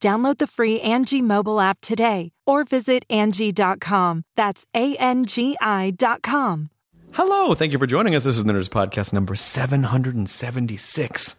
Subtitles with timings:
[0.00, 4.22] Download the free Angie mobile app today or visit Angie.com.
[4.36, 6.70] That's A N G I.com.
[7.12, 8.24] Hello, thank you for joining us.
[8.24, 11.34] This is the Nerdist Podcast number 776.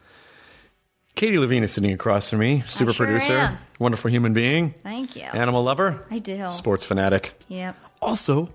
[1.16, 3.58] Katie Levine is sitting across from me, super sure producer, am.
[3.78, 5.24] wonderful human being, Thank you.
[5.24, 6.50] animal lover, I do.
[6.50, 7.76] sports fanatic, Yep.
[8.02, 8.50] also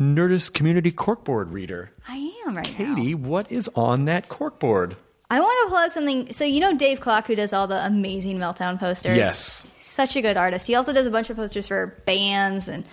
[0.00, 1.92] Nerdist community corkboard reader.
[2.08, 2.94] I am right Katie, now.
[2.96, 4.96] Katie, what is on that corkboard?
[5.30, 6.32] I want to plug something.
[6.32, 9.16] So you know Dave Kloc, who does all the amazing Meltdown posters.
[9.16, 9.68] Yes.
[9.78, 10.66] Such a good artist.
[10.66, 12.84] He also does a bunch of posters for bands and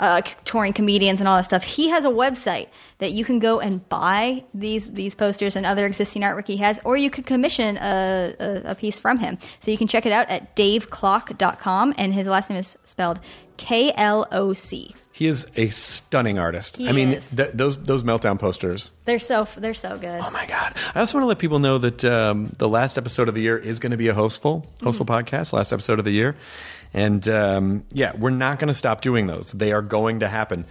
[0.00, 1.62] uh, touring comedians and all that stuff.
[1.62, 2.68] He has a website
[2.98, 6.80] that you can go and buy these these posters and other existing artwork he has,
[6.84, 9.38] or you could commission a, a, a piece from him.
[9.60, 13.20] So you can check it out at davekloc.com, and his last name is spelled
[13.56, 14.94] K L O C.
[15.16, 16.76] He is a stunning artist.
[16.78, 18.90] He I mean, th- those those meltdown posters.
[19.04, 20.20] They're so they're so good.
[20.20, 20.74] Oh my god!
[20.92, 23.56] I also want to let people know that um, the last episode of the year
[23.56, 25.52] is going to be a hostful hostful podcast.
[25.52, 26.34] Last episode of the year,
[26.92, 29.52] and um, yeah, we're not going to stop doing those.
[29.52, 30.66] They are going to happen.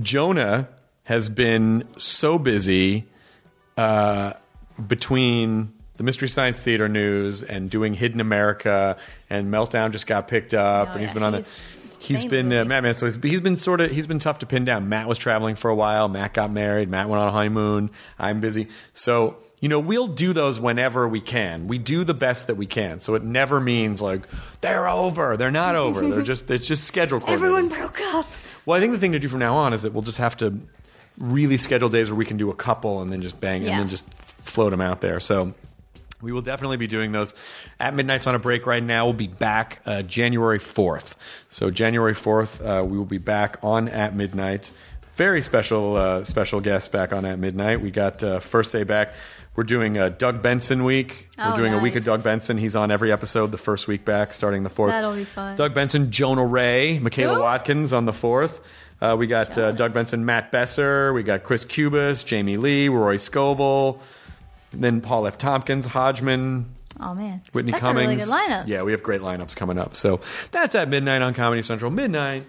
[0.00, 0.68] Jonah
[1.04, 3.06] has been so busy
[3.78, 4.34] uh,
[4.86, 8.98] between the Mystery Science Theater news and doing Hidden America,
[9.30, 11.48] and Meltdown just got picked up, Oh, and he's yeah, been on the.
[12.04, 12.64] He's been uh.
[12.64, 12.94] Matt Man.
[12.94, 14.88] So he's, he's been sort of he's been tough to pin down.
[14.88, 16.08] Matt was traveling for a while.
[16.08, 16.88] Matt got married.
[16.88, 17.90] Matt went on a honeymoon.
[18.18, 18.68] I'm busy.
[18.92, 21.68] So you know we'll do those whenever we can.
[21.68, 23.00] We do the best that we can.
[23.00, 24.22] So it never means like
[24.60, 25.36] they're over.
[25.36, 26.08] They're not over.
[26.08, 27.22] They're just it's just schedule.
[27.26, 28.26] Everyone broke up.
[28.66, 30.36] Well, I think the thing to do from now on is that we'll just have
[30.38, 30.58] to
[31.18, 33.88] really schedule days where we can do a couple and then just bang and then
[33.88, 35.20] just float them out there.
[35.20, 35.54] So
[36.22, 37.34] we will definitely be doing those.
[37.80, 39.04] At Midnight's on a break right now.
[39.04, 41.14] We'll be back uh, January 4th.
[41.48, 44.72] So January 4th, uh, we will be back on At Midnight.
[45.16, 47.80] Very special uh, special guest back on At Midnight.
[47.80, 49.14] We got uh, first day back.
[49.54, 51.28] We're doing a Doug Benson week.
[51.38, 52.04] We're Oh, doing a week of.
[52.04, 52.58] Doug Benson.
[52.58, 54.88] He's on every episode the first week back, starting the 4th.
[54.88, 55.54] That'll be fun.
[55.56, 57.38] Doug Benson, Jonah Ray, Michaela?
[57.38, 58.58] Watkins on the 4th.
[59.00, 61.12] Uh, we got uh, Doug Benson, Matt Besser.
[61.12, 64.00] We got Chris Cubis, Jamie Lee, Rory Scovel.
[64.80, 65.38] Then Paul F.
[65.38, 66.66] Tompkins, Hodgman,
[67.00, 68.30] Oh man, Whitney That's Cummings.
[68.30, 68.68] A really good lineup.
[68.68, 69.96] Yeah, we have great lineups coming up.
[69.96, 70.20] So
[70.52, 71.90] that's at midnight on Comedy Central.
[71.90, 72.44] Midnight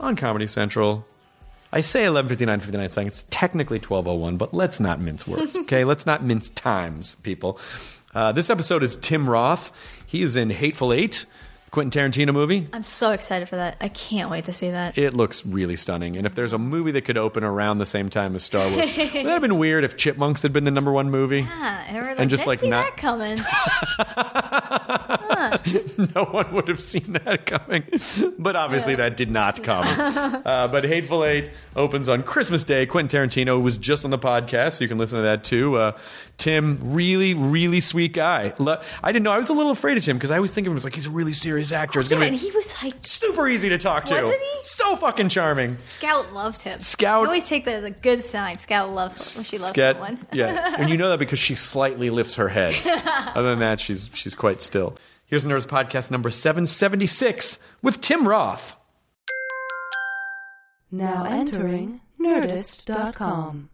[0.00, 1.06] on Comedy Central.
[1.72, 3.12] I say 11:59, 59 seconds.
[3.14, 5.58] It's technically 12:01, but let's not mince words.
[5.64, 7.58] Okay, let's not mince times, people.
[8.14, 9.72] Uh, this episode is Tim Roth.
[10.06, 11.26] He is in Hateful Eight,
[11.74, 12.68] Quentin Tarantino movie.
[12.72, 13.76] I'm so excited for that.
[13.80, 14.96] I can't wait to see that.
[14.96, 16.16] It looks really stunning.
[16.16, 18.86] And if there's a movie that could open around the same time as Star Wars,
[18.96, 21.40] would that have been weird if Chipmunks had been the number one movie?
[21.40, 23.38] Yeah, and everyone's And just, "Didn't like, not- that coming.
[26.14, 27.82] no one would have seen that coming.
[28.38, 29.84] But obviously, that did not come.
[30.44, 32.84] Uh, but Hateful Eight opens on Christmas Day.
[32.86, 35.76] Quentin Tarantino was just on the podcast, so you can listen to that too.
[35.76, 35.96] Uh,
[36.36, 38.52] Tim, really, really sweet guy.
[39.02, 39.30] I didn't know.
[39.32, 40.94] I was a little afraid of Tim because I always think of him as like
[40.94, 42.00] he's a really serious actor.
[42.00, 44.14] It's yeah, gonna and be he was like, super easy to talk to.
[44.14, 44.58] Wasn't he?
[44.64, 45.78] So fucking charming.
[45.86, 46.78] Scout loved him.
[46.78, 48.58] Scout- I always take that as a good sign.
[48.58, 50.26] Scout loves when she loves Scat- someone.
[50.32, 52.74] yeah, and you know that because she slightly lifts her head.
[53.34, 54.96] Other than that, she's she's quite still.
[55.26, 58.76] Here's Nerdist Podcast number 776 with Tim Roth.
[60.90, 63.70] Now entering Nerdist.com.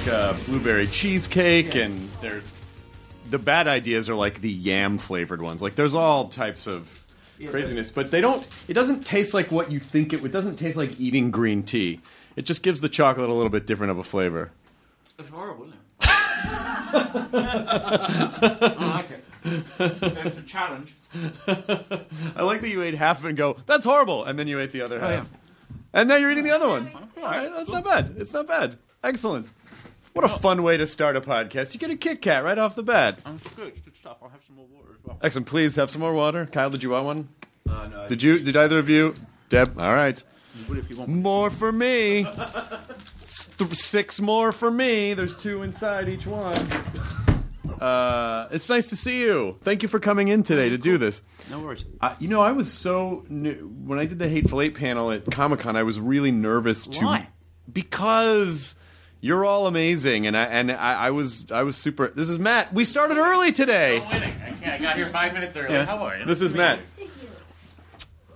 [0.00, 2.52] like uh, blueberry cheesecake, and there's
[3.28, 5.60] the bad ideas are like the yam flavored ones.
[5.62, 7.04] Like there's all types of
[7.46, 8.46] craziness, but they don't.
[8.68, 10.24] It doesn't taste like what you think it.
[10.24, 12.00] It doesn't taste like eating green tea.
[12.36, 14.52] It just gives the chocolate a little bit different of a flavor.
[15.18, 15.80] It's horrible, isn't it?
[17.32, 19.24] I don't like it.
[19.78, 20.94] That's a challenge.
[22.36, 24.58] I like that you ate half of it and go, "That's horrible," and then you
[24.60, 25.28] ate the other half,
[25.92, 26.90] and now you're eating the other one.
[27.18, 28.14] All right, that's not bad.
[28.16, 28.78] It's not bad.
[29.02, 29.50] Excellent.
[30.20, 31.72] What a fun way to start a podcast.
[31.72, 33.20] You get a Kit Kat right off the bat.
[33.24, 34.18] Um, good, good stuff.
[34.20, 35.18] I'll have some more water as well.
[35.22, 35.46] Excellent.
[35.46, 36.44] Please have some more water.
[36.44, 37.28] Kyle, did you want one?
[37.66, 38.38] Uh, no, Did you?
[38.38, 39.14] Did either of you?
[39.48, 39.78] Deb.
[39.78, 40.22] All right.
[40.68, 41.08] you if you want.
[41.08, 42.26] More for me.
[43.20, 45.14] Six more for me.
[45.14, 46.68] There's two inside each one.
[47.80, 49.56] Uh, it's nice to see you.
[49.62, 51.22] Thank you for coming in today to do this.
[51.48, 51.86] No worries.
[51.98, 53.54] Uh, you know, I was so new,
[53.86, 55.76] when I did the Hateful Eight panel at Comic Con.
[55.76, 57.28] I was really nervous to Why?
[57.72, 58.74] because
[59.20, 62.08] you're all amazing, and I and I, I was I was super.
[62.08, 62.72] This is Matt.
[62.72, 64.00] We started early today.
[64.12, 64.34] winning.
[64.64, 65.74] I, I got here five minutes early.
[65.74, 65.84] Yeah.
[65.84, 66.24] How are you?
[66.24, 66.80] This is Matt.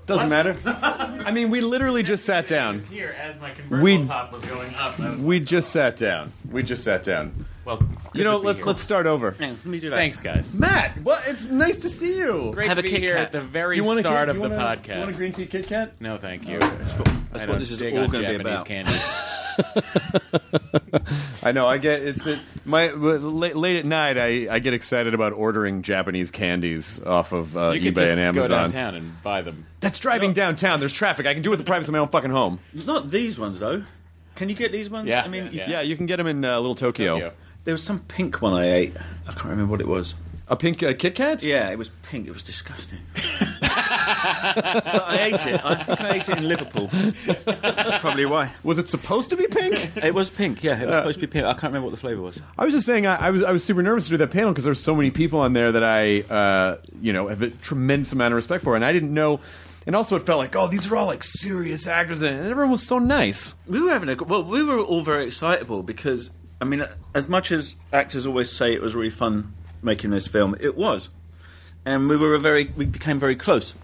[0.07, 0.55] Doesn't matter.
[0.67, 2.75] I mean, we literally just sat down.
[2.75, 4.99] was here as my convertible We- top was going up.
[4.99, 6.31] Was- We just sat down.
[6.51, 7.47] We just sat down.
[7.65, 7.83] well,
[8.13, 8.67] You know, to be let's here.
[8.67, 9.35] let's start over.
[9.41, 9.97] Yeah, let me do that.
[9.97, 10.55] Thanks, guys.
[10.59, 12.51] Matt, well, it's nice to see you.
[12.53, 13.23] Great Have to a be Kit here Kat.
[13.25, 14.85] at the very Do you want a start Kit- of do the want a- podcast.
[14.85, 15.93] Do you want a green tea Kit Kat?
[16.01, 16.59] No, thank you.
[16.59, 18.67] That's I what don't this is dig all going to be Japanese about.
[18.67, 18.93] candy.
[21.43, 21.67] I know.
[21.67, 24.17] I get it's it, my late, late at night.
[24.19, 28.19] I, I get excited about ordering Japanese candies off of uh, you could eBay just
[28.19, 29.67] and go downtown and buy them.
[29.81, 30.81] That's driving downtown.
[30.81, 31.27] There's traffic.
[31.27, 32.59] I can do it in the privacy of my own fucking home.
[32.87, 33.85] Not these ones though.
[34.35, 35.09] Can you get these ones?
[35.09, 37.15] Yeah, I mean, yeah, if- Yeah, you can get them in uh, Little Tokyo.
[37.15, 37.33] Tokyo.
[37.65, 38.97] there was some pink one I ate.
[39.29, 40.15] I can't remember what it was.
[40.49, 41.43] A pink uh, Kit Kat.
[41.43, 42.27] Yeah, it was pink.
[42.27, 42.99] It was disgusting.
[44.25, 45.61] I ate it.
[45.65, 46.89] I think I ate it in Liverpool.
[47.45, 48.53] That's probably why.
[48.63, 49.97] Was it supposed to be pink?
[49.97, 50.63] It was pink.
[50.63, 51.45] Yeah, it was supposed to be pink.
[51.45, 52.39] I can't remember what the flavour was.
[52.59, 54.51] I was just saying I, I was I was super nervous to do that panel
[54.53, 58.13] because there's so many people on there that I uh, you know have a tremendous
[58.13, 59.41] amount of respect for, and I didn't know.
[59.87, 62.87] And also, it felt like, oh, these are all like serious actors, and everyone was
[62.87, 63.55] so nice.
[63.67, 64.43] We were having a well.
[64.43, 66.31] We were all very excitable because
[66.61, 70.57] I mean, as much as actors always say it was really fun making this film,
[70.61, 71.11] it was,
[71.85, 73.75] and we were a very we became very close,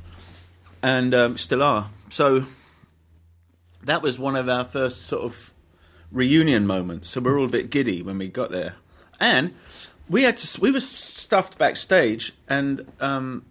[0.83, 1.91] and um, still are.
[2.09, 2.45] So
[3.85, 5.53] that was one of our first sort of
[6.13, 7.09] reunion moments.
[7.09, 8.75] So we were all a bit giddy when we got there,
[9.19, 9.55] and
[10.09, 10.61] we had to.
[10.61, 13.45] We were stuffed backstage, and um,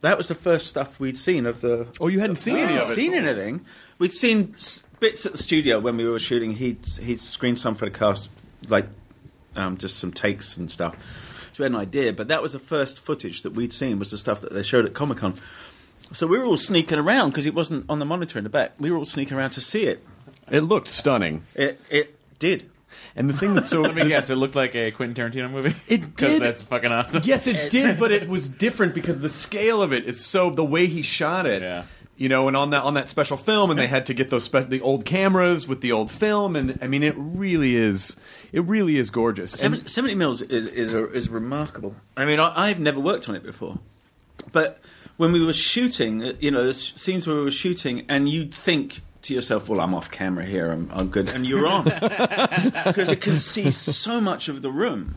[0.00, 1.88] that was the first stuff we'd seen of the.
[2.00, 2.94] Oh, you hadn't seen any of it.
[2.94, 3.64] seen anything.
[3.98, 6.52] We'd seen s- bits at the studio when we were shooting.
[6.52, 8.30] He'd he'd screened some for the cast,
[8.68, 8.86] like
[9.56, 10.96] um, just some takes and stuff.
[11.52, 13.98] So we had an idea, but that was the first footage that we'd seen.
[13.98, 15.34] Was the stuff that they showed at Comic Con.
[16.12, 18.72] So we were all sneaking around because it wasn't on the monitor in the back.
[18.78, 20.04] We were all sneaking around to see it.
[20.50, 22.68] It looked stunning, It it did.
[23.14, 24.28] and the thing that's so Let me guess.
[24.30, 25.74] It looked like a Quentin Tarantino movie.
[25.86, 26.42] It because did.
[26.42, 27.22] that's fucking awesome.
[27.24, 30.64] Yes, it did, but it was different because the scale of it is so the
[30.64, 31.62] way he shot it.
[31.62, 31.84] Yeah.
[32.16, 34.44] You know, and on that on that special film, and they had to get those
[34.44, 38.16] spe- the old cameras with the old film, and I mean, it really is,
[38.52, 39.54] it really is gorgeous.
[39.54, 41.94] And- 70, 70 mils is is, a, is remarkable.
[42.18, 43.78] I mean, I, I've never worked on it before,
[44.52, 44.80] but
[45.20, 48.26] when we were shooting, uh, you know, the s- scenes where we were shooting, and
[48.28, 50.72] you'd think to yourself, "Well, I'm off camera here.
[50.72, 51.84] I'm, I'm good," and you're on
[52.86, 55.16] because it can see so much of the room,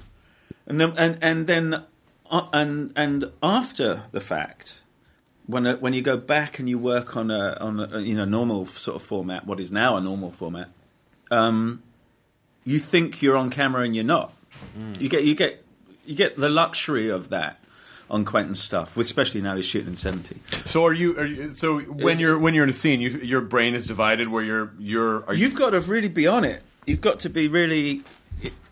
[0.68, 1.84] and then and and then
[2.30, 4.82] uh, and and after the fact.
[5.46, 8.24] When, uh, when you go back and you work on a on a you know
[8.24, 10.70] normal sort of format, what is now a normal format,
[11.32, 11.84] um,
[12.64, 14.34] you think you're on camera and you're not.
[15.00, 15.62] You get you get
[16.06, 17.60] you get the luxury of that
[18.10, 20.38] on Quentin's stuff, especially now he's shooting in seventy.
[20.66, 21.18] so are you?
[21.18, 23.86] Are you so when It's- you're when you're in a scene, you, your brain is
[23.88, 25.26] divided where you're you're.
[25.28, 26.64] Are you, You've got to really be on it.
[26.86, 28.04] You've got to be really,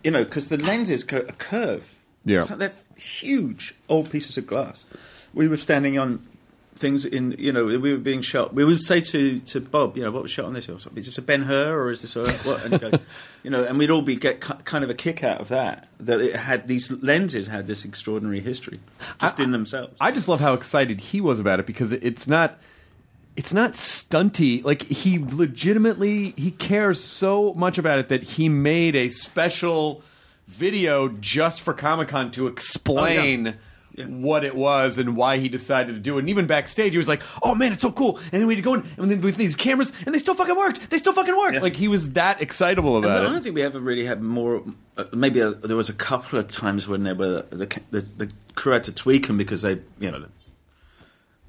[0.03, 1.95] you know, because the lenses go a curve.
[2.23, 2.43] Yeah.
[2.43, 4.85] so they're huge old pieces of glass.
[5.33, 6.21] We were standing on
[6.81, 8.53] things in, you know, we were being shot.
[8.53, 10.67] We would say to, to Bob, you know, what was shot on this?
[10.67, 10.99] Or something?
[10.99, 12.65] Is this a Ben Hur or is this a what?
[12.65, 12.99] And, goes,
[13.43, 15.87] you know, and we'd all be get kind of a kick out of that.
[15.99, 18.81] That it had these lenses had this extraordinary history
[19.21, 19.95] just in themselves.
[20.01, 22.59] I just love how excited he was about it because it's not
[23.37, 24.63] it's not stunty.
[24.63, 30.03] Like he legitimately he cares so much about it that he made a special
[30.47, 33.47] video just for Comic Con to explain.
[33.47, 33.55] Oh, Yeah.
[33.97, 37.09] What it was and why he decided to do it, and even backstage, he was
[37.09, 39.21] like, "Oh man, it's so cool!" And then we had to go in, and then
[39.21, 40.89] have these cameras, and they still fucking worked.
[40.89, 41.55] They still fucking worked.
[41.55, 41.61] Yeah.
[41.61, 44.63] Like he was that excitable And about I don't think we ever really had more.
[44.97, 48.31] Uh, maybe a, there was a couple of times when there were the, the the
[48.55, 50.25] crew had to tweak them because they, you know,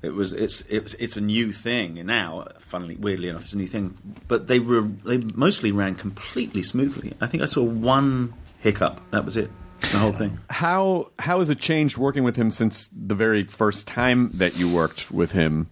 [0.03, 2.49] it was it's it's it's a new thing now.
[2.59, 3.97] Funnily, weirdly enough, it's a new thing.
[4.27, 7.15] But they were they mostly ran completely smoothly.
[7.21, 9.01] I think I saw one hiccup.
[9.13, 9.51] That was it.
[9.91, 10.39] The whole thing.
[10.51, 14.69] How how has it changed working with him since the very first time that you
[14.69, 15.71] worked with him?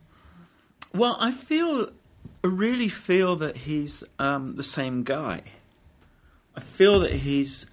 [0.92, 1.90] Well, I feel,
[2.42, 5.42] I really feel that he's um, the same guy.
[6.56, 7.66] I feel that he's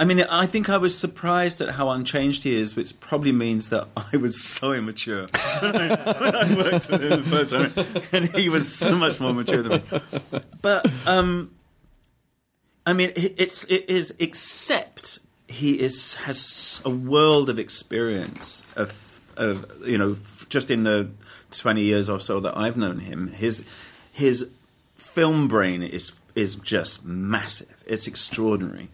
[0.00, 3.68] I mean, I think I was surprised at how unchanged he is, which probably means
[3.68, 5.26] that I was so immature
[5.60, 9.62] when I worked with him the first time, and he was so much more mature
[9.62, 10.00] than me.
[10.62, 11.50] But um,
[12.86, 15.18] I mean, it's it is except
[15.48, 20.16] he is has a world of experience of of you know
[20.48, 21.10] just in the
[21.50, 23.28] twenty years or so that I've known him.
[23.28, 23.64] His
[24.12, 24.48] his
[24.96, 27.84] film brain is is just massive.
[27.86, 28.88] It's extraordinary,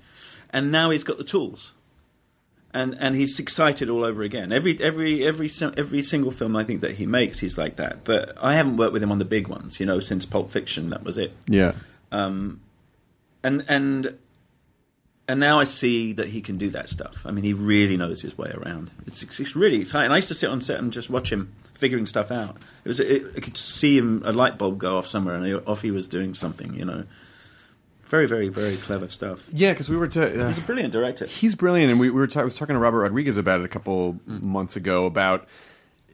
[0.51, 1.73] and now he's got the tools.
[2.75, 4.53] And, and he's excited all over again.
[4.53, 8.05] Every every every every single film I think that he makes, he's like that.
[8.05, 10.91] But I haven't worked with him on the big ones, you know, since Pulp Fiction.
[10.91, 11.73] That was it Yeah.
[12.13, 12.61] Um,
[13.47, 14.19] and and
[15.29, 17.17] and now I see that he can do that stuff.
[17.25, 18.91] I mean, he really knows his way around.
[19.07, 20.11] It's it's really exciting.
[20.11, 22.57] I used to sit on set and just watch him figuring stuff out.
[22.85, 25.55] It was it, I could see him a light bulb go off somewhere, and he,
[25.55, 26.75] off he was doing something.
[26.75, 27.05] You know,
[28.05, 29.47] very very very clever stuff.
[29.53, 30.09] Yeah, because we were.
[30.09, 31.27] T- uh, He's a brilliant director.
[31.27, 32.27] He's brilliant, and we, we were.
[32.27, 35.07] ta- I was talking to Robert Rodriguez about it a couple months ago.
[35.07, 35.47] About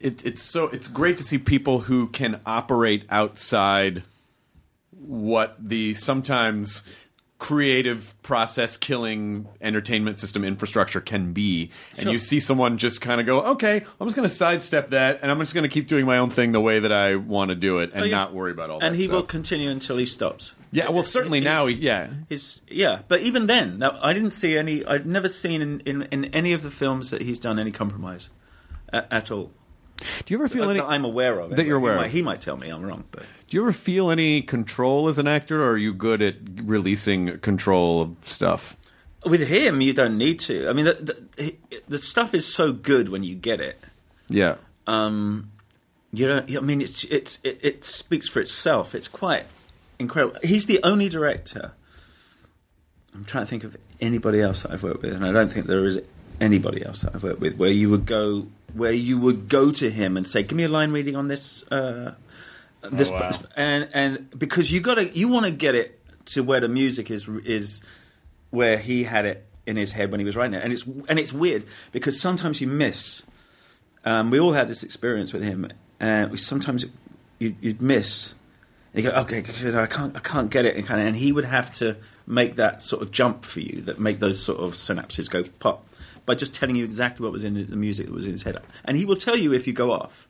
[0.01, 4.03] it, it's so it's great to see people who can operate outside
[4.91, 6.83] what the sometimes
[7.43, 12.13] creative process killing entertainment system infrastructure can be and Sure.
[12.13, 15.29] you see someone just kind of go okay i'm just going to sidestep that and
[15.29, 17.57] i'm just going to keep doing my own thing the way that i want to
[17.57, 18.17] do it and Oh, yeah.
[18.17, 19.13] not worry about all and that And he stuff.
[19.15, 20.55] will continue until he stops.
[20.71, 24.57] yeah well certainly now he, yeah His, yeah, but even then, now, I didn't see
[24.57, 24.85] any.
[24.87, 28.31] I'd never seen in, in, in any of the films that he's done any compromise
[28.93, 29.51] at, at all.
[29.99, 31.51] Do you ever feel That- any that I'm aware of.
[31.57, 32.13] that you're He aware might- of.
[32.13, 35.27] He might tell me I'm wrong, but Do you ever feel any control as an
[35.29, 38.77] actor, or are you good at releasing control of stuff?
[39.25, 40.69] with him, you don't need to.
[40.69, 41.57] I mean, the, the,
[41.89, 43.79] the stuff is so good when you get it.
[44.29, 44.57] Yeah.
[44.89, 45.53] Um,
[46.13, 46.51] you don't.
[46.57, 48.97] I mean, it's it's it, it speaks for itself.
[48.97, 49.45] It's quite
[50.01, 50.37] incredible.
[50.43, 51.73] He's the only director.
[53.15, 55.67] I'm trying to think of anybody else that I've worked with, and I don't think
[55.69, 56.01] there is
[56.41, 59.91] anybody else that I've worked with where you would go where you would go to
[59.91, 62.15] him and say, "Give me a line reading on this." Uh,
[62.91, 63.31] this wow.
[63.57, 67.11] and and because you got to you want to get it to where the music
[67.11, 67.83] is is
[68.51, 71.19] where he had it in his head when he was writing it, and it's and
[71.19, 73.23] it's weird because sometimes you miss.
[74.05, 75.71] Um, we all had this experience with him,
[76.01, 76.85] and we sometimes
[77.39, 78.35] you, you'd miss.
[78.95, 81.33] And you go, okay, I can't, I can't get it, and kind of, and he
[81.33, 81.97] would have to
[82.27, 85.87] make that sort of jump for you, that make those sort of synapses go pop,
[86.27, 88.59] by just telling you exactly what was in the music that was in his head,
[88.85, 90.29] and he will tell you if you go off,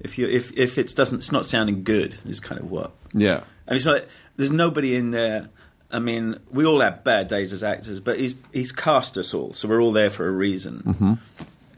[0.00, 2.92] if you if if it doesn't, it's not sounding good, is kind of what.
[3.12, 3.42] Yeah.
[3.66, 5.48] I mean, it's like there's nobody in there.
[5.90, 9.52] I mean, we all have bad days as actors, but he's he's cast us all,
[9.52, 10.82] so we're all there for a reason.
[10.86, 11.12] Mm-hmm.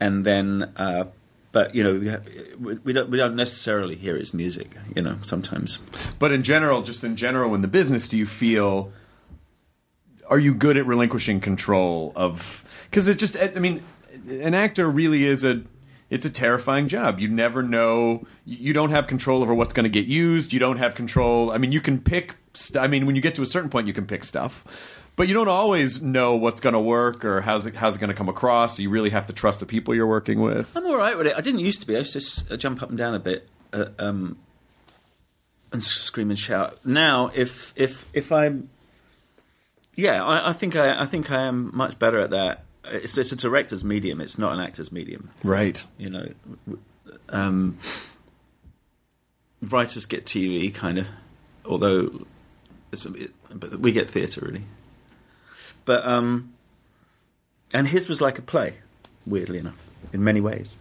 [0.00, 1.04] And then, uh,
[1.52, 2.20] but you know, we, ha-
[2.58, 4.76] we we don't we don't necessarily hear his music.
[4.94, 5.78] You know, sometimes.
[6.18, 8.92] But in general, just in general, in the business, do you feel?
[10.30, 12.64] Are you good at relinquishing control of?
[12.88, 13.82] Because it just, I mean,
[14.28, 15.62] an actor really is a.
[16.08, 17.20] It's a terrifying job.
[17.20, 18.26] You never know.
[18.44, 20.52] You don't have control over what's going to get used.
[20.52, 21.52] You don't have control.
[21.52, 22.34] I mean, you can pick.
[22.52, 24.64] St- I mean, when you get to a certain point, you can pick stuff,
[25.14, 28.08] but you don't always know what's going to work or how's it how's it going
[28.08, 28.80] to come across.
[28.80, 30.76] You really have to trust the people you're working with.
[30.76, 31.36] I'm all right with it.
[31.36, 31.94] I didn't used to be.
[31.94, 34.36] I used to uh, jump up and down a bit uh, um,
[35.72, 36.84] and scream and shout.
[36.84, 38.68] Now, if if if I'm,
[40.00, 42.64] yeah, I, I think I, I think I am much better at that.
[42.84, 44.20] It's, it's a director's medium.
[44.20, 45.30] It's not an actor's medium.
[45.44, 45.84] Right.
[45.98, 46.28] You know,
[47.28, 47.78] um,
[49.60, 51.06] writers get TV kind of,
[51.64, 52.26] although
[52.92, 54.64] it's a bit, but we get theatre really.
[55.84, 56.54] But um,
[57.74, 58.74] and his was like a play,
[59.26, 60.76] weirdly enough, in many ways.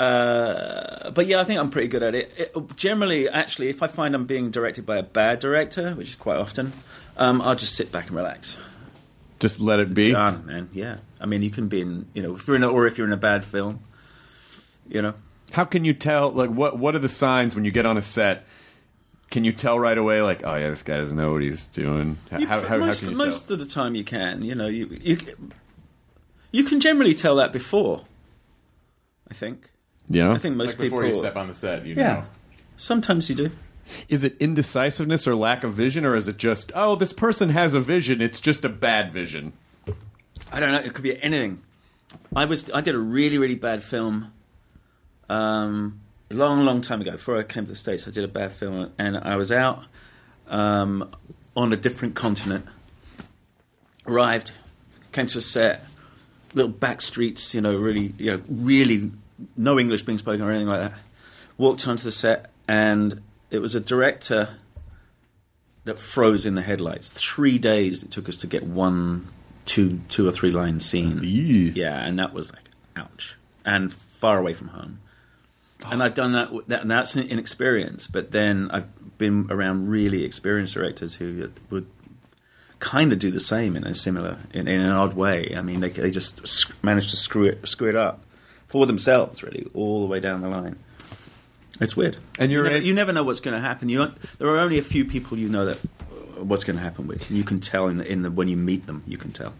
[0.00, 2.32] Uh, but yeah, I think I'm pretty good at it.
[2.36, 2.76] it.
[2.76, 6.38] Generally, actually, if I find I'm being directed by a bad director, which is quite
[6.38, 6.72] often,
[7.16, 8.58] um, I'll just sit back and relax.
[9.40, 10.12] Just let it be.
[10.12, 10.68] Done, man.
[10.72, 12.96] Yeah, I mean, you can be in, you know, if you're in, a, or if
[12.96, 13.82] you're in a bad film,
[14.88, 15.14] you know.
[15.52, 16.30] How can you tell?
[16.30, 18.46] Like, what what are the signs when you get on a set?
[19.30, 20.22] Can you tell right away?
[20.22, 22.18] Like, oh yeah, this guy doesn't know what he's doing.
[22.30, 23.54] How, You how, pr- how, how most, can you most tell?
[23.54, 24.42] of the time you can.
[24.44, 25.18] You know, you, you
[26.52, 28.04] you can generally tell that before.
[29.30, 29.70] I think.
[30.08, 30.32] Yeah.
[30.32, 30.98] I think most Like people.
[30.98, 32.12] before you step on the set, you yeah.
[32.12, 32.24] know.
[32.76, 33.50] Sometimes you do.
[34.08, 37.74] Is it indecisiveness or lack of vision, or is it just oh, this person has
[37.74, 38.20] a vision?
[38.20, 39.52] It's just a bad vision.
[40.52, 40.78] I don't know.
[40.78, 41.62] It could be anything.
[42.34, 42.70] I was.
[42.70, 44.32] I did a really, really bad film.
[45.28, 48.28] Um, a long, long time ago, before I came to the states, I did a
[48.28, 49.84] bad film, and I was out
[50.48, 51.14] um,
[51.56, 52.66] on a different continent.
[54.06, 54.52] Arrived,
[55.12, 55.84] came to a set,
[56.54, 59.10] little back streets, you know, really, you know, really
[59.56, 60.98] no English being spoken or anything like that.
[61.58, 63.22] Walked onto the set, and
[63.52, 64.56] it was a director
[65.84, 67.12] that froze in the headlights.
[67.12, 69.28] Three days it took us to get one
[69.66, 71.20] two two or three line scene.
[71.76, 75.00] Yeah, and that was like ouch, and far away from home.
[75.90, 78.06] And I've done that, that, and that's an inexperience.
[78.06, 81.86] But then I've been around really experienced directors who would
[82.78, 85.52] kind of do the same in a similar, in, in an odd way.
[85.56, 88.24] I mean, they they just manage to screw it screw it up
[88.66, 90.78] for themselves, really, all the way down the line.
[91.80, 93.88] It's weird, And you're you never, a- you never know what's going to happen.
[93.88, 97.06] You there are only a few people you know that uh, what's going to happen
[97.06, 97.30] with.
[97.30, 99.02] You can tell in the, in the when you meet them.
[99.06, 99.54] You can tell.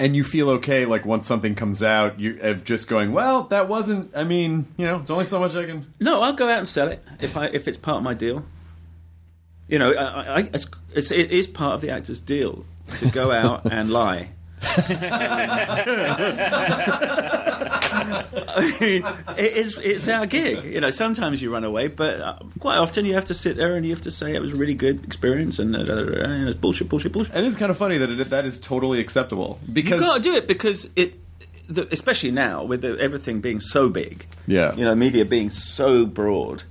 [0.00, 3.68] And you feel okay, like once something comes out, you of just going, well, that
[3.68, 4.12] wasn't.
[4.16, 5.92] I mean, you know, it's only so much I can.
[6.00, 8.44] No, I'll go out and sell it if I if it's part of my deal.
[9.66, 12.64] You know, I, I, it's, it's, it is part of the actor's deal
[12.96, 14.30] to go out and lie.
[18.48, 19.04] I mean,
[19.36, 20.64] it is, it's our gig.
[20.64, 23.76] You know, sometimes you run away, but uh, quite often you have to sit there
[23.76, 26.56] and you have to say it was a really good experience and, uh, and it's
[26.56, 27.34] bullshit, bullshit, bullshit.
[27.34, 30.22] And it's kind of funny that it, that is totally acceptable because You've got to
[30.22, 31.18] do it because it,
[31.68, 34.26] the, especially now with the, everything being so big.
[34.46, 34.74] Yeah.
[34.74, 36.62] You know, media being so broad.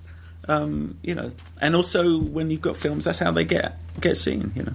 [0.49, 4.53] Um, you know, and also when you've got films, that's how they get get seen.
[4.55, 4.73] You know,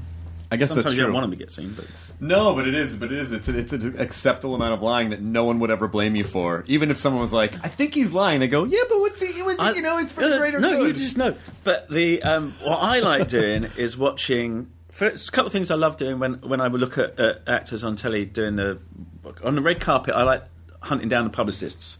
[0.50, 1.06] I guess sometimes that's you true.
[1.06, 1.86] don't want them to get seen, but
[2.22, 2.96] No, but it is.
[2.96, 3.32] But it is.
[3.32, 6.22] It's, a, it's an acceptable amount of lying that no one would ever blame you
[6.22, 6.62] for.
[6.68, 9.42] Even if someone was like, "I think he's lying," they go, "Yeah, but what's he?
[9.42, 11.34] What's I- you know, it's for no, the greater no, good." you just know.
[11.64, 14.70] But the um, what I like doing is watching.
[14.90, 17.34] First, a couple of things I love doing when when I would look at uh,
[17.48, 18.78] actors on telly doing the
[19.42, 20.14] on the red carpet.
[20.14, 20.44] I like
[20.80, 21.98] hunting down the publicists.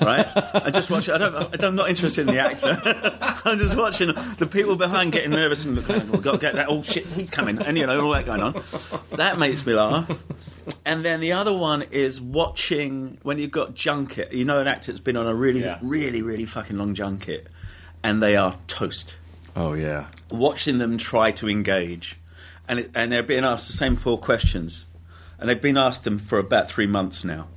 [0.00, 0.26] Right?
[0.54, 1.08] I just watch.
[1.08, 2.80] I don't, I'm not interested in the actor.
[3.44, 6.68] I'm just watching the people behind getting nervous and going, we've got to get that.
[6.68, 8.62] Oh shit, he's coming, and you know all that going on.
[9.12, 10.22] That makes me laugh.
[10.86, 14.32] And then the other one is watching when you've got junket.
[14.32, 15.78] You know, an actor's been on a really, Yeah.
[15.82, 17.48] really, really fucking long junket,
[18.02, 19.16] and they are toast.
[19.56, 20.06] oh yeah.
[20.30, 22.18] Watching them try to engage,
[22.68, 24.86] and it, and they're being asked the same four questions,
[25.38, 27.48] and they've been asked them for about three months now,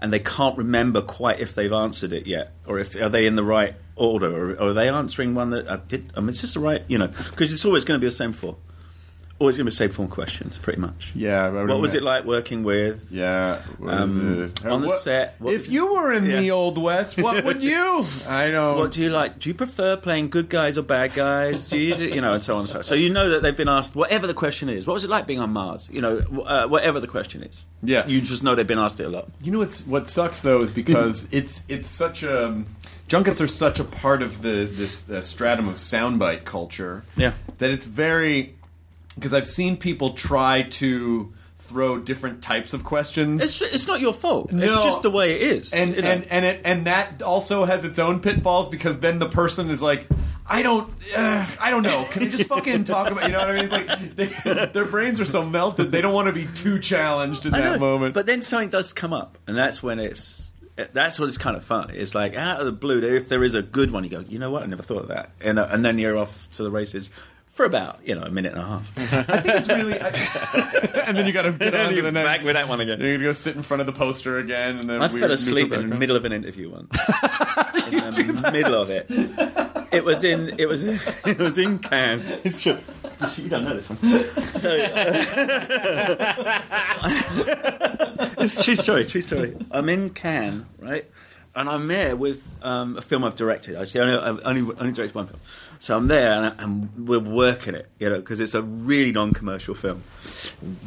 [0.00, 3.36] and they can't remember quite if they've answered it yet, or if are they in
[3.36, 6.12] the right order, or, or are they answering one that I did?
[6.16, 8.12] I mean, it's just the right, you know, because it's always going to be the
[8.12, 8.56] same four.
[9.40, 11.12] Always going to be the same four questions, pretty much.
[11.14, 11.44] Yeah.
[11.46, 13.06] I would What was it like working with?
[13.10, 13.62] Yeah.
[13.86, 14.66] Um, it?
[14.66, 17.62] on the What- set, what if was- you were in the old west, what would
[17.62, 18.04] you?
[18.26, 18.74] I know.
[18.74, 19.38] What do you like?
[19.38, 21.68] Do you prefer playing good guys or bad guys?
[21.68, 22.82] Do you, do, you know, and so on and so on.
[22.82, 24.88] So you know that they've been asked whatever the question is.
[24.88, 25.88] What was it like being on Mars?
[25.92, 27.64] You know, uh, whatever the question is.
[27.80, 28.08] Yeah.
[28.08, 29.28] You just know they've been asked it a lot.
[29.40, 32.64] You know what's what sucks though is because it's it's such a
[33.06, 37.04] junkets are such a part of the this uh, stratum of soundbite culture.
[37.16, 37.34] Yeah.
[37.58, 38.56] that it's very
[39.18, 43.42] because I've seen people try to throw different types of questions.
[43.42, 44.52] It's it's not your fault.
[44.52, 44.64] No.
[44.64, 45.72] It's just the way it is.
[45.72, 46.08] and you know.
[46.10, 49.82] and and it and that also has its own pitfalls because then the person is
[49.82, 50.06] like,
[50.48, 52.06] I don't, uh, I don't know.
[52.10, 53.24] Can we just fucking talk about?
[53.24, 53.64] You know what I mean?
[53.64, 57.44] It's like they, their brains are so melted they don't want to be too challenged
[57.44, 58.14] in that moment.
[58.14, 60.46] But then something does come up, and that's when it's.
[60.92, 61.90] That's what is kind of fun.
[61.92, 64.38] It's like out of the blue, if there is a good one, you go, you
[64.38, 64.62] know what?
[64.62, 67.10] I never thought of that, and uh, and then you're off to the races
[67.58, 68.98] for about you know a minute and a half.
[69.28, 70.10] I think it's really, I,
[71.06, 72.24] and then you got to get on to You're the next.
[72.38, 73.00] back with that one again.
[73.00, 75.32] You're gonna go sit in front of the poster again, and then I weird fell
[75.32, 76.88] asleep in the middle of an interview once.
[78.16, 79.06] in the middle of it.
[79.90, 80.54] It was in.
[80.60, 80.84] It was.
[80.84, 82.22] It was in Cannes.
[82.44, 82.78] It's true.
[83.36, 83.98] You don't know this one.
[84.54, 85.24] So uh,
[88.38, 89.04] it's a true story.
[89.04, 89.56] True story.
[89.72, 91.10] I'm in Cannes, right,
[91.56, 93.74] and I'm there with um, a film I've directed.
[93.74, 95.40] Actually, I only, I've only only directed one film.
[95.80, 99.74] So I'm there and, and we're working it, you know, because it's a really non-commercial
[99.74, 100.02] film.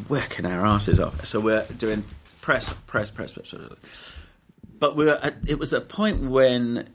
[0.10, 1.26] Working our asses off.
[1.26, 2.04] So we're doing
[2.42, 3.52] press, press, press, press.
[3.52, 3.70] press.
[4.80, 6.90] But we were at, it was a point when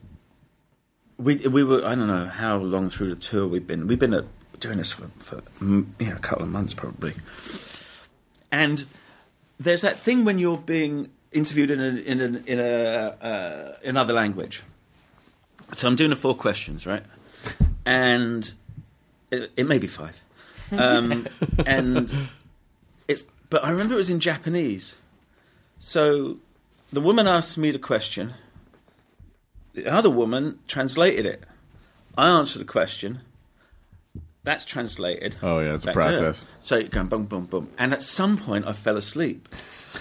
[1.18, 3.86] we we were I don't know how long through the tour we've been.
[3.86, 4.24] We've been at,
[4.60, 7.14] doing this for, for mm, you know, a couple of months probably.
[8.50, 8.84] And
[9.58, 14.12] there's that thing when you're being interviewed in a, in a, in a uh, another
[14.12, 14.62] language.
[15.72, 17.02] So I'm doing the four questions, right?
[17.86, 18.52] And
[19.30, 20.20] it, it may be five.
[20.72, 21.26] Um,
[21.66, 22.14] and
[23.08, 24.96] it's but I remember it was in Japanese.
[25.78, 26.38] So
[26.92, 28.34] the woman asked me the question.
[29.74, 31.44] The other woman translated it.
[32.16, 33.20] I answered the question.
[34.42, 35.36] That's translated.
[35.42, 36.06] Oh, yeah, it's a back to her.
[36.06, 36.44] process.
[36.60, 37.68] So you're going boom, boom, boom.
[37.76, 39.48] And at some point, I fell asleep.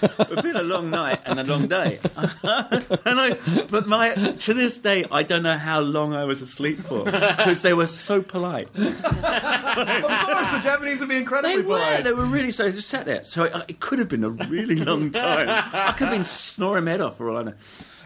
[0.02, 1.98] It's been a long night and a long day.
[2.16, 3.36] and I,
[3.70, 7.62] but my to this day, I don't know how long I was asleep for because
[7.62, 8.68] they were so polite.
[8.76, 11.78] Of course, the Japanese would be incredibly They were.
[11.78, 12.04] polite.
[12.04, 12.64] They were really so.
[12.64, 13.24] They just sat there.
[13.24, 15.48] So it, it could have been a really long time.
[15.48, 17.54] I could have been snoring my head off for all I know.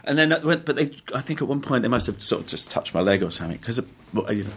[0.03, 2.49] And then, went, but they, I think at one point they must have sort of
[2.49, 4.51] just touched my leg or something because, you know.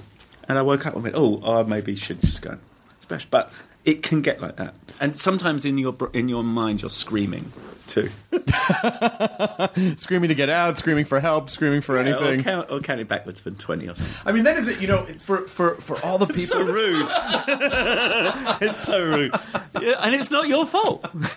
[0.48, 2.58] And I woke up and went, "Oh, I maybe should just go."
[3.02, 3.26] Splash.
[3.26, 3.52] But
[3.86, 7.52] it can get like that, and sometimes in your in your mind you're screaming
[7.86, 8.10] too.
[9.98, 12.40] screaming to get out, screaming for help, screaming for Yeah, anything.
[12.40, 14.16] or, count, or count it backwards from twenty or something.
[14.26, 14.80] I mean, that is it.
[14.82, 16.44] You know, for for for all the people.
[16.46, 17.08] so rude.
[18.62, 19.36] it's so rude,
[19.82, 21.02] yeah, and it's not your fault.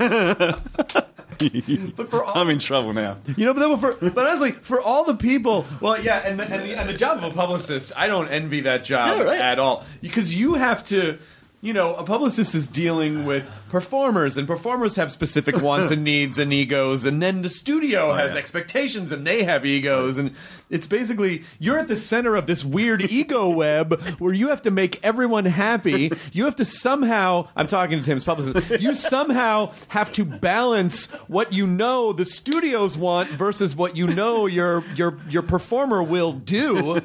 [1.97, 3.17] but for all, I'm in trouble now.
[3.37, 6.45] You know, but then for but honestly, for all the people, well, yeah, and the,
[6.45, 9.41] and the and the job of a publicist, I don't envy that job No, right.
[9.41, 11.19] at all because you have to.
[11.63, 16.39] You know, a publicist is dealing with performers, and performers have specific wants and needs
[16.39, 18.39] and egos, and then the studio oh, has yeah.
[18.39, 20.33] expectations, and they have egos, and
[20.69, 24.71] it's basically you're at the center of this weird ego web where you have to
[24.71, 26.11] make everyone happy.
[26.33, 31.55] You have to somehow, I'm talking to Tim's publicist, you somehow have to balance what
[31.55, 37.01] you know the studios want versus what you know your your your performer will do,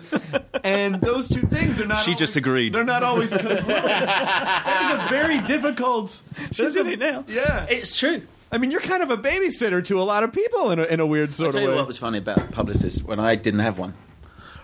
[0.64, 2.04] and those two things are not.
[2.04, 2.74] She just agreed.
[2.74, 3.68] They're not always congruent.
[4.44, 6.22] that is a very difficult.
[6.52, 7.24] She's that's a- it now.
[7.28, 8.24] Yeah, It's true.
[8.52, 11.00] I mean, you're kind of a babysitter to a lot of people in a, in
[11.00, 11.76] a weird I'll sort tell of you way.
[11.78, 13.94] what was funny about publicists when I didn't have one.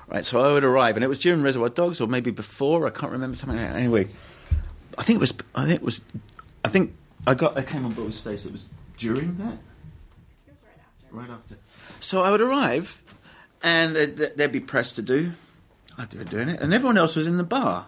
[0.10, 2.86] Right, so I would arrive, and it was during Reservoir Dogs, or maybe before.
[2.88, 3.58] I can't remember something.
[3.60, 3.72] Like.
[3.76, 4.08] Anyway,
[4.98, 5.34] I think it was.
[5.56, 6.00] I think it was.
[6.66, 7.58] I think I got.
[7.58, 8.48] I came on board with Stacey.
[8.50, 8.66] It was
[8.98, 9.58] during that.
[10.48, 11.16] right after.
[11.16, 11.58] Right after.
[12.00, 13.04] So I would arrive,
[13.62, 15.34] and uh, th- there'd be press to do.
[15.98, 17.88] I'd be doing it, and everyone else was in the bar.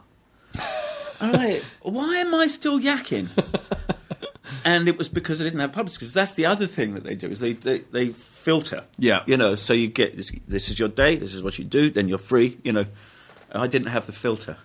[1.21, 3.27] I'm like, why am I still yakking?
[4.65, 5.99] and it was because I didn't have publicists.
[5.99, 8.84] Because that's the other thing that they do is they, they, they filter.
[8.97, 9.23] Yeah.
[9.25, 9.55] you know.
[9.55, 11.15] So you get this, this is your day.
[11.15, 11.89] This is what you do.
[11.89, 12.58] Then you're free.
[12.63, 12.86] You know.
[13.51, 14.58] I didn't have the filter.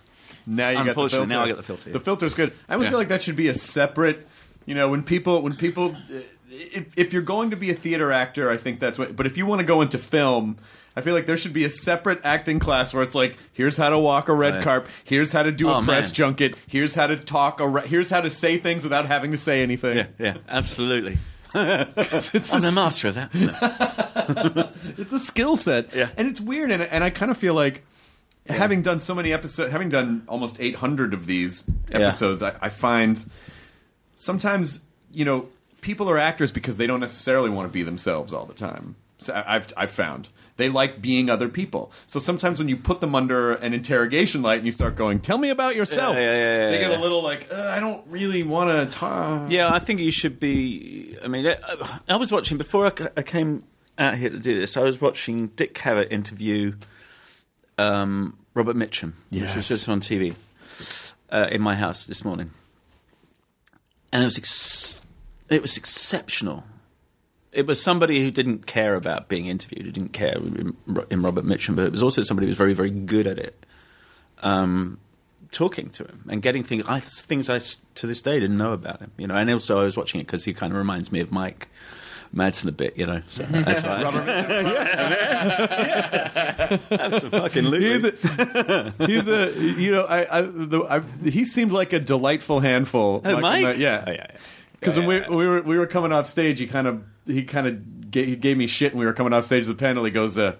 [0.45, 1.25] Now you got the filter.
[1.25, 1.89] now I got the filter.
[1.91, 2.53] The filter's good.
[2.69, 2.91] I always Yeah.
[2.91, 4.27] feel like that should be a separate.
[4.65, 8.11] You know, when people when people, uh, if, if you're going to be a theater
[8.11, 9.15] actor, I think that's what.
[9.15, 10.57] But if you want to go into film.
[10.95, 13.89] I feel like there should be a separate acting class where it's like, here's how
[13.89, 14.63] to walk a red Right.
[14.63, 16.13] carpet, here's how to do a Oh, press man.
[16.13, 19.37] junket, here's how to talk, a re- here's how to say things without having to
[19.37, 19.97] say anything.
[19.97, 21.17] Yeah, yeah, absolutely.
[21.57, 23.33] It's I'm a the master of that.
[23.33, 24.69] No.
[24.97, 25.93] it's a skill set.
[25.95, 26.09] Yeah.
[26.17, 27.83] And it's weird, and, and I kind of feel like
[28.47, 33.23] having done so many episodes, having done almost 800 of these episodes, I, I find
[34.15, 35.47] sometimes, you know,
[35.81, 38.95] people are actors because they don't necessarily want to be themselves all the time.
[39.19, 40.29] So I- I've, I've found.
[40.57, 41.91] They like being other people.
[42.07, 45.37] So sometimes when you put them under an interrogation light and you start going, tell
[45.37, 48.41] me about yourself, Yeah, yeah, yeah, they get a little like, uh, I don't really
[48.43, 49.49] want to talk.
[49.51, 51.17] Yeah, I think you should be.
[51.23, 51.57] I mean, I,
[52.07, 53.63] I was watching before I, I came
[53.97, 54.77] out here to do this.
[54.77, 56.75] I was watching Dick Cavett interview
[57.77, 60.35] um, Robert Mitchum, which was just on TV
[61.31, 62.51] uh, in my house this morning,
[64.13, 65.01] and it was ex-
[65.49, 66.63] it was exceptional.
[67.55, 70.75] It was somebody who didn't care about being interviewed, who didn't care in,
[71.09, 73.65] in Robert Mitchum, but it was also somebody who was very, very good at it.
[74.43, 74.99] Um,
[75.51, 77.59] talking to him and getting things, I, things I
[77.95, 79.35] to this day didn't know about him, you know.
[79.35, 81.69] And also, I was watching it because he kind of reminds me of Mike
[82.35, 83.21] Madsen a bit, you know.
[83.29, 84.01] So that's why.
[86.91, 87.89] Absolutely.
[87.95, 88.11] He's a,
[89.05, 93.21] he's a, you know, I, I, the, I, he seemed like a delightful handful.
[93.23, 93.77] Oh, Mike?
[93.77, 94.37] yeah, Oh, yeah, yeah.
[94.85, 97.67] Because when we, we were we were coming off stage, he kind of he kind
[97.67, 100.03] of gave, he gave me shit, and we were coming off stage the panel.
[100.03, 100.55] He goes, uh,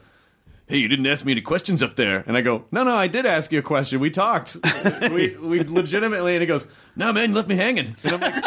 [0.67, 3.07] "Hey, you didn't ask me any questions up there," and I go, "No, no, I
[3.07, 3.99] did ask you a question.
[3.99, 4.57] We talked.
[5.11, 8.43] we we legitimately." And he goes, "No, man, you left me hanging." And I'm like.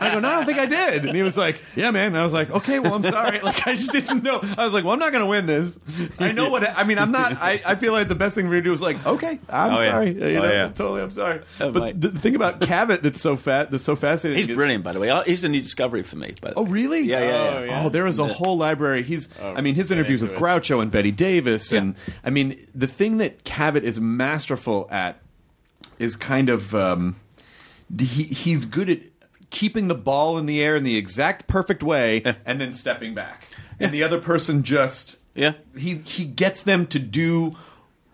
[0.00, 1.04] I go, no, I don't think I did.
[1.06, 2.08] And he was like, yeah, man.
[2.08, 3.40] And I was like, okay, well, I'm sorry.
[3.40, 4.40] Like, I just didn't know.
[4.56, 5.78] I was like, well, I'm not going to win this.
[6.18, 8.50] I know what, I mean, I'm not, I, I feel like the best thing for
[8.50, 9.90] me to do is like, okay, I'm Oh, yeah.
[9.90, 10.12] sorry.
[10.12, 10.68] You Oh, know, yeah.
[10.68, 11.40] totally, I'm sorry.
[11.60, 12.00] Oh, but Mike.
[12.00, 14.38] the, the thing about Cavett that's so fat, that's so fascinating.
[14.42, 15.22] He's is- brilliant, by the way.
[15.26, 16.34] He's a new discovery for me.
[16.40, 16.70] By the Oh, way.
[16.70, 17.00] really?
[17.02, 17.32] Yeah, yeah, yeah.
[17.58, 17.82] Oh, yeah.
[17.84, 19.02] Oh, there is a whole library.
[19.02, 20.48] He's, I mean, his interviews with into it.
[20.48, 25.20] Groucho and Bette Davis, and I mean, the thing that Cavett is masterful at
[25.98, 27.16] is kind of um,
[27.98, 29.13] he, he's good at
[29.54, 33.46] keeping the ball in the air in the exact perfect way, and then stepping back,
[33.80, 35.52] and the other person just Yeah.
[35.78, 37.52] he he gets them to do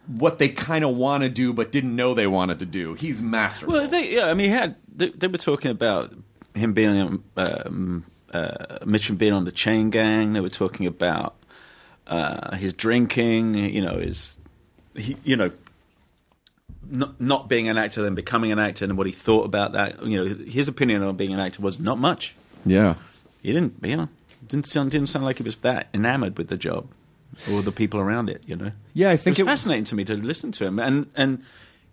[0.07, 2.94] what they kind of want to do but didn't know they wanted to do.
[2.94, 3.74] He's masterful.
[3.74, 6.12] Well, they, yeah, I mean, he had they, they were talking about
[6.55, 10.33] him being on, um, uh, Mitchum being on the chain gang.
[10.35, 11.37] They were talking about
[12.07, 13.55] uh, his drinking.
[13.55, 14.37] You know, his
[14.94, 15.50] he, you know.
[16.88, 20.02] Not, not being an actor, then becoming an actor, and what he thought about that.
[20.04, 22.34] You know, his opinion on being an actor was not much.
[22.64, 22.94] yeah.
[23.42, 24.08] He didn't, you know,
[24.46, 26.88] didn't sound didn't sound like he was that enamored with the job
[27.50, 28.42] or the people around it.
[28.46, 28.72] You know.
[28.92, 31.42] Yeah, I think it it- was fascinating to me to listen to him, and and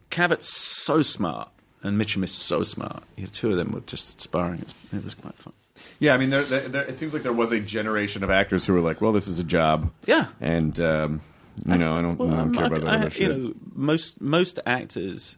[0.09, 0.47] Cavett's
[0.85, 1.49] so smart,
[1.83, 3.03] and Mitchum is so smart.
[3.15, 4.59] The two of them were just sparring.
[4.59, 5.53] It was, it was quite fun.
[5.99, 8.65] Yeah, I mean, there, there, there, it seems like there was a generation of actors
[8.65, 10.27] who were like, "Well, this is a job." Yeah.
[10.41, 11.21] and um,
[11.65, 13.53] you know, I don't, Well, I don't I'm care about that I- other you know,
[13.73, 15.37] most most actors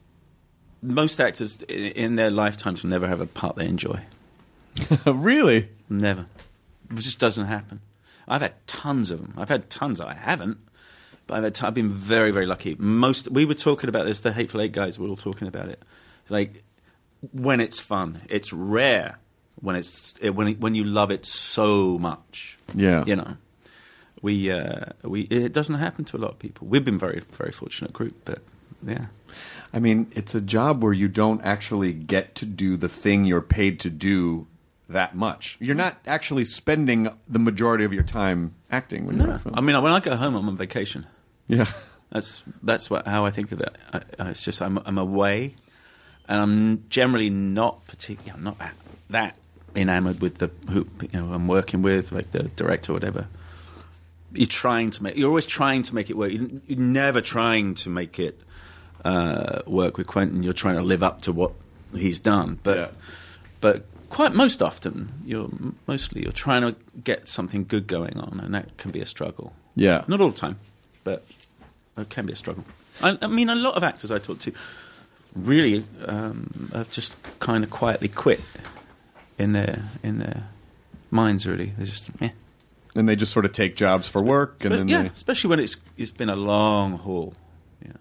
[0.82, 4.02] most actors in their lifetimes will never have a part they enjoy.
[5.06, 5.70] really?
[5.90, 6.28] Never.
[6.92, 7.82] It just doesn't happen.
[8.28, 9.34] I've had tons of them.
[9.38, 10.00] I've had tons.
[10.00, 10.58] I haven't,
[11.28, 11.56] but I've had.
[11.56, 12.76] T- I've been very, very lucky.
[12.80, 13.30] Most.
[13.30, 14.22] We were talking about this.
[14.22, 15.82] The Hateful Eight guys were all talking about it.
[16.30, 16.64] Like
[17.34, 19.18] when it's fun, it's rare.
[19.62, 22.58] When it's it, when it, when you love it so much.
[22.74, 23.02] Yeah.
[23.06, 23.36] You know,
[24.22, 26.68] we uh, we it doesn't happen to a lot of people.
[26.68, 28.40] We've been very, very fortunate group, but
[28.86, 29.06] yeah.
[29.74, 33.42] I mean, it's a job where you don't actually get to do the thing you're
[33.42, 34.48] paid to do
[34.88, 35.58] that much.
[35.60, 39.56] You're not actually spending the majority of your time acting when you're on film.
[39.56, 41.06] I mean, when I go home, I'm on vacation.
[41.48, 41.68] yeah.
[42.12, 43.76] That's that's what, how I think of it.
[43.94, 45.54] I, I, it's just I'm I'm away,
[46.28, 48.74] and I'm generally not particularly I'm not that,
[49.12, 49.36] that
[49.76, 53.28] enamored with the who you know I'm working with, like the director or whatever.
[54.34, 55.16] You're trying to make.
[55.18, 56.32] You're always trying to make it work.
[56.32, 58.40] You- You're never trying to make it
[59.06, 60.44] uh, work with Quentin.
[60.44, 61.52] You're trying to live up to what
[61.96, 62.88] he's done, but Yeah.
[63.62, 65.50] but quite most often you're
[65.88, 69.54] mostly you're trying to get something good going on, and that can be a struggle.
[69.76, 70.04] Yeah.
[70.08, 70.58] Not all the time,
[71.04, 71.26] but
[71.98, 72.66] it can be a struggle.
[73.02, 74.52] I, I mean, a lot of actors I talk to
[75.36, 78.42] really um, have just kind of quietly quit
[79.38, 80.48] in their in their
[81.12, 81.46] minds.
[81.48, 82.32] Really, they're just yeah.
[83.00, 85.60] And they just sort of take jobs for work, and then yeah, they, especially when
[85.62, 87.34] it's it's been a long haul.
[87.82, 87.94] Yeah,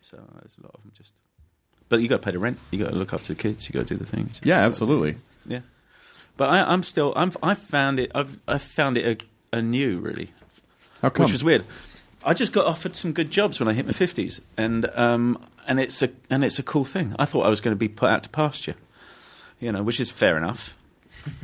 [0.00, 1.12] so there's a lot of them just.
[1.90, 2.58] But you got to pay the rent.
[2.70, 3.68] You got to look after the kids.
[3.68, 4.40] You got to do the things.
[4.42, 5.16] yeah, absolutely.
[5.46, 5.60] Yeah,
[6.38, 7.12] but I, I'm still.
[7.16, 7.32] I'm.
[7.42, 8.10] I found it.
[8.14, 8.38] I've.
[8.48, 10.30] I found it a, anew, really,
[11.02, 11.24] How come?
[11.24, 11.66] which was weird.
[12.24, 15.78] I just got offered some good jobs when I hit my fifties, and um, and
[15.78, 17.14] it's a and it's a cool thing.
[17.18, 18.76] I thought I was going to be put out to pasture,
[19.60, 20.74] you know, which is fair enough.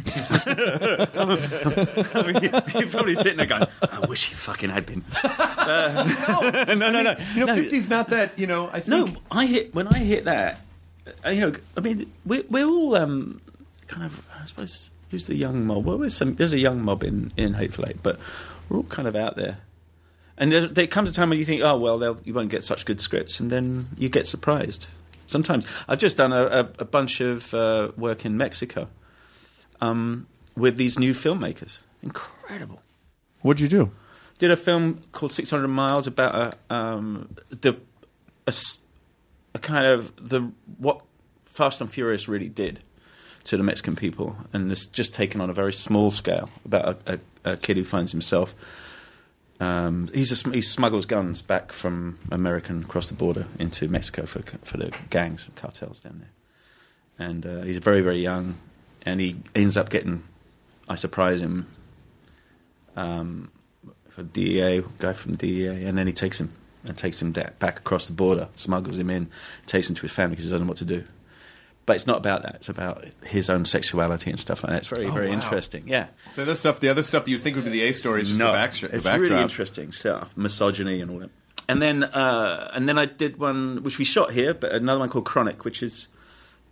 [0.06, 2.42] I mean,
[2.74, 7.16] you're probably sitting there going, "I wish he fucking had been." Uh, no, no, no,
[7.34, 7.62] you know, no.
[7.62, 8.38] 50's not that.
[8.38, 9.08] You know, I No.
[9.30, 10.60] I hit when I hit that.
[11.24, 13.40] uh, You know, I mean, we're, we're all um,
[13.86, 14.24] kind of.
[14.40, 15.84] I suppose who's the young mob?
[15.84, 16.34] Well, there's some.
[16.36, 18.18] There's a young mob in in Hateful Eight, but
[18.68, 19.58] we're all kind of out there.
[20.38, 22.62] And there, there comes a time when you think, oh well, they'll, you won't get
[22.62, 24.86] such good scripts, and then you get surprised.
[25.26, 28.88] Sometimes I've just done a, a, a bunch of uh, work in Mexico
[29.80, 31.78] um, with these new filmmakers.
[32.02, 32.80] Incredible
[33.42, 33.90] What'd you do?
[34.38, 36.34] did a film called 600 Miles about
[36.70, 37.72] a, um, the,
[38.46, 38.78] a, s-
[39.54, 41.02] a kind of the what
[41.44, 42.80] Fast and Furious really did
[43.44, 47.20] to the Mexican people, and it's just taken on a very small scale about a,
[47.44, 48.54] a, a kid who finds himself.
[49.60, 54.40] Um, he's a, he smuggles guns back from America across the border into Mexico for
[54.64, 58.56] for the gangs and cartels down there, and uh, he's very very young,
[59.02, 60.22] and he ends up getting.
[60.88, 61.66] I surprise him
[62.96, 63.50] um,
[64.08, 66.52] for DEA, guy from DEA, and then he takes him
[66.86, 69.28] and takes him back across the border, smuggles him in,
[69.66, 71.04] takes him to his family because he doesn't know what to do.
[71.86, 72.56] But it's not about that.
[72.56, 74.78] It's about his own sexuality and stuff like that.
[74.78, 75.34] It's very, Oh, very wow.
[75.34, 75.88] interesting.
[75.88, 76.06] Yeah.
[76.30, 78.28] So this stuff, the other stuff that you think would be the A story is
[78.28, 79.30] just no, the, back, the it's backdrop.
[79.30, 81.30] really interesting stuff, misogyny and all that.
[81.68, 85.08] And then, uh, and then I did one which we shot here, but another one
[85.08, 86.08] called Chronic, which is,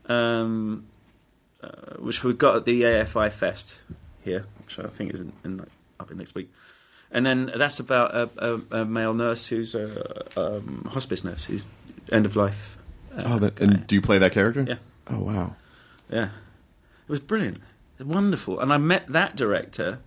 [0.06, 0.86] um,
[1.62, 3.80] uh, which we got at the AFI Fest
[4.22, 5.68] here, which I think is in, in like,
[6.00, 6.50] up in next week.
[7.10, 11.64] And then that's about a, a, a male nurse who's a um, hospice nurse who's
[12.12, 12.76] end of life.
[13.16, 14.64] uh, Oh, that, and do you play that character?
[14.68, 14.76] Yeah.
[15.08, 15.56] Oh wow.
[16.10, 16.24] Yeah.
[16.26, 17.58] It was brilliant.
[17.98, 18.60] Wonderful.
[18.60, 20.00] And I met that director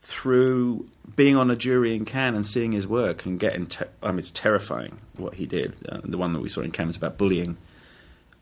[0.00, 3.66] through being on a jury in Cannes and seeing his work and getting.
[3.66, 5.74] Te- I mean, it's terrifying what he did.
[5.88, 7.56] Uh, the one that we saw in Cannes was about bullying.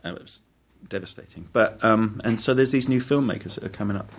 [0.04, 0.40] Uh, it was
[0.88, 1.48] devastating.
[1.52, 4.10] But um, and so there's these new filmmakers that are coming up.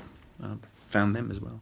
[0.44, 0.56] Uh,
[0.88, 1.62] found them as well.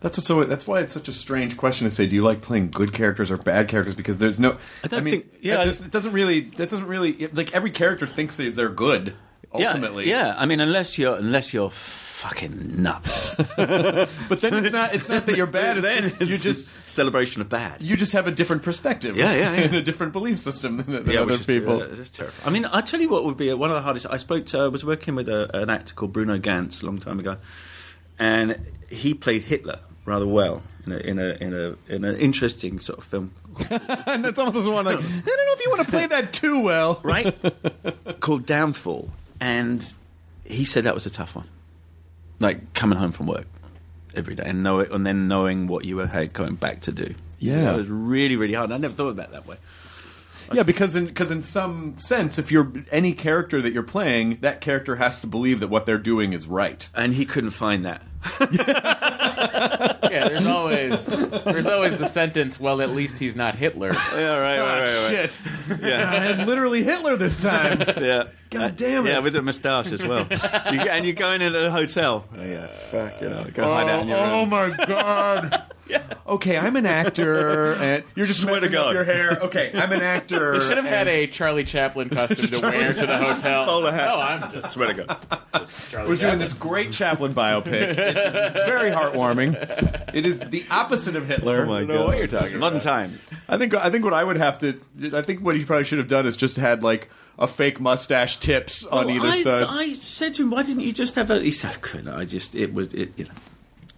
[0.00, 2.06] That's what's So that's why it's such a strange question to say.
[2.06, 3.94] Do you like playing good characters or bad characters?
[3.94, 4.56] Because there's no.
[4.84, 6.40] I don't mean, think- yeah, that I- does- it doesn't really.
[6.40, 7.26] That doesn't really.
[7.28, 9.14] Like every character thinks they- they're good.
[9.52, 10.34] Ultimately, yeah, yeah.
[10.38, 11.70] I mean, unless you're unless you're
[12.18, 14.94] fucking nuts, But then it's not.
[14.94, 15.76] It's not that you're bad.
[15.78, 17.80] It's then just, it's you just celebration of bad.
[17.80, 19.16] you just have a different perspective.
[19.16, 19.60] Yeah, yeah, yeah.
[19.64, 21.80] and a different belief system than, than yeah, other which is, people.
[21.80, 22.46] uh, it's terrifying.
[22.46, 24.06] I mean, I tell you what would be one of the hardest.
[24.10, 26.98] I spoke to, I was working with a, an actor called Bruno Ganz a long
[26.98, 27.36] time ago,
[28.18, 28.58] and
[28.90, 32.98] he played Hitler rather well in a in a in a in an interesting sort
[32.98, 33.32] of film,
[33.70, 36.32] and that's almost the one like I don't know if you want to play that
[36.32, 37.00] too well.
[37.04, 37.32] right?
[38.20, 39.08] called Downfall,
[39.40, 39.92] and
[40.44, 41.46] he said that was a tough one,
[42.40, 43.46] like coming home from work
[44.14, 47.14] every day and know it, and then knowing what you were going back to do.
[47.38, 47.70] Yeah.
[47.70, 48.72] so it was really really hard.
[48.72, 49.56] I never thought of that that way.
[50.52, 54.60] Yeah, because in because in some sense, if you're any character that you're playing, that
[54.60, 56.88] character has to believe that what they're doing is right.
[56.94, 58.02] And he couldn't find that.
[60.10, 61.04] Yeah, there's always
[61.44, 62.58] there's always the sentence.
[62.58, 63.92] Well, at least he's not Hitler.
[64.14, 65.38] Yeah, right, Ah, shit!
[65.82, 66.10] Yeah.
[66.10, 67.78] I had literally Hitler this time.
[67.98, 68.24] Yeah.
[68.50, 69.10] God damn it.
[69.10, 70.26] Yeah, with a moustache as well.
[70.30, 72.24] you, and you're going into a hotel.
[72.34, 74.48] Oh, yeah, fuck, you know, go hide out in your room.
[74.48, 75.64] my god!
[76.26, 78.94] Okay, I'm an actor, and you're just Swear to messing up God.
[78.94, 79.38] your hair.
[79.42, 80.58] Okay, I'm an actor.
[80.58, 83.66] They should have had and a Charlie Chaplin costume to wear to the hotel.
[83.66, 84.06] Bowler hat.
[84.08, 85.26] No, I'm just, Swear to God.
[85.54, 86.38] just Charlie We're doing Chaplin.
[86.38, 88.07] this great Chaplin biopic.
[88.08, 88.32] It's
[88.66, 90.14] very heartwarming.
[90.14, 91.62] It is the opposite of Hitler.
[91.62, 92.06] Oh my I don't know God.
[92.08, 92.82] what you're talking Modern about.
[92.90, 93.26] times.
[93.48, 94.80] I think I think what I would have to
[95.14, 98.38] I think what he probably should have done is just had like a fake mustache
[98.38, 99.66] tips oh, on Well, either I, side.
[99.68, 102.08] I said to him, "Why didn't you just have a?" He said, "I couldn't.
[102.08, 103.30] I just it was it, you know."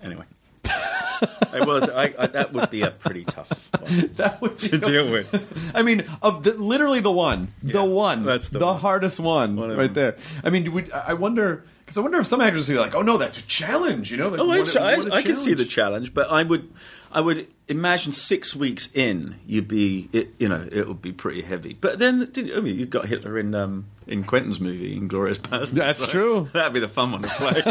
[0.02, 0.24] Anyway,
[0.64, 1.88] it was.
[1.88, 5.72] I, I, that would be a pretty tough one that would to deal with.
[5.74, 8.80] I mean, of the, literally the one, the one, that's the the, one.
[8.80, 9.94] hardest one, One of right them.
[9.94, 10.16] there.
[10.44, 13.16] I mean, would, I wonder because I wonder if some actors are like, "Oh no,
[13.16, 14.28] that's a challenge," you know?
[14.28, 16.12] Like, Oh, what a- I, what a I, I can see the challenge.
[16.12, 16.72] challenge, but I would,
[17.10, 21.42] I would imagine six weeks in, you'd be, it, you know, it would be pretty
[21.42, 21.72] heavy.
[21.74, 25.70] But then, I mean, you've got Hitler in um, in Quentin's movie, Inglourious Basterds.
[25.70, 26.10] That's right?
[26.10, 26.48] true.
[26.54, 27.60] That'd be the fun one to play.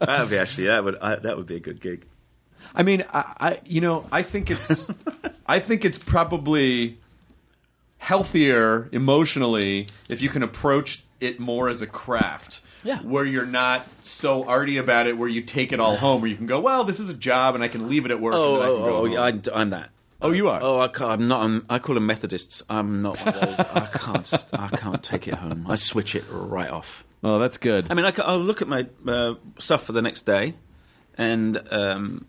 [0.00, 2.04] that would be actually that would I, that would be a good gig.
[2.74, 4.90] I mean, I, I you know, I think it's,
[5.46, 6.98] I think it's probably
[7.98, 12.60] healthier emotionally if you can approach it more as a craft.
[12.82, 12.98] Yeah.
[13.00, 16.36] Where you're not so arty about it, where you take it all home, where you
[16.36, 18.34] can go, well, this is a job, and I can leave it at work.
[18.34, 19.90] Oh, and then I can oh, go oh, home." yeah, I, I'm that.
[20.20, 20.60] Oh, you are?
[20.62, 21.42] Oh, I I'm not.
[21.42, 22.62] I'm, I call them Methodists.
[22.70, 23.60] I'm not one of those.
[23.60, 24.44] I can't.
[24.52, 25.66] I can't take it home.
[25.68, 27.04] I switch it right off.
[27.22, 27.86] Oh, that's good.
[27.90, 30.54] I mean, I can, I'll look at my uh, stuff for the next day
[31.16, 32.26] and um,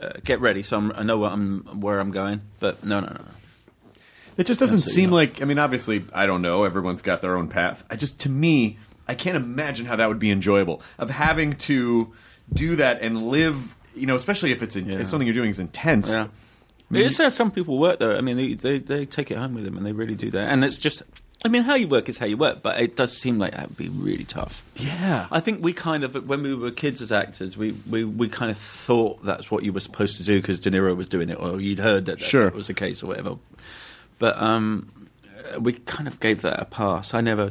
[0.00, 2.42] uh, get ready, so I'm, I know where I'm where I'm going.
[2.60, 3.24] But no, no, no.
[4.36, 5.16] It just doesn't Absolutely seem not.
[5.16, 5.42] like.
[5.42, 6.64] I mean, obviously, I don't know.
[6.64, 7.84] Everyone's got their own path.
[7.90, 12.12] I just, to me, I can't imagine how that would be enjoyable of having to
[12.52, 13.74] do that and live.
[13.94, 14.98] You know, especially if it's, in, Yeah.
[14.98, 16.10] if something you're doing is intense.
[16.12, 16.26] Yeah.
[16.90, 18.16] It's how some people work, though.
[18.16, 20.50] I mean, they, they they take it home with them, and they really do that.
[20.50, 21.02] And it's just,
[21.44, 23.68] I mean, how you work is how you work, but it does seem like that
[23.68, 24.62] would be really tough.
[24.76, 25.26] Yeah.
[25.32, 28.50] I think we kind of, when we were kids as actors, we, we, we kind
[28.50, 31.38] of thought that's what you were supposed to do because De Niro was doing it,
[31.40, 32.50] or you'd heard that that, Sure.
[32.50, 33.34] was the case, or whatever.
[34.18, 35.08] But um,
[35.60, 37.14] we kind of gave that a pass.
[37.14, 37.50] I never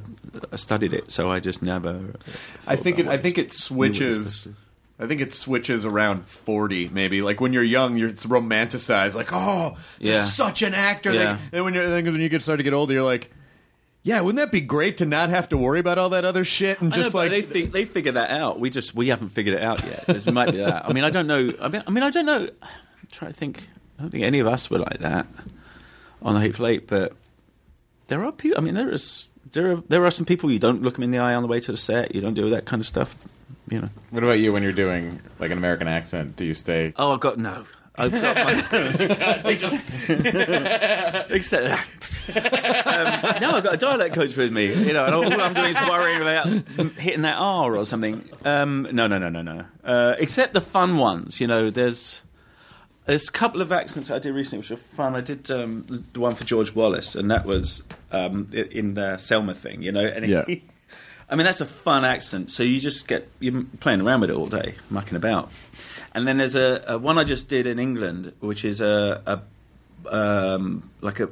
[0.51, 2.13] uh, studied it, so I just never.
[2.67, 3.07] I think it.
[3.07, 4.47] I think it switches.
[4.99, 7.21] I think it switches around forty, maybe.
[7.21, 9.15] Like when you're young, you're it's romanticized.
[9.15, 10.23] Like, oh, they're Yeah.
[10.23, 11.11] such an actor.
[11.11, 11.37] Yeah.
[11.51, 13.31] They- and when you're then when you get start to get older, you're like,
[14.03, 16.79] yeah, wouldn't that be great to not have to worry about all that other shit
[16.79, 18.59] and know, just but like they think they figure that out.
[18.59, 20.05] We just we haven't figured it out yet.
[20.07, 20.85] There might be that.
[20.87, 21.51] I mean, I don't know.
[21.61, 22.47] I mean, I mean, I don't know.
[22.61, 23.67] I'm trying to think.
[23.97, 25.27] I don't think any of us were like that
[26.23, 27.13] on the Hateful Eight, but
[28.07, 28.57] there are people.
[28.57, 31.11] I mean, there is there are there are some people you don't look them in
[31.11, 32.15] the eye on the way to the set.
[32.15, 33.15] You don't do that kind of stuff.
[33.69, 33.89] You know.
[34.09, 36.35] What about you when you're doing like an American accent?
[36.35, 36.93] Do you stay?
[36.97, 37.65] Oh, I've got no.
[37.95, 38.53] I've got my,
[41.29, 41.79] except, um,
[43.39, 44.73] no, I've got a dialect coach with me.
[44.73, 46.47] You know, and all I'm doing is worrying about
[46.97, 48.27] hitting that R or something.
[48.43, 49.65] Um, no, no, no, no, no.
[49.83, 51.39] Uh, except the fun ones.
[51.39, 52.22] You know, there's
[53.05, 55.15] there's a couple of accents I did recently which were fun.
[55.15, 59.53] I did um, the one for George Wallace, and that was um, in the Selma
[59.55, 59.81] thing.
[59.83, 60.43] You know, and Yeah.
[60.47, 60.63] he,
[61.29, 62.51] I mean that's a fun accent.
[62.51, 65.51] So you just get you're playing around with it all day, mucking about.
[66.13, 69.21] And then there's a, a one I just did in England, which is a,
[70.05, 71.29] a um, like a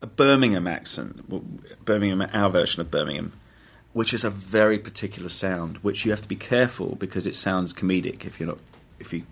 [0.00, 1.28] a Birmingham accent,
[1.84, 3.32] Birmingham, our version of Birmingham,
[3.92, 7.72] which is a very particular sound, which you have to be careful because it sounds
[7.72, 8.58] comedic if you're not
[8.98, 9.24] if you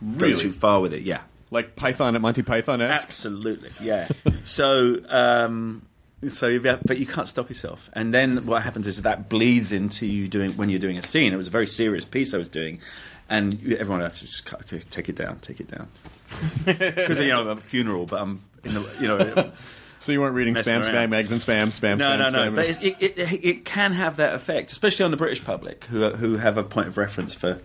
[0.00, 0.34] Really?
[0.34, 1.02] go too far with it.
[1.02, 3.70] Yeah, like Python at Monty Python absolutely.
[3.80, 4.08] Yeah.
[4.44, 4.98] so.
[5.08, 5.86] Um,
[6.28, 10.06] so, you've but you can't stop yourself, and then what happens is that bleeds into
[10.06, 11.32] you doing when you're doing a scene.
[11.32, 12.80] It was a very serious piece I was doing,
[13.28, 15.88] and everyone has to just cut, take, take it down, take it down,
[16.64, 19.52] because you know I'm a funeral, but I'm in the you know
[19.98, 21.10] So you weren't reading spam, around.
[21.10, 22.50] spam, eggs and spam, spam, no, spam, no, no.
[22.50, 22.54] spam.
[22.54, 26.36] But it, it, it can have that effect, especially on the British public, who who
[26.36, 27.60] have a point of reference for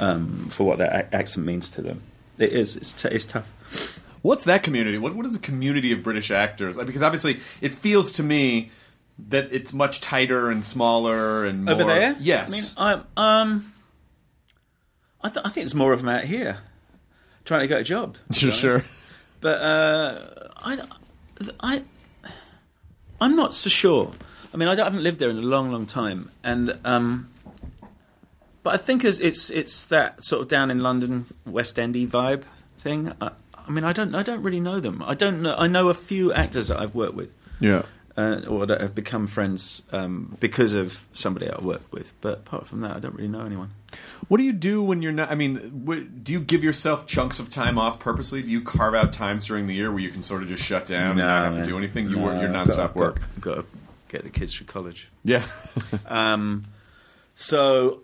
[0.00, 2.02] um, for what that accent means to them.
[2.38, 2.76] It is.
[2.76, 3.98] It's, t- it's tough.
[4.22, 4.98] What's that community?
[4.98, 6.76] What what is a community of British actors?
[6.76, 8.70] Like, Because obviously, it feels to me
[9.28, 13.72] that it's much tighter and smaller and more, Over there, Yes, I mean, I, um,
[15.22, 16.58] I, th- I think it's more of them out here
[17.44, 18.16] trying to get a job.
[18.32, 18.84] sure, sure.
[19.40, 20.82] But uh, I,
[21.60, 21.82] I,
[23.20, 24.12] I'm not so sure.
[24.52, 27.28] I mean, I, don't- I haven't lived there in a long, long time, and um,
[28.62, 32.42] but I think it's, it's it's that sort of down in London West Endy vibe
[32.78, 33.12] thing.
[33.20, 35.02] I, I mean, I don't, I don't really know them.
[35.06, 35.54] I don't know.
[35.56, 37.30] I know a few actors that I've worked with,
[37.60, 37.82] Yeah.
[38.16, 42.12] uh, or that have become friends um, because of somebody I worked with.
[42.20, 43.70] But apart from that, I don't really know anyone.
[44.28, 45.30] What do you do when you're not?
[45.30, 48.42] I mean, what, do you give yourself chunks of time off purposely?
[48.42, 50.86] Do you carve out times during the year where you can sort of just shut
[50.86, 52.08] down and not have to do anything?
[52.10, 53.20] You No, work, got- nonstop I've work.
[53.40, 53.64] Got, got to
[54.08, 55.08] get the kids through college.
[55.24, 55.44] Yeah.
[56.06, 56.64] Um,
[57.34, 58.00] so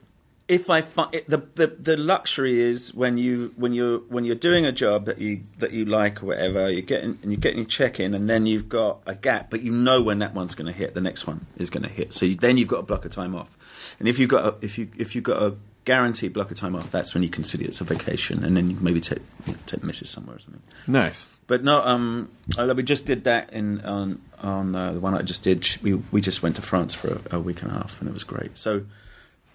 [0.48, 4.64] if I find the, the the luxury is when you when you're when you're doing
[4.64, 7.66] a job that you that you like or whatever, you're getting and you're getting your
[7.66, 10.66] check in, and then you've got a gap, but you know when that one's going
[10.66, 12.12] to hit, the next one is going to hit.
[12.12, 14.64] So you, then you've got a block of time off, and if you've got a,
[14.64, 17.64] if you if you've got a guaranteed block of time off, that's when you consider
[17.64, 19.22] it's a vacation, and then you maybe take
[19.66, 20.06] take Mrs.
[20.06, 20.62] somewhere or something.
[20.86, 21.26] nice.
[21.48, 25.22] But no, um, uh, we just did that in on on uh, the one I
[25.22, 25.66] just did.
[25.82, 28.12] We we just went to France for a, a week and a half, and it
[28.12, 28.58] was great.
[28.58, 28.84] So,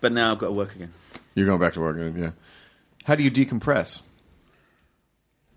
[0.02, 0.92] but now I've got to work again.
[1.36, 1.96] You're going back to work.
[1.96, 2.32] Again, yeah.
[3.06, 4.02] How do you decompress?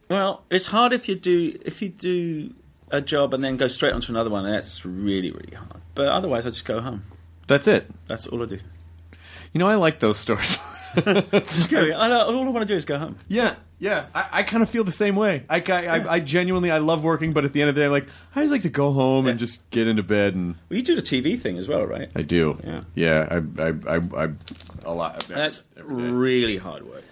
[0.09, 2.55] Well, it's hard if you do if you do
[2.91, 4.45] a job and then go straight onto another one.
[4.45, 5.81] That's really really hard.
[5.95, 7.03] But otherwise, I just go home.
[7.47, 7.91] That's it.
[8.07, 8.59] That's all I do.
[9.53, 10.59] You know, I like those stories.
[10.97, 11.79] Just go.
[11.81, 13.17] I, all I want to do is go home.
[13.29, 14.07] yeah, yeah.
[14.15, 15.45] I, I kind of feel the same way.
[15.49, 17.89] I, I, I, I genuinely, I love working, but at the end of the day,
[17.89, 20.55] like, I just like to go home and just get into bed and.
[20.69, 22.11] Well, you do the TV thing as well, right?
[22.17, 22.59] I do.
[22.65, 22.81] Yeah.
[22.95, 23.29] Yeah.
[23.59, 24.29] I, I, I, I
[24.85, 25.25] a lot.
[25.29, 27.03] That's really hard work.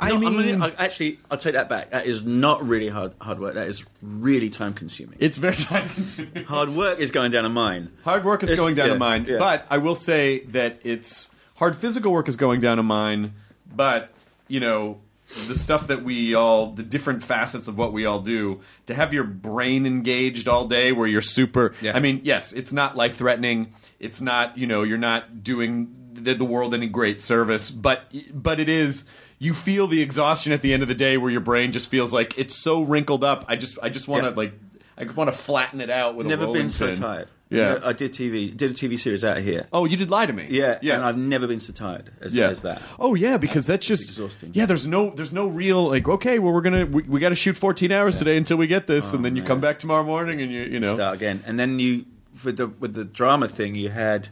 [0.00, 1.90] I No, I'm mean- gonna- I- actually, I'll take that back.
[1.90, 3.54] That is not really hard hard work.
[3.54, 5.16] That is really time consuming.
[5.18, 6.44] It's very time consuming.
[6.44, 7.90] Hard work is going down a mine.
[8.04, 9.38] Hard work is It's- going down yeah, a mine, yeah.
[9.38, 13.32] but I will say that it's hard physical work is going down a mine.
[13.74, 14.12] But
[14.46, 14.98] you know,
[15.46, 19.12] the stuff that we all, the different facets of what we all do, to have
[19.12, 21.74] your brain engaged all day, where you're super.
[21.80, 21.96] Yeah.
[21.96, 23.74] I mean, yes, it's not life threatening.
[24.00, 28.58] It's not you know, you're not doing the, the world any great service, but but
[28.60, 29.04] it is.
[29.40, 32.12] You feel the exhaustion at the end of the day, where your brain just feels
[32.12, 33.44] like it's so wrinkled up.
[33.46, 34.34] I just, I just want to Yeah.
[34.36, 34.52] like,
[34.96, 37.00] I want to flatten it out with a Never rolling been so pin.
[37.00, 37.28] tired.
[37.50, 37.74] Yeah.
[37.74, 39.68] You know, I did TV, did a TV series out here.
[39.72, 40.48] Oh, you did lie to me.
[40.50, 40.96] Yeah, yeah.
[40.96, 42.48] and I've never been so tired as, yeah.
[42.48, 42.82] as that.
[42.98, 44.50] Oh yeah, because that's just exhausting.
[44.52, 47.34] Yeah, there's no there's no real like okay, well we're gonna we, we got to
[47.34, 50.04] shoot 14 hours today until we get this, oh, and then you come back tomorrow
[50.04, 52.04] morning and you you know Start again, and then you
[52.44, 54.28] with the with the drama thing, you had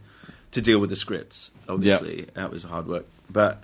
[0.50, 1.52] to deal with the scripts.
[1.68, 3.62] Obviously, that was hard work, but.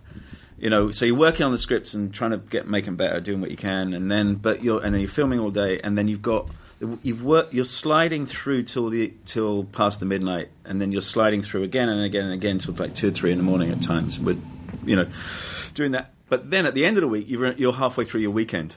[0.59, 3.19] You know, so you're working on the scripts and trying to get make them better,
[3.19, 5.99] doing what you can, and then but you're and then you're filming all day, and
[5.99, 6.49] then you've got
[7.03, 11.43] you've worked you're sliding through till the till past the midnight, and then you're sliding
[11.43, 13.81] through again and again and again till like two or three in the morning at
[13.83, 14.43] times with,
[14.85, 15.09] you know,
[15.75, 16.13] doing that.
[16.29, 18.75] But then at the end of the week, you're you're halfway through your weekend,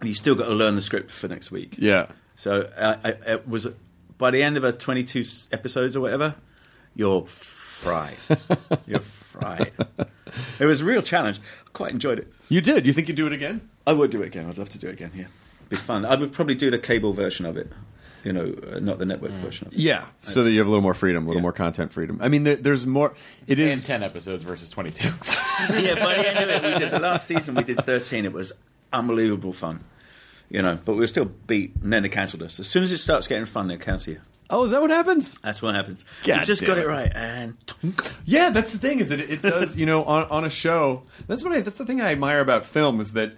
[0.00, 1.76] and you still got to learn the script for next week.
[1.78, 2.06] yeah.
[2.36, 3.68] So uh, I, it was
[4.18, 6.34] by the end of a 22 episodes or whatever,
[6.94, 8.16] you're fried.
[8.86, 9.72] you're fried.
[10.58, 11.40] It was a real challenge.
[11.66, 12.32] I quite enjoyed it.
[12.48, 12.86] You did.
[12.86, 13.68] You think you'd do it again?
[13.86, 14.48] I would do it again.
[14.48, 15.10] I'd love to do it again.
[15.14, 15.26] Yeah,
[15.72, 16.04] be fun.
[16.04, 17.70] I would probably do the cable version of it.
[18.24, 19.78] You know, uh, not the network version of it.
[19.80, 20.04] Yeah.
[20.18, 21.42] So that you have a little more freedom, a little Yeah.
[21.42, 22.18] more content freedom.
[22.22, 23.14] I mean, there, there's more.
[23.48, 23.84] It And is.
[23.84, 25.08] 10 episodes versus 22.
[25.80, 27.56] yeah, by the end of it, we did the last season.
[27.56, 28.24] We did 13.
[28.24, 28.52] It was
[28.92, 29.82] unbelievable fun.
[30.48, 32.60] You know, but we were still beat, and then they cancelled us.
[32.60, 34.20] As soon as it starts getting fun, they cancel you.
[34.50, 35.38] Oh, is that what happens?
[35.40, 36.04] That's what happens.
[36.24, 36.86] God you just got it it.
[36.86, 37.56] right, and
[38.26, 39.00] Yeah, that's the thing.
[39.00, 39.76] Is it, it does.
[39.76, 41.04] You know, on on a show.
[41.26, 41.60] That's what I.
[41.60, 43.32] That's the thing I admire about film is that.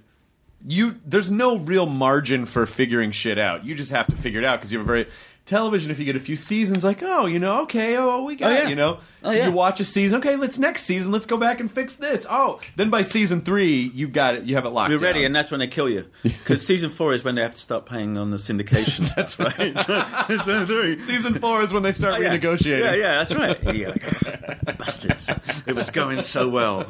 [0.66, 3.64] You there's no real margin for figuring shit out.
[3.64, 5.06] You just have to figure it out because you have a very
[5.46, 5.90] television.
[5.90, 8.54] If you get a few seasons, like oh, you know, okay, oh, we got, Oh,
[8.54, 8.68] it, yeah.
[8.68, 9.46] you know, Oh, yeah.
[9.46, 10.18] you watch a season.
[10.18, 11.10] Okay, let's next season.
[11.10, 12.26] Let's go back and fix this.
[12.28, 14.44] Oh, then by season three, you got it.
[14.44, 14.90] You have it locked.
[14.90, 15.26] You're ready, down.
[15.26, 16.04] and that's when they kill you.
[16.22, 19.12] Because season four is when they have to start paying on the syndication.
[19.14, 20.26] that's right.
[20.28, 20.98] season three.
[21.00, 22.36] season four is when they start Oh, yeah.
[22.36, 22.80] renegotiating.
[22.84, 23.74] Yeah, yeah, that's right.
[23.74, 25.30] You're like, bastards.
[25.66, 26.84] It was going so well.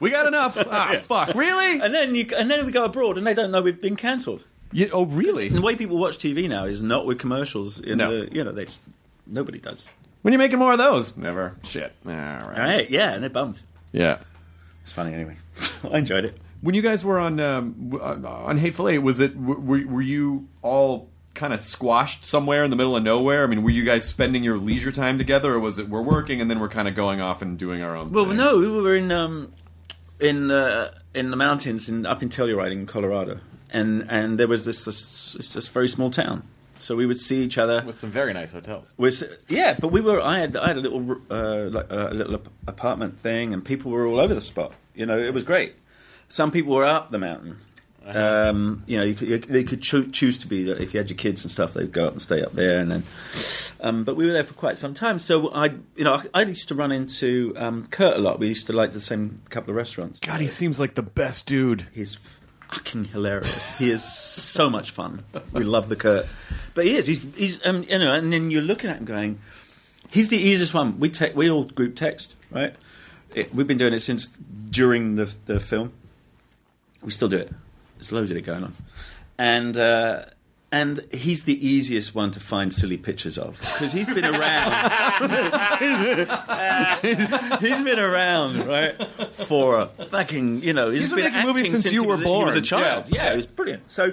[0.00, 0.56] We got enough.
[0.70, 1.34] Ah, fuck.
[1.34, 1.80] Really?
[1.80, 4.44] And then you, and then we go abroad, and they don't know we've been cancelled.
[4.74, 5.48] You- oh, really?
[5.48, 7.80] The way people watch TV now is not with commercials.
[7.80, 8.10] In No.
[8.26, 8.80] the, you know, they just,
[9.26, 9.88] nobody does.
[10.22, 11.16] When you making more of those?
[11.16, 11.54] Never.
[11.64, 11.92] Shit.
[12.04, 12.42] All right.
[12.42, 13.60] All right, yeah, and they're bummed.
[13.92, 14.18] Yeah.
[14.82, 15.36] It's funny anyway.
[15.90, 16.38] I enjoyed it.
[16.60, 20.48] When you guys were on um, uh, on Hateful Eight, was it were, were you
[20.62, 23.44] all kind of squashed somewhere in the middle of nowhere?
[23.44, 26.40] I mean, were you guys spending your leisure time together, or was it we're working
[26.40, 28.12] and then we're kind of going off and doing our own?
[28.12, 28.36] Well, thing?
[28.38, 29.52] no, we were in um,
[30.20, 33.40] in uh, in the mountains in up in Telluride in Colorado,
[33.74, 36.42] and and there was this this, this very small town,
[36.78, 37.82] so we would see each other.
[37.84, 38.94] With some very nice hotels.
[38.96, 40.20] Was yeah, but we were.
[40.20, 43.90] I had I had a little uh, like uh, a little apartment thing, and people
[43.90, 44.74] were all over the spot.
[44.94, 45.74] You know, it was great.
[46.28, 47.58] Some people were up the mountain.
[48.06, 51.08] Um, you know, you could, you, they could choo- choose to be if you had
[51.08, 51.72] your kids and stuff.
[51.72, 53.02] They'd go up and stay up there, and then.
[53.80, 55.66] Um, but we were there for quite some time, so I,
[55.96, 58.38] you know, I, I used to run into um, Kurt a lot.
[58.38, 60.20] We used to like the same couple of restaurants.
[60.20, 61.86] God, he seems like the best dude.
[61.92, 62.18] He's
[62.70, 63.78] fucking hilarious.
[63.78, 65.24] He is so much fun.
[65.52, 66.26] We love the Kurt,
[66.74, 67.06] but he is.
[67.06, 69.38] He's he's um, you know, and then you're looking at him going,
[70.10, 70.98] he's the easiest one.
[70.98, 72.74] We te- we all group text, right?
[73.34, 75.92] It, we've been doing it since during the the film.
[77.02, 77.52] We still do it.
[77.96, 78.74] There's loads of it going on,
[79.38, 79.78] and.
[79.78, 80.24] Uh,
[80.74, 84.72] and he's the easiest one to find silly pictures of because he's been around.
[87.60, 88.92] he's been around, right,
[89.32, 92.14] for a fucking, you know, he's, He's been been making movies acting since you were
[92.14, 93.08] a- He was a child.
[93.08, 93.24] Yeah.
[93.26, 93.88] Yeah, it was brilliant.
[93.90, 94.12] So,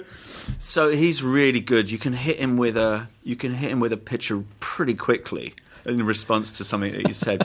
[0.60, 1.90] so he's really good.
[1.90, 5.54] You can hit him with a, you can hit him with a picture pretty quickly
[5.84, 7.44] in response to something that he said.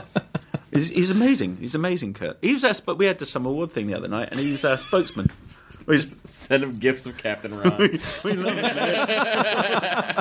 [0.72, 1.56] he's, he's amazing.
[1.56, 2.38] He's amazing, Kurt.
[2.40, 4.52] He was our, sp- we had the some award thing the other night, and he
[4.52, 5.28] was our spokesman.
[5.88, 7.80] He's Send him gifts of Captain Ron.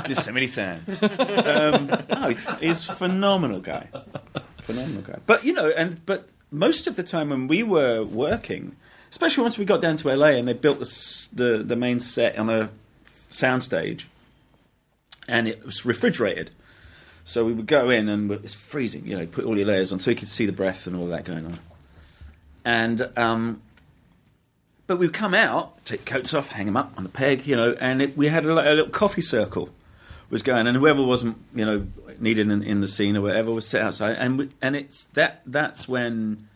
[0.10, 0.86] Yosemite Sam.
[1.48, 3.88] Um, no, he's, he's a phenomenal guy.
[4.58, 5.20] Phenomenal guy.
[5.26, 8.76] But you know, and but most of the time when we were working,
[9.10, 12.38] especially once we got down to LA and they built the the, the main set
[12.38, 12.70] on a
[13.32, 14.04] soundstage,
[15.28, 16.52] and it was refrigerated.
[17.24, 19.08] So we would go in and it's freezing.
[19.08, 21.08] You know, put all your layers on so you could see the breath and all
[21.08, 21.60] that going on.
[22.66, 23.62] And um,
[24.88, 27.76] but we'd come out, take coats off, hang them up on the peg, you know,
[27.80, 29.70] and it, we had a, a little coffee circle
[30.30, 31.88] was going, and whoever wasn't, you know,
[32.20, 35.42] needed in, in the scene or whatever was set outside, and we, and it's that
[35.46, 36.48] that's when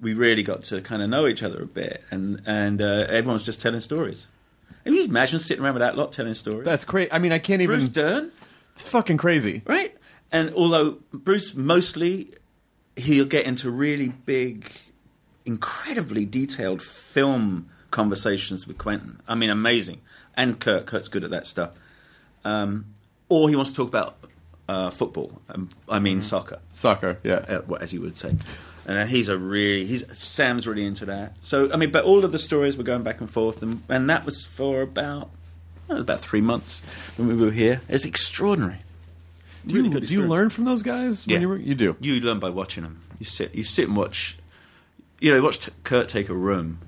[0.00, 3.42] we really got to kind of know each other a bit, and and uh, everyone's
[3.42, 4.26] just telling stories.
[4.84, 6.64] Can you imagine sitting around with that lot telling stories.
[6.64, 7.12] That's crazy.
[7.12, 7.76] I mean, I can't even.
[7.78, 8.32] Bruce Dern,
[8.76, 9.62] It's fucking crazy.
[9.66, 9.94] right?
[10.32, 12.30] And although Bruce mostly
[12.96, 14.70] he'll get into really big,
[15.44, 19.20] incredibly detailed film conversations with Quentin.
[19.28, 20.00] I mean, amazing.
[20.36, 21.70] And Kurt, Kurt's good at that stuff.
[22.44, 22.86] Um,
[23.28, 24.16] or he wants to talk about
[24.68, 25.40] uh, football.
[25.48, 27.34] Um, I mean, soccer Soccer, yeah.
[27.48, 28.34] uh, well, as you would say.
[28.86, 31.34] And he's a really he's Sam's really into that.
[31.40, 34.08] So I mean, but all of the stories were going back and forth, and, and
[34.08, 35.30] that was for about
[35.90, 36.80] uh, about three months
[37.16, 37.82] when we were here.
[37.88, 38.78] It's extraordinary.
[39.66, 41.40] Do you, Really do you learn from those guys when Yeah.
[41.40, 41.56] you were?
[41.58, 41.96] You do.
[42.00, 43.02] You learn by watching them.
[43.18, 44.38] You sit you sit and watch.
[45.20, 46.78] You know, watch t- Kurt take a room.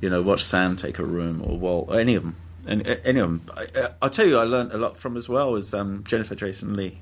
[0.00, 2.36] You know, watch Sam take a room, or Walt, or any of them.
[2.66, 3.42] And any of them.
[3.56, 6.34] I, uh, I'll tell you, I learned a lot from as well as um, Jennifer
[6.34, 7.00] Jason Lee.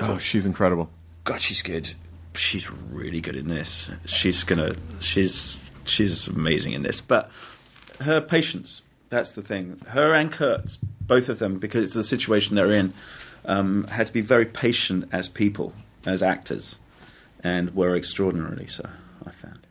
[0.00, 0.90] Oh, she's incredible.
[1.24, 1.94] God, she's good.
[2.34, 3.90] She's really good in this.
[4.04, 4.76] She's gonna.
[5.00, 7.00] She's she's amazing in this.
[7.00, 7.30] But
[8.00, 8.82] her patience.
[9.10, 9.80] That's the thing.
[9.88, 12.92] Her and Kurtz, both of them, because it's the situation they're in,
[13.46, 15.72] um, had to be very patient as people,
[16.04, 16.76] as actors,
[17.42, 18.86] and were extraordinarily so.
[19.24, 19.66] I found.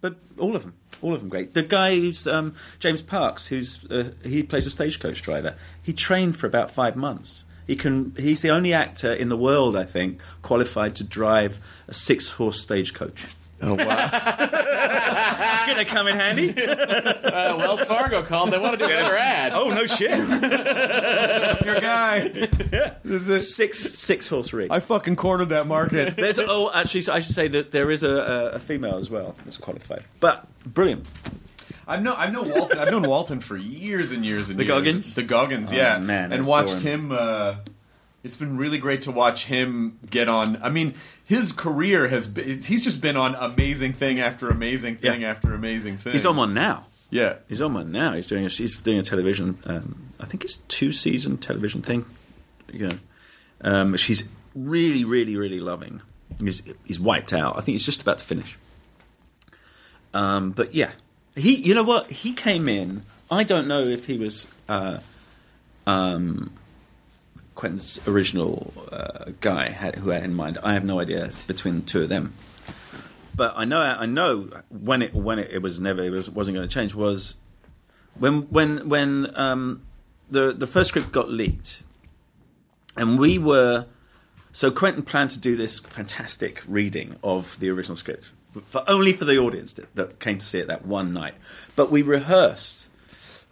[0.00, 1.54] But all of them, all of them great.
[1.54, 5.56] The guy who's um, James Parks, who's uh, he plays a stagecoach driver.
[5.82, 7.44] He trained for about five months.
[7.66, 8.14] He can.
[8.16, 13.26] He's the only actor in the world, I think, qualified to drive a six-horse stagecoach.
[13.62, 14.10] Oh wow.
[15.56, 16.54] It's going to come in handy.
[17.36, 18.50] Uh, Wells Fargo called.
[18.50, 19.52] They want to do another ad.
[19.54, 20.10] oh no shit!
[21.66, 22.30] Your guy.
[23.04, 24.68] Is it- Six six-horse rig.
[24.70, 26.16] I fucking cornered that market.
[26.16, 29.10] There's oh, actually, so I should say that there is a, a, a female as
[29.10, 30.04] well that's qualified.
[30.20, 31.06] But brilliant.
[31.86, 32.78] I've known I've known Walton.
[32.78, 34.74] I've known Walton for years and years and The years.
[34.76, 35.14] Goggins?
[35.14, 35.98] The Goggins, Oh, yeah.
[35.98, 37.10] man, I and adore watched him.
[37.10, 37.12] him.
[37.12, 37.54] Uh,
[38.26, 40.58] it's been really great to watch him get on.
[40.62, 42.60] I mean, his career has been.
[42.60, 45.30] He's just been on amazing thing after amazing thing Yeah.
[45.30, 46.12] after amazing thing.
[46.12, 46.86] He's on one now.
[47.08, 47.36] Yeah.
[47.48, 48.12] He's on one now.
[48.14, 49.58] He's doing a, he's doing a television.
[49.64, 52.04] Um, I think it's two season television thing.
[52.72, 52.94] Yeah,
[53.60, 54.24] um, she's
[54.54, 56.02] really, really, really loving.
[56.40, 57.56] He's he's wiped out.
[57.56, 58.58] I think he's just about to finish.
[60.12, 60.90] Um, but yeah,
[61.36, 61.54] he.
[61.56, 62.10] You know what?
[62.10, 63.02] He came in.
[63.30, 64.98] I don't know if he was uh,
[65.86, 66.52] um,
[67.56, 70.58] Quentin's original uh, guy had, who had in mind.
[70.62, 71.24] I have no idea.
[71.24, 72.34] It's between the two of them
[73.36, 76.56] but I know I know when it when it, it was never it was, wasn't
[76.56, 77.34] going to change was
[78.18, 79.82] when when when um,
[80.30, 81.82] the the first script got leaked,
[82.96, 83.86] and we were
[84.52, 88.30] so Quentin planned to do this fantastic reading of the original script
[88.68, 91.34] for only for the audience that, that came to see it that one night,
[91.76, 92.88] but we rehearsed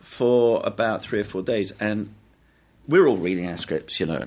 [0.01, 2.15] for about three or four days and.
[2.87, 4.27] We're all reading our scripts, you know,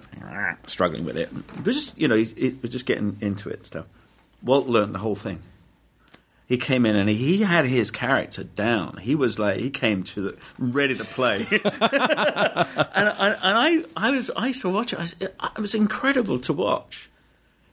[0.65, 1.29] struggling with it.
[1.57, 3.85] We're just, you know, we're just getting into it and stuff.
[4.41, 5.41] Walt learned the whole thing.
[6.47, 8.97] He came in and he had his character down.
[8.97, 14.11] He was like he came to the ready to play, and, I, and I, I
[14.11, 14.97] was I used to watch it.
[14.97, 17.09] I was, it was incredible to watch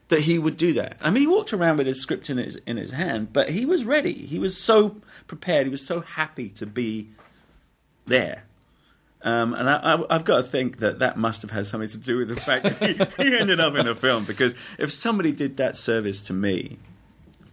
[0.09, 0.97] that he would do that.
[1.01, 3.65] I mean, he walked around with his script in his in his hand, but he
[3.65, 4.13] was ready.
[4.13, 5.67] He was so prepared.
[5.67, 7.11] He was so happy to be
[8.05, 8.43] there.
[9.25, 11.97] Um, and I, I, I've got to think that that must have had something to
[11.97, 14.23] do with the fact that he, he ended up in a film.
[14.23, 16.77] Because if somebody did that service to me,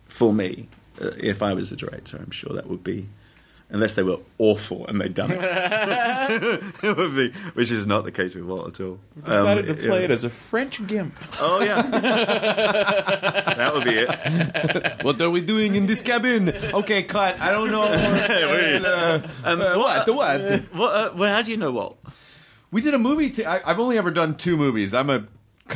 [0.04, 0.68] for me,
[1.00, 3.08] uh, if I was a director, I'm sure that would be
[3.72, 5.40] unless they were awful and they'd done it.
[6.84, 9.00] it would be, which is not the case with Walt at all.
[9.24, 10.04] Decided Um, to play yeah.
[10.04, 11.14] it as a French gimp.
[11.40, 11.82] Oh yeah,
[13.56, 15.02] that would be it.
[15.04, 16.50] what are we doing in this cabin?
[16.50, 17.40] Okay, cut.
[17.40, 17.82] I don't know.
[18.92, 20.06] Uh, Um, uh, what?
[20.06, 20.40] The what?
[20.72, 20.92] What?
[20.94, 21.98] Uh, well, how do you know Walt?
[22.70, 23.30] We did a movie.
[23.30, 24.94] T- I, I've only ever done two movies.
[24.94, 25.24] I'm a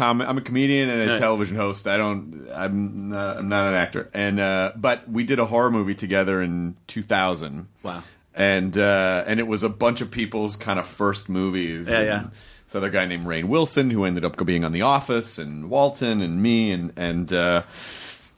[0.01, 1.87] I'm a comedian and a television host.
[1.87, 2.49] I don't.
[2.53, 4.11] I'm not, I'm not an actor.
[4.15, 7.69] And uh, but we did a horror movie together in 2000.
[7.83, 8.03] Wow.
[8.35, 11.91] And uh, and it was a bunch of people's kind of first movies.
[11.91, 12.25] Yeah, And yeah.
[12.67, 16.21] This other guy named Rainn Wilson who ended up being on The Office, and Walton,
[16.21, 17.33] and me, and and.
[17.33, 17.63] Uh,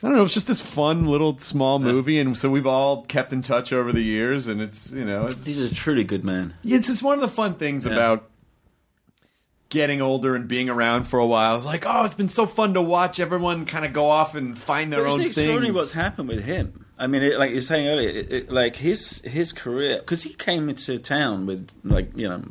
[0.01, 0.23] I don't know.
[0.23, 3.93] It's just this fun little small movie, and so we've all kept in touch over
[3.93, 4.47] the years.
[4.47, 6.55] And it's you know, it's He's a truly good man.
[6.63, 7.95] it's just one of the fun things Yeah.
[7.95, 8.31] about
[9.69, 11.57] getting older and being around for a while.
[11.57, 14.59] It's like, oh, it's been so fun to watch everyone kind of go off and
[14.59, 15.75] find their But own isn't things.
[15.75, 16.87] what's happened with him?
[16.99, 20.35] I mean, it, like you're saying earlier, it, it, like his his career because he
[20.35, 22.43] came into town with like you know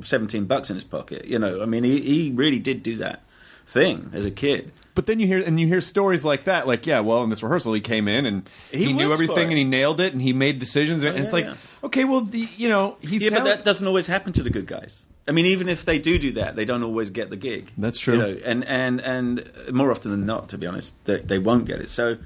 [0.00, 1.26] seventeen bucks in his pocket.
[1.26, 3.22] You know, I mean, he he really did do that
[3.64, 4.72] thing as a kid.
[4.94, 7.42] But then you hear and you hear stories like that, like yeah, well, in this
[7.42, 10.32] rehearsal, he came in and he, He knew everything and he nailed it and he
[10.32, 11.54] made decisions, oh, and yeah, it's like, yeah.
[11.84, 14.66] okay, well, the, you know, he's yeah, but that doesn't always happen to the good
[14.66, 15.04] guys.
[15.28, 17.72] I mean, even if they do do that, they don't always get the gig.
[17.78, 18.14] That's true.
[18.14, 21.64] You know, and and and more often than not, to be honest, they, they won't
[21.64, 21.88] get it.
[21.88, 22.18] So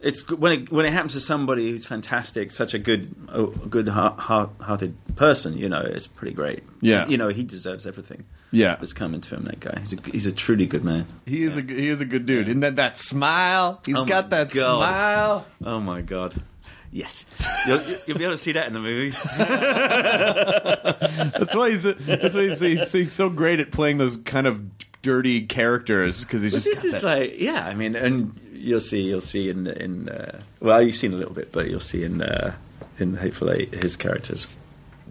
[0.00, 3.88] it's when it when it happens to somebody who's fantastic, such a good a good
[3.88, 5.56] heart, heart, hearted person.
[5.58, 6.62] You know, it's pretty great.
[6.80, 7.06] Yeah.
[7.08, 8.24] you know, he deserves everything.
[8.50, 8.76] Yeah.
[8.76, 9.44] that's coming to him.
[9.44, 11.06] That guy, he's a, he's a truly good man.
[11.26, 14.30] he is a he is a good dude, and that that smile, He's Oh got
[14.30, 14.78] my that God.
[14.78, 15.46] smile.
[15.64, 16.40] Oh my god.
[16.96, 17.26] Yes,
[17.66, 19.10] you'll, you'll be able to see that in the movie.
[21.38, 24.62] That's why he's that's why he's, he's, he's so great at playing those kind of
[25.02, 28.80] dirty characters because he's But just this is that- like, yeah, I mean, and you'll
[28.80, 32.04] see, you'll see in in uh, well, you've seen a little bit, but you'll see
[32.04, 32.54] in uh,
[32.98, 34.46] in Hateful Eight his characters.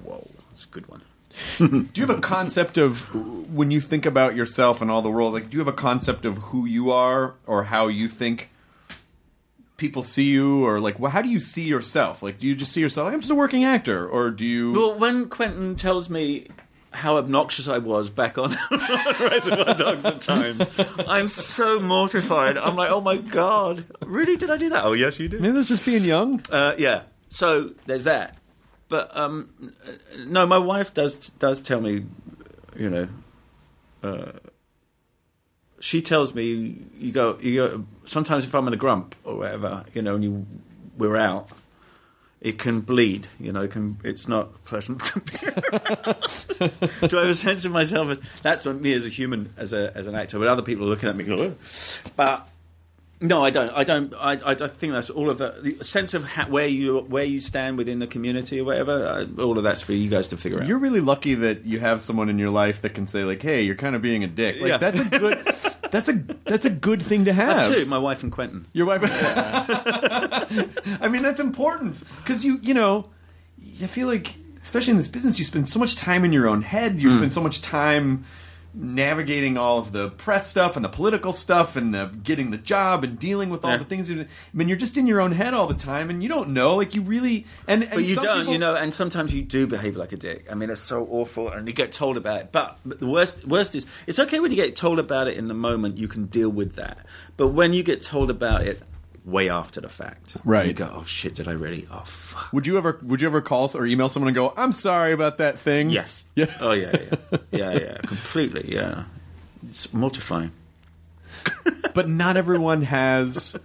[0.04, 1.02] Whoa, that's a good one.
[1.58, 3.14] Do you have a concept of
[3.54, 5.34] when you think about yourself and all the world?
[5.34, 8.50] Like, do you have a concept of who you are or how you think
[9.78, 12.22] people see you, or like, well, how do you see yourself?
[12.22, 13.06] Like, do you just see yourself?
[13.06, 14.74] Like, I'm just a working actor, or do you?
[14.74, 16.48] Well, when Quentin tells me
[16.92, 18.56] how obnoxious I was back on
[19.20, 22.58] Reservoir Dogs at times, I'm so mortified.
[22.58, 24.38] I'm like, oh my god, really?
[24.38, 24.86] Did I do that?
[24.86, 25.42] Oh yes, you did.
[25.42, 26.42] Maybe that's just being young.
[26.52, 27.04] Uh, yeah.
[27.30, 28.38] So there's that.
[28.90, 29.74] But um,
[30.20, 32.06] no, my wife does does tell me,
[32.76, 33.08] you know,
[34.04, 34.34] uh,
[35.80, 37.86] she tells me you go you go.
[38.06, 40.46] Sometimes if I'm in a grump or whatever, you know, and you
[40.98, 41.50] we're out,
[42.42, 43.28] it can bleed.
[43.40, 45.38] You know, it can it's not pleasant to be.
[47.08, 49.74] Do I have a sense of myself as that's what me as a human, as
[49.74, 50.40] a as an actor?
[50.40, 51.56] But other people are looking at me, go, "Oh."
[52.16, 52.48] but
[53.22, 53.70] no, I don't.
[53.70, 54.14] I don't.
[54.16, 55.64] I, I, think that's all of that.
[55.64, 59.08] The sense of ha- where you where you stand within the community or whatever.
[59.08, 60.68] Uh, all of that's for you guys to figure out.
[60.68, 63.62] You're really lucky that you have someone in your life that can say, like, "Hey,
[63.62, 64.78] you're kind of being a dick." Like, Yeah.
[64.78, 65.56] that's a good.
[65.94, 66.14] that's a
[66.46, 67.88] that's a good thing to have.
[67.88, 68.66] my wife and Quentin.
[68.74, 69.02] Your wife.
[71.00, 73.12] I mean, that's important because you, you know,
[73.80, 74.34] I feel like,
[74.64, 77.00] especially in this business, you spend so much time in your own head.
[77.00, 77.18] You hmm.
[77.18, 78.26] spend so much time
[78.74, 83.04] navigating all of the press stuff and the political stuff and the getting the job
[83.04, 83.78] and dealing with all Yeah.
[83.78, 84.10] the things.
[84.10, 86.50] You, I mean, you're just in your own head all the time, and you don't
[86.50, 86.76] know.
[86.76, 89.68] Like you really, and, and But you don't, people- you know, and sometimes you do
[89.68, 90.48] behave like a dick.
[90.52, 92.52] I mean, it's so awful, and you get told about it.
[92.52, 95.48] But, but the worst, worst is, it's okay when you get told about it in
[95.48, 95.98] the moment.
[95.98, 97.06] You can deal with that.
[97.38, 98.82] But when you get told about it
[99.26, 100.68] way after the fact, Right.
[100.68, 101.88] You go, oh shit, did I really?
[101.92, 102.52] Oh fuck.
[102.54, 103.00] Would you ever?
[103.04, 105.90] Would you ever call or email someone and go, "I'm sorry about that thing"?
[105.90, 106.24] Yes.
[106.36, 106.54] Yeah.
[106.60, 106.92] Oh yeah,
[107.32, 107.98] yeah, yeah, yeah.
[108.04, 108.74] Completely.
[108.74, 109.06] Yeah.
[109.70, 110.52] It's mortifying.
[111.94, 113.56] but not everyone has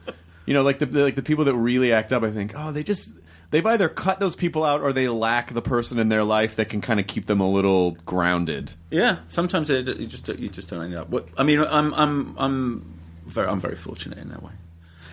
[0.46, 2.82] you know like the like the people that really act up i think oh they
[2.82, 3.12] just
[3.50, 6.68] they've either cut those people out or they lack the person in their life that
[6.68, 10.68] can kind of keep them a little grounded Yeah, sometimes it, you just you just
[10.68, 11.12] don't end up.
[11.36, 14.52] I mean, I'm I'm I'm very I'm very fortunate in that way,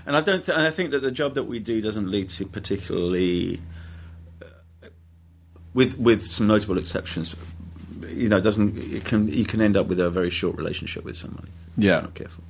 [0.05, 0.45] and I don't.
[0.45, 3.61] Th- I think that the job that we do doesn't lead to particularly,
[4.41, 4.45] uh,
[5.73, 7.35] with with some notable exceptions,
[8.09, 11.17] you know, doesn't it can you can end up with a very short relationship with
[11.17, 11.49] somebody.
[11.77, 12.01] Yeah.
[12.01, 12.43] not careful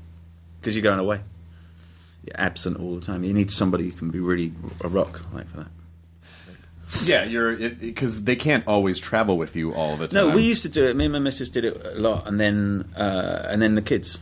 [0.60, 1.22] because you're going away.
[2.26, 3.24] You're absent all the time.
[3.24, 4.52] You need somebody who can be really
[4.84, 5.68] a rock like for that.
[7.04, 10.62] yeah you're because they can't always travel with you all the time No, we used
[10.64, 10.96] to do it.
[10.96, 14.20] Me and my missus did it a lot, and then uh, and then the kids,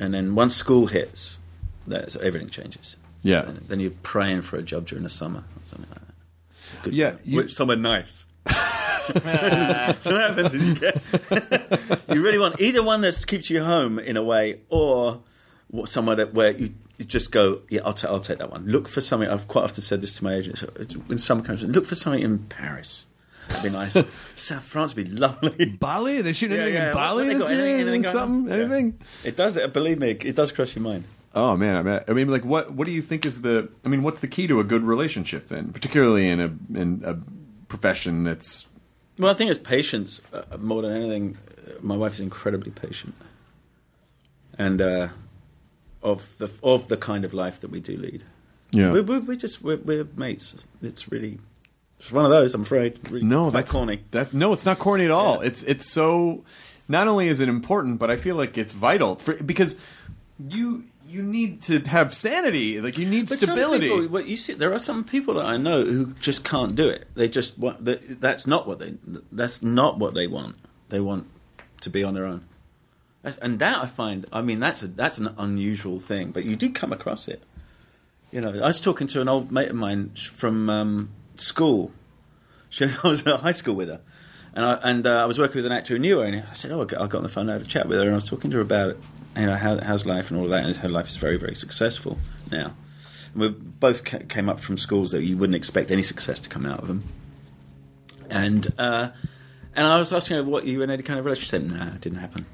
[0.00, 1.38] and then once school hits,
[1.86, 2.96] that's everything changes.
[3.20, 3.42] So Yeah.
[3.42, 6.82] then, then you're praying for a job during the summer or something like that.
[6.82, 6.94] Good.
[6.94, 8.26] Yeah, you- Which- somewhere nice.
[9.06, 10.96] so what happens is you get
[12.12, 15.20] you really want either one that keeps you home in a way, or
[15.68, 18.66] what, somewhere that, where you, you just go, yeah, I'll, ta- I'll take that one.
[18.66, 19.28] Look for something.
[19.28, 20.64] I've quite often said this to my agents
[21.08, 21.70] in some countries.
[21.70, 23.04] Look for something in Paris.
[23.48, 23.96] That'd be nice.
[24.34, 25.66] South France would be lovely.
[25.66, 26.18] Bali?
[26.18, 26.88] Are they shooting Yeah, anything yeah.
[26.88, 27.60] in Bali What- what this year?
[27.60, 28.48] Anything- anything Anything, something?
[28.48, 28.64] Yeah.
[28.64, 29.00] Anything?
[29.22, 29.58] It does.
[29.72, 31.04] Believe me, it does cross your mind.
[31.36, 33.68] Oh man, I mean, I mean, like, what what do you think is the?
[33.84, 37.18] I mean, what's the key to a good relationship then, particularly in a in a
[37.68, 38.66] profession that's
[39.18, 41.36] Well, I think it's patience uh, more than anything.
[41.68, 43.14] Uh, My wife is incredibly patient,
[44.56, 45.08] and uh,
[46.02, 48.24] of the of the kind of life that we do lead.
[48.72, 48.92] Yeah.
[48.92, 50.64] we're, we're, we're just we're, we're mates.
[50.82, 51.38] It's really
[51.98, 52.54] it's one of those.
[52.54, 52.98] I'm afraid.
[53.10, 54.04] Really no, that's corny.
[54.12, 55.42] That no, it's not corny at all.
[55.42, 56.44] It's it's so.
[56.88, 59.76] Not only is it important, but I feel like it's vital for because
[60.48, 60.84] you
[61.16, 62.80] you need to have sanity.
[62.80, 63.88] Like you need But some stability.
[63.88, 66.88] people- what you see, there are some people that I know who just can't do
[66.88, 67.08] it.
[67.14, 67.84] They just want.
[68.20, 68.94] That's not what they.
[69.32, 70.56] That's not what they want.
[70.90, 71.26] They want
[71.80, 72.44] to be on their own.
[73.22, 74.26] That's, and that I find.
[74.32, 77.42] I mean, that's a, that's an unusual thing, but you do come across it.
[78.30, 81.92] You know, I was talking to an old mate of mine from um, school.
[82.68, 84.00] She, I was at high school with her,
[84.54, 86.52] and I, and uh, I was working with an actor who knew her, and I
[86.52, 88.04] said, "Oh, I got I got on the phone, I had a chat with her,
[88.04, 88.96] and I was talking to her about
[89.36, 91.54] you know how, how's life and all of that, and her life is very very
[91.54, 92.18] successful
[92.50, 92.74] now.
[93.32, 96.48] And we both ca- came up from schools that you wouldn't expect any success to
[96.48, 97.04] come out of them,
[98.30, 99.10] and uh,
[99.74, 101.62] and I was asking her what you and any kind of relationship.
[101.62, 102.46] She said, "Nah, it didn't happen."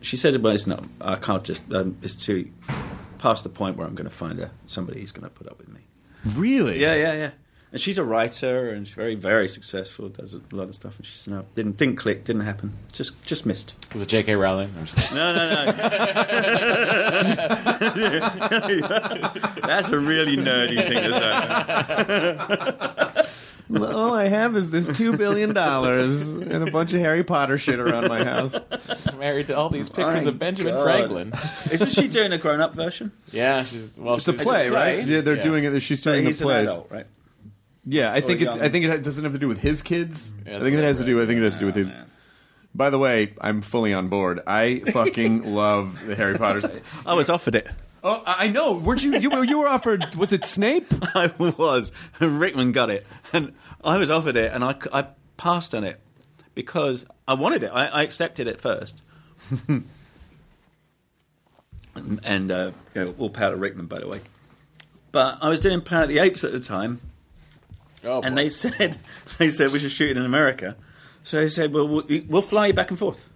[0.00, 0.84] She said, "Well, it's not.
[1.00, 1.62] I can't just.
[1.72, 2.50] Um, it's too
[3.18, 5.58] past the point where I'm going to find a, somebody who's going to put up
[5.58, 5.80] with me."
[6.24, 6.80] really?
[6.80, 7.30] Yeah, yeah, yeah.
[7.72, 10.10] And she's a writer and she's very, very successful.
[10.10, 10.98] Does a lot of stuff.
[10.98, 12.74] And she said, "No, didn't didn't click, didn't happen.
[12.92, 14.34] Just just missed." Was it J.K.
[14.34, 14.68] Rowling?
[14.78, 14.84] I'm
[15.16, 15.72] No, no, no.
[19.66, 21.12] That's a really nerdy thing to
[23.22, 23.28] say.
[23.80, 27.80] All I have is this two billion dollars and a bunch of Harry Potter shit
[27.80, 28.54] around my house.
[29.16, 30.82] married to all these pictures My of Benjamin God.
[30.84, 31.32] Franklin.
[31.72, 33.12] Isn't she doing a grown-up version?
[33.30, 34.16] Yeah, she's well.
[34.16, 34.96] It's a she's- play, play?
[34.98, 35.06] right?
[35.06, 35.42] Yeah, they're Yeah.
[35.42, 35.80] doing it.
[35.80, 36.68] She's But doing the he's plays.
[36.68, 37.06] adult, right?
[37.84, 38.54] Yeah, I think it's.
[38.56, 38.64] young.
[38.64, 40.32] I think it doesn't have to do with his kids.
[40.46, 41.22] Yeah, I think it that's has to do.
[41.22, 41.90] I think it has to do with his.
[41.90, 42.06] man.
[42.74, 44.40] By the way, I'm fully on board.
[44.46, 46.64] I fucking love the Harry Potters.
[47.04, 47.68] I was offered it.
[48.04, 48.72] Oh, I I know.
[48.78, 49.16] Weren't you?
[49.18, 50.14] You were, you were offered.
[50.14, 50.86] Was it Snape?
[51.14, 51.92] I was.
[52.20, 53.52] Rickman got it, and
[53.84, 55.06] I was offered it, and I, I
[55.36, 56.00] passed on it
[56.54, 57.70] because I wanted it.
[57.72, 59.02] I, I accepted it first.
[59.50, 59.88] and
[62.24, 64.20] and, uh, you know, all power to Rickman, by the way.
[65.10, 67.00] But I was doing Planet of the Apes at the time,
[68.04, 68.42] Oh, and boy.
[68.42, 68.98] they said
[69.38, 70.76] they said we should shoot it in America.
[71.24, 73.28] So they said, well, we'll, we'll fly you back and forth.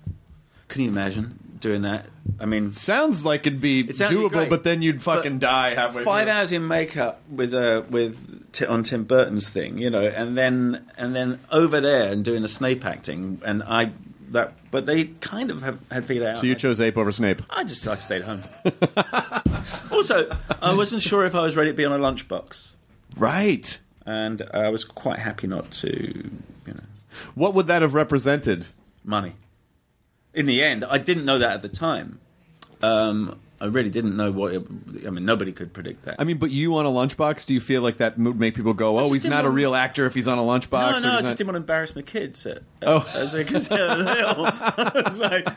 [0.68, 2.06] Can you imagine doing that?
[2.40, 4.50] I mean, Sounds like it'd be sounds doable, great.
[4.50, 6.02] but then you'd fucking But die halfway.
[6.02, 6.32] five through.
[6.34, 10.84] hours in makeup with uh, with t- on Tim Burton's thing, you know, and then
[10.98, 13.92] and then over there and doing the Snape acting, and I
[14.30, 16.38] that, but they kind of have, had figured it out.
[16.38, 17.42] So you chose Ape over Snape.
[17.48, 18.42] I just I stayed home.
[19.92, 20.28] also,
[20.60, 22.74] I wasn't sure if I was ready to be on a lunchbox,
[23.16, 23.78] Right.
[24.06, 26.80] And I was quite happy not to, you know,
[27.34, 28.66] What would that have represented?
[29.04, 29.34] money.
[30.34, 32.18] In the end, I didn't know that at the time.
[32.82, 34.52] Um, I really didn't know what.
[34.52, 34.66] It,
[35.06, 36.16] I mean, nobody could predict that.
[36.18, 38.74] I mean, but you on a lunchbox, do you feel like that would make people
[38.74, 40.70] go, "Oh, he's not a real actor if he's on a lunchbox"?
[40.70, 42.44] No, no, I just not- didn't want to embarrass my kids.
[42.44, 43.10] At, Oh.
[43.14, 45.48] as they could say, I was like,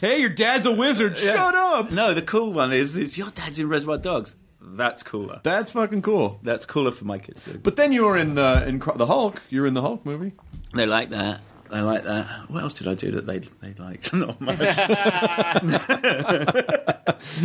[0.00, 1.18] Hey, your dad's a wizard.
[1.18, 1.90] Shut up.
[1.92, 4.34] no, the cool one is, is your dad's in Reservoir Dogs.
[4.76, 5.40] That's cooler.
[5.42, 6.38] That's fucking cool.
[6.42, 7.46] That's cooler for my kids.
[7.62, 9.42] But then you were in the in Cro- the Hulk.
[9.50, 10.32] You were in the Hulk movie.
[10.74, 11.40] They like that.
[11.70, 12.26] They like that.
[12.50, 14.12] What else did I do that they they liked?
[14.22, 14.58] Not much.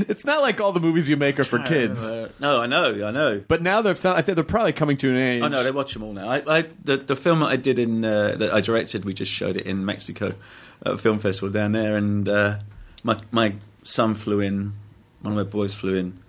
[0.08, 2.10] It's not like all the movies you make are for kids.
[2.40, 3.44] no, I know, I know.
[3.46, 5.44] But now they're I think they're probably coming to an age.
[5.44, 6.30] I know they watch them all now.
[6.30, 9.32] I, I the, the film that I did in uh, that I directed, we just
[9.32, 10.34] showed it in Mexico
[10.86, 12.60] at a film festival down there, and uh,
[13.04, 14.74] my my son flew in,
[15.22, 16.20] one of my boys flew in,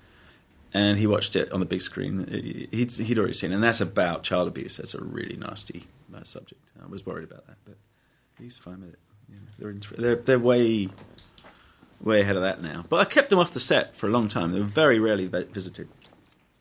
[0.75, 2.27] and he watched it on the big screen.
[2.31, 4.77] He- He'd, he'd already seen, it, and that's about child abuse.
[4.77, 6.61] That's a really nasty uh, subject.
[6.83, 7.77] I was worried about that, but
[8.39, 8.99] he's fine with it.
[9.59, 10.89] They're, they're they're way
[12.01, 12.85] way ahead of that now.
[12.89, 14.53] But I kept them off the set for a long time.
[14.53, 15.89] They were very rarely visited.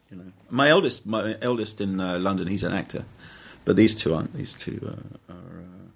[0.10, 3.04] You know, my eldest, my eldest in uh, London, he's an actor,
[3.66, 4.34] but these two aren't.
[4.34, 4.80] These two
[5.30, 5.90] uh, are uh,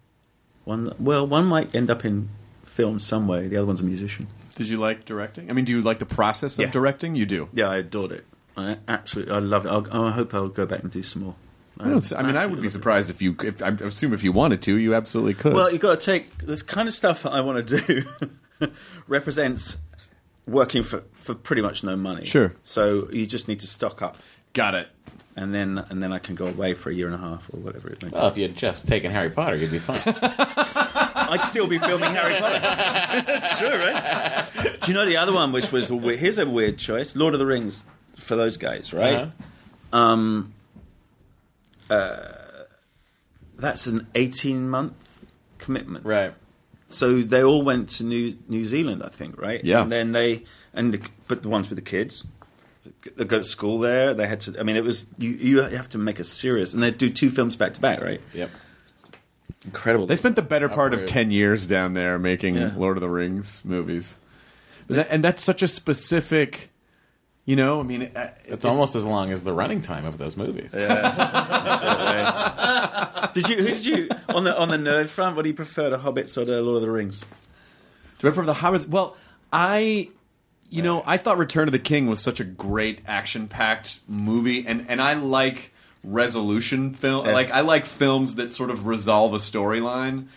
[0.65, 0.91] one.
[0.99, 2.29] Well, one might end up in
[2.79, 3.47] film some way.
[3.49, 4.27] The other one's a musician.
[4.55, 5.49] Did you like directing?
[5.49, 6.71] I mean, do you like the process of Yeah.
[6.71, 7.13] directing?
[7.13, 7.49] You do.
[7.51, 8.25] Yeah, I adored it.
[8.55, 9.69] I absolutely, I love it.
[9.69, 11.35] I'll, I hope I'll go back and do some more.
[11.77, 13.35] I, don't, I mean, I would be surprised if you.
[13.43, 15.53] If, I assume if you wanted to, you absolutely could.
[15.53, 18.03] Well, you've got to take this kind of stuff that I want to do
[19.07, 19.77] represents
[20.47, 22.23] working for, for pretty much no money.
[22.25, 22.53] Sure.
[22.63, 24.17] So you just need to stock up.
[24.53, 24.87] Got it.
[25.35, 27.57] And then and then I can go away for a year and a half or
[27.57, 29.99] whatever it may Well, if you'd just taken Harry Potter, you'd be fine.
[30.15, 32.59] I'd still be filming Harry Potter.
[33.25, 34.79] That's true, right?
[34.81, 37.45] Do you know the other one, which was here's a weird choice: Lord of the
[37.45, 39.15] Rings for those guys, right?
[39.15, 39.97] Uh-huh.
[39.97, 40.53] Um,
[41.89, 42.19] uh,
[43.57, 46.33] that's an eighteen-month commitment, right.
[46.87, 49.63] So they all went to New New Zealand, I think, right?
[49.63, 49.83] Yeah.
[49.83, 52.23] And then they and the, but the ones with the kids,
[53.15, 54.13] go to school there.
[54.13, 54.59] They had to.
[54.59, 55.29] I mean, it was you.
[55.31, 58.21] You have to make a serious, and they do two films back to back, right?
[58.33, 58.49] Yep.
[59.65, 60.07] Incredible.
[60.07, 62.71] They spent the better part of 10 years down there making Yeah.
[62.77, 64.15] Lord of the Rings movies.
[64.87, 66.69] But that- and that's such a specific,
[67.45, 70.37] you know, I mean, uh, It's, almost as long as the running time of those
[70.37, 70.71] movies.
[70.73, 71.99] Yeah.
[73.33, 73.57] did you?
[73.57, 75.35] Who did you on the on the nerd front?
[75.35, 77.19] What do you prefer, the Hobbits or the Lord of the Rings?
[78.19, 78.87] Do I prefer the Hobbits?
[78.87, 79.17] Well,
[79.51, 80.07] I,
[80.69, 84.85] you know, I thought Return of the King was such a great action-packed movie, and
[84.89, 85.71] and I like
[86.03, 87.25] resolution film.
[87.25, 87.33] Yeah.
[87.33, 90.27] Like I like films that sort of resolve a storyline.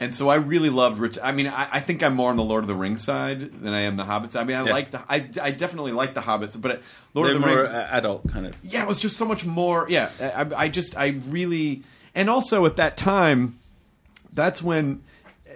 [0.00, 1.00] And so I really loved.
[1.00, 3.40] Ret- I mean, I, I think I'm more on the Lord of the Rings side
[3.62, 4.38] than I am the Hobbits.
[4.40, 4.70] I mean, I Yeah.
[4.72, 5.00] like the.
[5.08, 6.82] I, I definitely like the Hobbits, but
[7.14, 7.68] Lord They're of the more Rings.
[7.68, 8.54] uh, adult kind of.
[8.62, 9.86] yeah, it was just so much more.
[9.90, 11.82] Yeah, I, I just, I really,
[12.14, 13.58] and also at that time,
[14.32, 15.02] that's when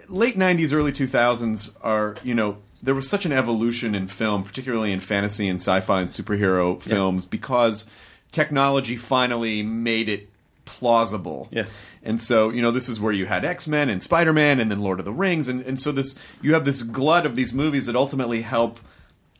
[0.09, 2.17] late '90s, early 2000s are.
[2.25, 6.11] You know, there was such an evolution in film, particularly in fantasy and sci-fi and
[6.11, 7.87] superhero films, because
[8.33, 10.29] technology finally made it
[10.65, 11.49] plausible.
[11.51, 11.67] Yeah.
[12.03, 14.71] And so, you know, this is where you had X Men and Spider Man and
[14.71, 15.47] then Lord of the Rings.
[15.49, 18.81] And, and so, this you have this glut of these movies that ultimately help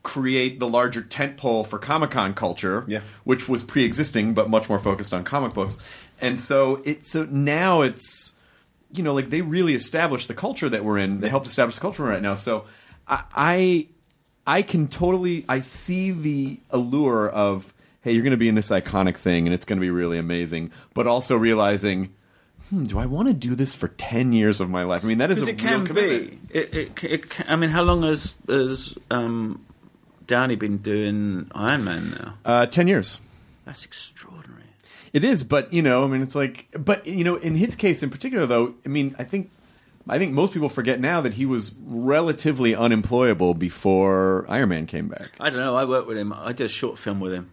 [0.05, 3.01] create the larger tentpole for Comic Con culture, Yeah.
[3.25, 5.79] which was pre existing but much more focused on comic books.
[6.21, 8.35] And so, it, so now it's,
[8.93, 11.21] you know, like they really established the culture that we're in.
[11.21, 12.35] They helped establish the culture right now.
[12.35, 12.65] So,
[13.13, 13.87] I, I,
[14.47, 18.71] I can totally, I see the allure of, hey, you're going to be in this
[18.71, 22.15] iconic thing and it's going to be really amazing, but also realizing,
[22.71, 25.05] hmm, do I want to do this for 10 years of my life?
[25.05, 26.49] I mean, that is a it can commitment.
[26.49, 26.59] be.
[26.59, 29.65] It, it, it I mean, how long has has um,
[30.27, 32.35] Downey been doing Iron Man now?
[32.45, 33.21] Uh, 10 years.
[33.67, 34.63] That's extraordinary.
[35.13, 38.03] It is, but you know, I mean, it's like, but you know, in his case
[38.03, 39.51] in particular, though, I mean, I think,
[40.09, 45.09] I think most people forget now that he was relatively unemployable before Iron Man came
[45.09, 45.31] back.
[45.39, 45.77] I don't know.
[45.77, 46.33] I worked with him.
[46.33, 47.51] I did a short film with him.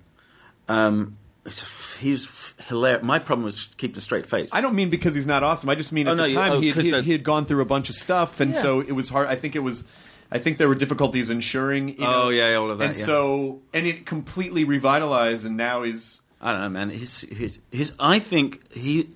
[0.67, 2.17] Um, it's a f- he
[2.65, 3.03] hilarious.
[3.03, 4.49] My problem was keeping a straight face.
[4.53, 5.69] I don't mean because he's not awesome.
[5.69, 7.11] I just mean Oh, at no, the you- time oh, he, had, he, had, he
[7.11, 8.59] had gone through a bunch of stuff, and Yeah.
[8.61, 9.27] so it was hard.
[9.27, 9.85] I think it was.
[10.31, 11.89] I think there were difficulties insuring.
[11.89, 13.03] You know, Oh, yeah, all of that, And yeah.
[13.05, 16.21] so, and it completely revitalized, and now he's.
[16.41, 16.89] I don't know, man.
[16.91, 17.93] His, his, his.
[17.99, 19.09] I think he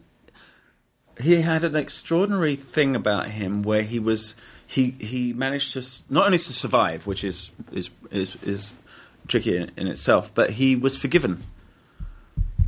[1.21, 4.35] he had an extraordinary thing about him where he was
[4.65, 8.73] he he managed to not only to survive, which is is is, is
[9.27, 11.43] tricky in, in itself, but he was forgiven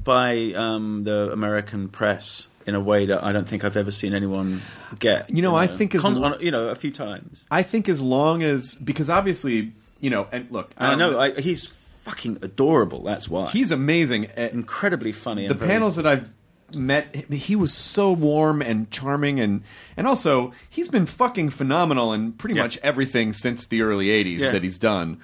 [0.04, 4.14] by um, the American press in a way that I don't think I've ever seen
[4.14, 4.62] anyone
[5.00, 5.30] get.
[5.30, 7.46] You know, I think as con- on- you know a few times.
[7.52, 11.40] I think as long as because obviously you know, and look, I don't know I,
[11.40, 13.04] he's fucking adorable.
[13.04, 14.28] That's why he's amazing.
[14.38, 15.48] Uh, incredibly funny.
[15.48, 16.30] the panels that I've
[16.74, 19.64] met, he was so warm and charming, and
[19.96, 22.64] and also he's been fucking phenomenal in pretty Yeah.
[22.64, 24.52] much everything since the early '80s Yeah.
[24.52, 25.18] that he's done.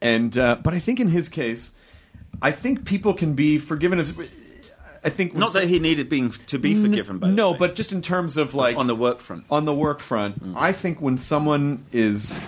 [0.00, 1.72] And uh, but I think in his case,
[2.40, 4.00] I think people can be forgiven.
[4.00, 4.18] Of,
[5.04, 8.02] I think not that he needed being to be forgiven, by no, but just in
[8.02, 9.44] terms of like on the work front.
[9.50, 10.54] on the work front, Mm.
[10.56, 12.40] I think when someone is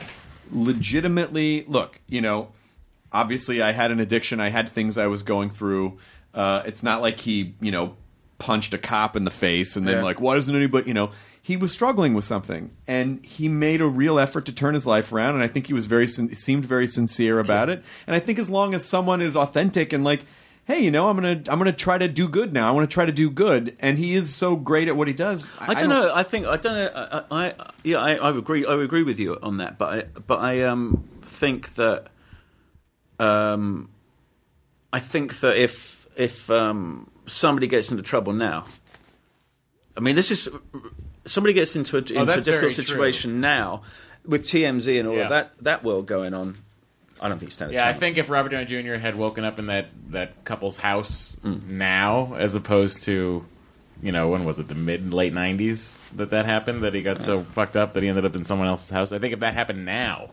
[0.52, 2.48] legitimately look, you know,
[3.12, 5.98] obviously I had an addiction, I had things I was going through.
[6.32, 7.96] Uh, it's not like he, you know,
[8.38, 10.02] punched a cop in the face and then Yeah.
[10.02, 11.10] like, why doesn't anybody, you know,
[11.40, 15.12] he was struggling with something and he made a real effort to turn his life
[15.12, 17.82] around and I think he was very seemed very sincere about it.
[18.06, 20.24] And I think as long as someone is authentic and like
[20.66, 22.66] Hey, you know, I'm gonna I'm gonna try to do good now.
[22.66, 25.12] I want to try to do good, and he is so great at what he
[25.12, 25.46] does.
[25.60, 26.10] I don't know.
[26.14, 26.90] I think I don't know.
[26.94, 28.64] I, I, I yeah, I, I agree.
[28.64, 29.76] I agree with you on that.
[29.76, 32.06] But I, but I um think that
[33.20, 33.90] um
[34.90, 38.64] I think that if if um somebody gets into trouble now,
[39.96, 40.48] I mean, this is
[41.24, 42.84] somebody gets into a, into a Oh, that's difficult very true.
[42.84, 43.82] situation now
[44.26, 45.22] with TMZ and all Yeah.
[45.24, 46.58] of that that world going on.
[47.20, 48.94] I don't think it's a Yeah, I think if Robert Downey Jr.
[48.96, 51.66] had woken up in that, that couple's house Mm.
[51.68, 53.44] now, as opposed to,
[54.02, 57.24] you know, when was it, the mid late '90s that that happened, that he got
[57.24, 59.12] so fucked up that he ended up in someone else's house.
[59.12, 60.30] I think if that happened now,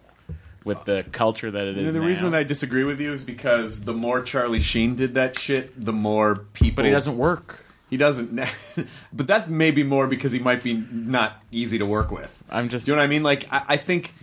[0.63, 1.85] with the culture that it is.
[1.85, 4.95] Know, the now, reason that I disagree with you is because the more Charlie Sheen
[4.95, 6.77] did that shit, the more people.
[6.77, 7.65] but he doesn't work.
[7.89, 8.39] He doesn't.
[9.13, 12.43] but that may be more because he might be not easy to work with.
[12.49, 13.23] I'm just, Do you know what I mean?
[13.23, 14.13] Like, I, I think,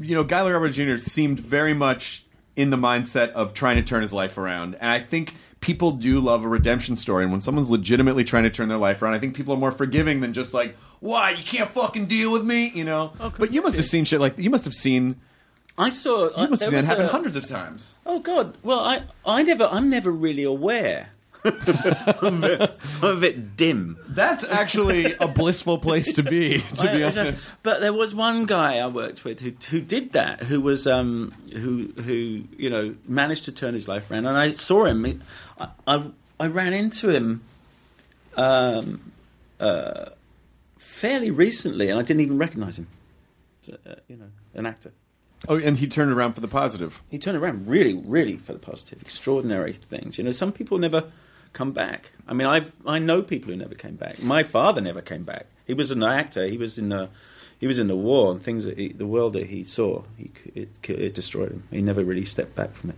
[0.00, 0.96] you know, Guy Robert Jr.
[0.96, 2.24] seemed very much
[2.54, 6.20] in the mindset of trying to turn his life around, and I think people do
[6.20, 9.18] love a redemption story, and when someone's legitimately trying to turn their life around, I
[9.18, 12.68] think people are more forgiving than just like, "Why you can't fucking deal with me?"
[12.74, 13.12] You know.
[13.38, 15.16] but you must have seen shit like you must have seen.
[15.78, 16.28] I saw.
[16.38, 17.94] You must have seen it happen a- hundreds of times.
[18.04, 18.58] Oh God!
[18.62, 21.08] Well, I, I never, I'm never really aware.
[21.44, 22.70] I'm, a bit,
[23.02, 23.96] I'm a bit dim.
[24.08, 26.60] That's actually a blissful place to be.
[26.76, 27.60] To be I- I- honest.
[27.64, 31.32] But there was one guy I worked with who who did that, who was um
[31.52, 35.22] who who you know managed to turn his life around, and I saw him.
[35.86, 37.42] I, I ran into him,
[38.36, 39.12] um,
[39.60, 40.10] uh,
[40.78, 42.88] fairly recently, and I didn't even recognise him.
[43.62, 44.92] So, uh, you know, an actor.
[45.48, 47.02] Oh, and he turned around for the positive.
[47.10, 50.18] He turned around really, really for the positive, extraordinary things.
[50.18, 51.04] You know, some people never
[51.52, 52.12] come back.
[52.28, 54.22] I mean, I've I know people who never came back.
[54.22, 55.46] My father never came back.
[55.66, 56.46] He was an actor.
[56.46, 57.08] He was in the
[57.58, 60.02] he was in the war and things that he, the world that he saw.
[60.16, 61.64] He it, it destroyed him.
[61.70, 62.96] He never really stepped back from it.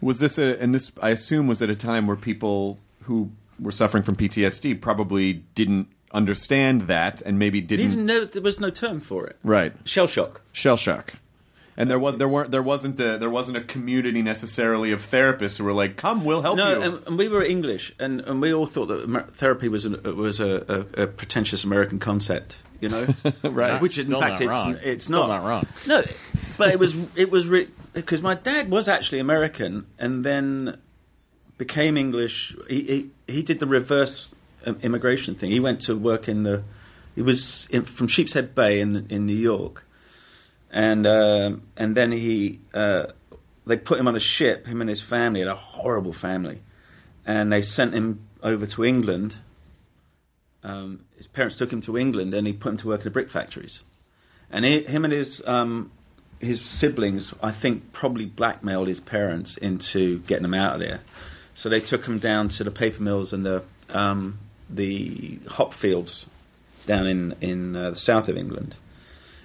[0.00, 3.72] Was this a and this I assume was at a time where people who were
[3.72, 8.70] suffering from PTSD probably didn't understand that and maybe didn't, didn't know there was no
[8.70, 9.36] term for it.
[9.42, 10.42] right Shell shock.
[10.52, 11.14] shell shock.
[11.74, 15.56] And there was there weren't there wasn't a, there wasn't a community necessarily of therapists
[15.56, 18.42] who were like, "Come, we'll help No, you." and, and we were English, and, and
[18.42, 22.90] we all thought that therapy was an, was a, a, a pretentious American concept, you
[22.90, 23.06] know,
[23.42, 23.80] Right.
[23.80, 24.78] Which in fact not it's wrong.
[24.84, 25.42] it's Still not.
[25.42, 25.66] not wrong.
[25.88, 26.02] No,
[26.62, 27.44] but it was it was
[27.92, 30.78] because my dad was actually American, and then
[31.58, 32.54] became English.
[32.68, 34.28] He he, he did the reverse
[34.64, 35.50] um, immigration thing.
[35.50, 36.62] He went to work in the.
[37.16, 39.84] He was in, from Sheepshead Bay in in New York,
[40.70, 43.06] and um, and then he uh,
[43.66, 44.68] they put him on a ship.
[44.68, 46.62] Him and his family had a horrible family,
[47.26, 49.38] and they sent him over to England.
[50.62, 53.10] Um, his parents took him to England, and he put him to work in the
[53.10, 53.82] brick factories.
[54.48, 55.90] And he, him and his um,
[56.42, 61.00] his siblings, I think, probably blackmailed his parents into getting him out of there.
[61.54, 64.38] So they took him down to the paper mills and the um,
[64.68, 66.26] the hop fields
[66.86, 68.76] down in in uh, the south of England.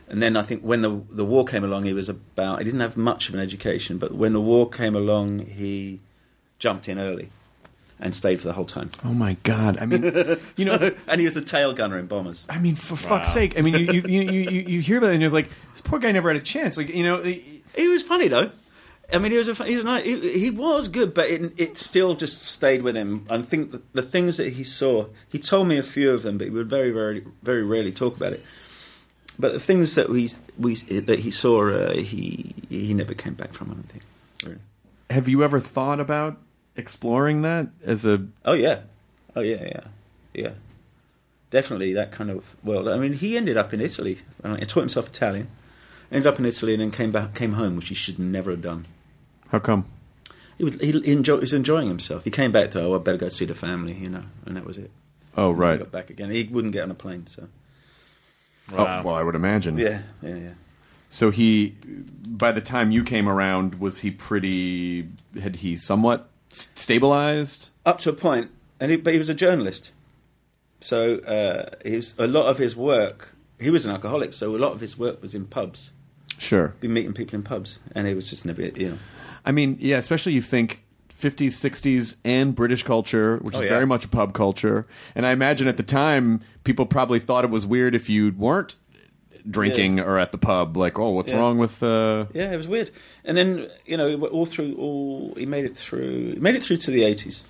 [0.09, 2.79] And then I think when the the war came along, he was about he didn't
[2.79, 5.99] have much of an education, but when the war came along, he
[6.59, 7.29] jumped in early
[7.99, 8.91] and stayed for the whole time.
[9.03, 9.77] oh my god!
[9.79, 10.03] I mean,
[10.55, 12.43] you know, and he was a tail gunner in bombers.
[12.49, 13.57] I mean, for fuck's sake!
[13.57, 15.99] I mean, you you, you, you, you hear about it and you're like, this poor
[15.99, 16.77] guy never had a chance.
[16.77, 18.51] Like, you know, he- He was funny though.
[19.13, 21.77] I mean, he was a, he was nice, he, he was good, but it, it
[21.77, 23.25] still just stayed with him.
[23.29, 26.37] I think the, the things that he saw, he told me a few of them,
[26.37, 28.43] but he would very, very, very rarely talk about it.
[29.39, 30.27] But the things that we
[30.57, 33.69] we that he saw, uh, he he never came back from.
[33.71, 34.03] I don't think.
[34.43, 34.59] Really.
[35.09, 36.37] have you ever thought about
[36.77, 38.25] exploring that as a?
[38.45, 38.81] Oh yeah,
[39.35, 39.83] oh yeah, yeah,
[40.33, 40.51] yeah.
[41.49, 42.87] Definitely that kind of world.
[42.87, 44.19] I mean, he ended up in Italy.
[44.43, 45.47] Uh, He taught himself Italian.
[46.11, 48.61] Ended up in Italy and then came back, came home, which he should never have
[48.61, 48.85] done.
[49.49, 49.85] How come?
[50.57, 52.23] He was, he, enjoy, he was enjoying himself.
[52.23, 54.65] He came back to, oh, I better go see the family, you know, and that
[54.65, 54.91] was it.
[55.37, 55.79] Oh, right He right.
[55.79, 56.29] got back again.
[56.31, 57.47] He wouldn't get on a plane, so.
[58.71, 59.01] Wow.
[59.01, 59.77] Oh, well, I would imagine.
[59.77, 60.53] Yeah, yeah, yeah.
[61.09, 61.75] So he,
[62.27, 65.07] by the time you came around, was he pretty?
[65.41, 67.69] Had he somewhat s- stabilized?
[67.85, 69.91] Up to a point, and he, but he was a journalist.
[70.81, 74.57] So uh, he was, a lot of his work, he was an alcoholic, so a
[74.57, 75.91] lot of his work was in pubs.
[76.37, 76.75] Sure.
[76.79, 78.97] Be meeting people in pubs, and it was just never, you know.
[79.45, 80.83] I mean, yeah, especially you think
[81.19, 83.69] 50s, 60s, and British culture, which Oh, is yeah.
[83.69, 84.85] very much a pub culture.
[85.15, 88.75] And I imagine at the time, people probably thought it was weird if you weren't
[89.49, 90.03] drinking Yeah.
[90.05, 90.75] or at the pub.
[90.77, 91.37] Like, oh, what's Yeah.
[91.39, 91.81] wrong with.
[91.81, 92.25] Uh...
[92.33, 92.91] Yeah, it was weird.
[93.23, 96.33] And then you know, all through, all he made it through.
[96.33, 97.43] He made it through to the eighties,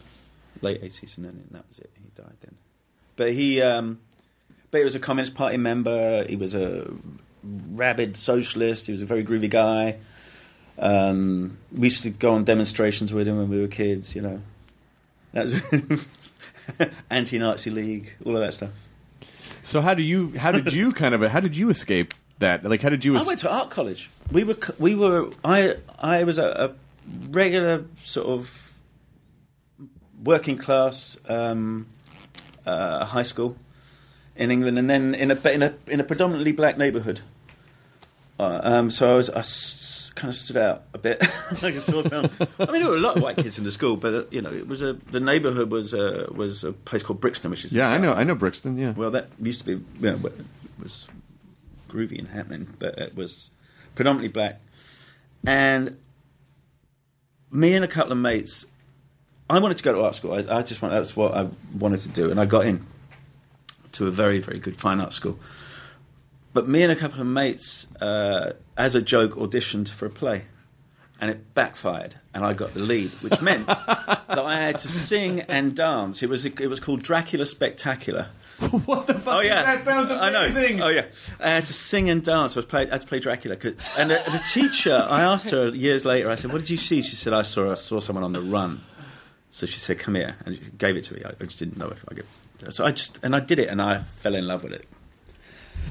[0.61, 1.89] late eighties, and then that was it.
[1.95, 2.55] He died then.
[3.15, 3.99] But he, um,
[4.71, 6.25] but he was a Communist Party member.
[6.27, 6.91] He was a
[7.43, 8.85] rabid socialist.
[8.87, 9.97] He was a very groovy guy.
[10.79, 14.15] Um, we used to go on demonstrations with him when we were kids.
[14.15, 14.41] You know,
[15.33, 15.45] that
[15.89, 16.05] was
[17.09, 18.69] anti-Nazi league, all of that stuff.
[19.67, 20.31] So how do you?
[20.37, 21.21] How did you kind of?
[21.29, 22.63] How did you escape that?
[22.63, 23.17] Like, how did you?
[23.17, 24.09] I went to art college.
[24.31, 26.75] We were we were I I was a, a
[27.29, 28.73] regular sort of
[30.23, 31.87] working class um,
[32.65, 33.57] uh, high school
[34.37, 37.19] in England, and then in a in a in a predominantly black neighbourhood.
[38.39, 39.41] Uh, um, so I was I
[40.17, 41.21] kind of stood out a bit.
[41.61, 42.29] like a sore thumb.
[42.59, 44.41] I mean, there were a lot of white kids in the school, but uh, you
[44.41, 47.73] know, it was a the neighbourhood was a, was a place called Brixton, which is
[47.73, 48.13] yeah, I know.
[48.13, 48.77] I know Brixton.
[48.77, 48.91] Yeah.
[48.91, 50.31] well, that used to be you know,
[50.81, 51.07] was
[51.87, 53.51] groovy and happening, but it was
[53.95, 54.59] predominantly black.
[55.45, 55.97] And
[57.51, 58.65] me and a couple of mates,
[59.49, 60.33] I wanted to go to art school.
[60.33, 61.47] I, I just want that's what I
[61.77, 62.85] wanted to do, and I got in
[63.93, 65.39] to a very very good fine art school.
[66.57, 70.45] But me and a couple of mates, uh, as a joke, auditioned for a play.
[71.21, 75.41] and it backfired, and I got the lead, which meant that I had to sing
[75.41, 76.23] and dance.
[76.23, 78.25] It was it was called Dracula Spectacular.
[78.89, 79.35] what the fuck?
[79.35, 80.45] Oh yeah, That sounds I know.
[80.45, 80.81] amazing.
[80.81, 81.05] Oh yeah,
[81.39, 82.55] I had to sing and dance.
[82.55, 83.55] I was play, I had to play Dracula.
[83.99, 84.97] and the, the teacher.
[85.17, 86.31] I asked her years later.
[86.31, 88.41] I said, "What did you see?" She said, "I saw I saw someone on the
[88.41, 88.81] run."
[89.51, 91.21] So she said, "Come here," and she gave it to me.
[91.23, 92.25] I, I just didn't know if I could.
[92.73, 94.85] So I just and I did it, and I fell in love with it.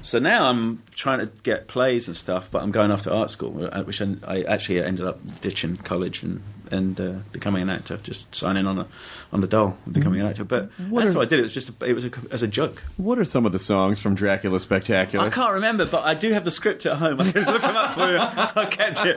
[0.03, 3.31] So now I'm trying to get plays and stuff, but I'm going off to art
[3.31, 7.71] school, uh, which I, I actually ended up ditching college and and uh, becoming an
[7.71, 8.87] actor, just signing on a
[9.33, 10.45] on the dole and becoming an actor.
[10.45, 11.39] But What that's are- what I did.
[11.39, 12.83] It was just a, it was a, as a joke.
[12.97, 15.25] What are some of the songs from Dracula Spectacular?
[15.27, 17.21] I can't remember, but I do have the script at home.
[17.23, 18.19] I can look them up for you.
[18.19, 19.17] I kept it.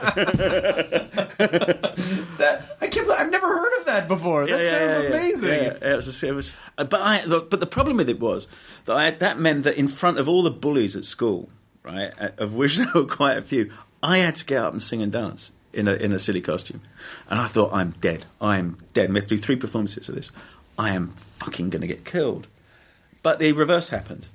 [2.38, 3.06] That I can't.
[3.06, 4.46] believe- I've never heard of that before.
[4.46, 5.48] That sounds amazing.
[5.50, 8.48] Yeah, yeah, it was, it was, but I, look, but the problem with it was
[8.86, 11.48] that I, that meant that in front of all the bullies at school,
[11.82, 13.70] right, uh, of which there were quite a few,
[14.02, 16.80] I had to get up and sing and dance in a in a silly costume,
[17.28, 18.26] and I thought I'm dead.
[18.40, 19.10] I'm dead.
[19.10, 20.30] We have to do three performances of this.
[20.78, 22.46] I am fucking going to get killed.
[23.22, 24.28] But the reverse happened,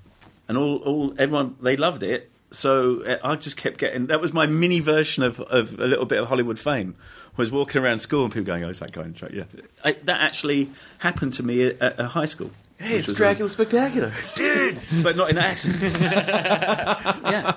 [0.48, 2.32] and all, all everyone they loved it.
[2.52, 4.08] So uh, I just kept getting.
[4.08, 6.96] That was my mini version of, of a little bit of Hollywood fame.
[7.36, 9.44] Was walking around school and people going, "Oh, is that guy in track?" Yeah,
[9.84, 10.70] I, that actually
[11.00, 12.52] happened to me at, at high school.
[12.78, 14.12] Hey, it's was Dracula Spectacular.
[14.36, 15.82] dude, but not in that accent.
[15.82, 17.54] yeah,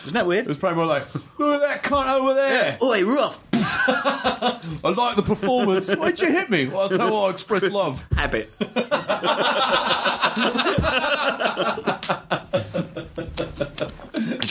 [0.00, 0.46] isn't that weird?
[0.46, 2.76] It was probably more like, look at that cunt over there.
[2.80, 4.60] Oh, Oi, rough I
[4.96, 5.94] like the performance.
[5.94, 6.66] Why'd you hit me?
[6.66, 8.04] Well, that's how I express love.
[8.16, 8.50] habit.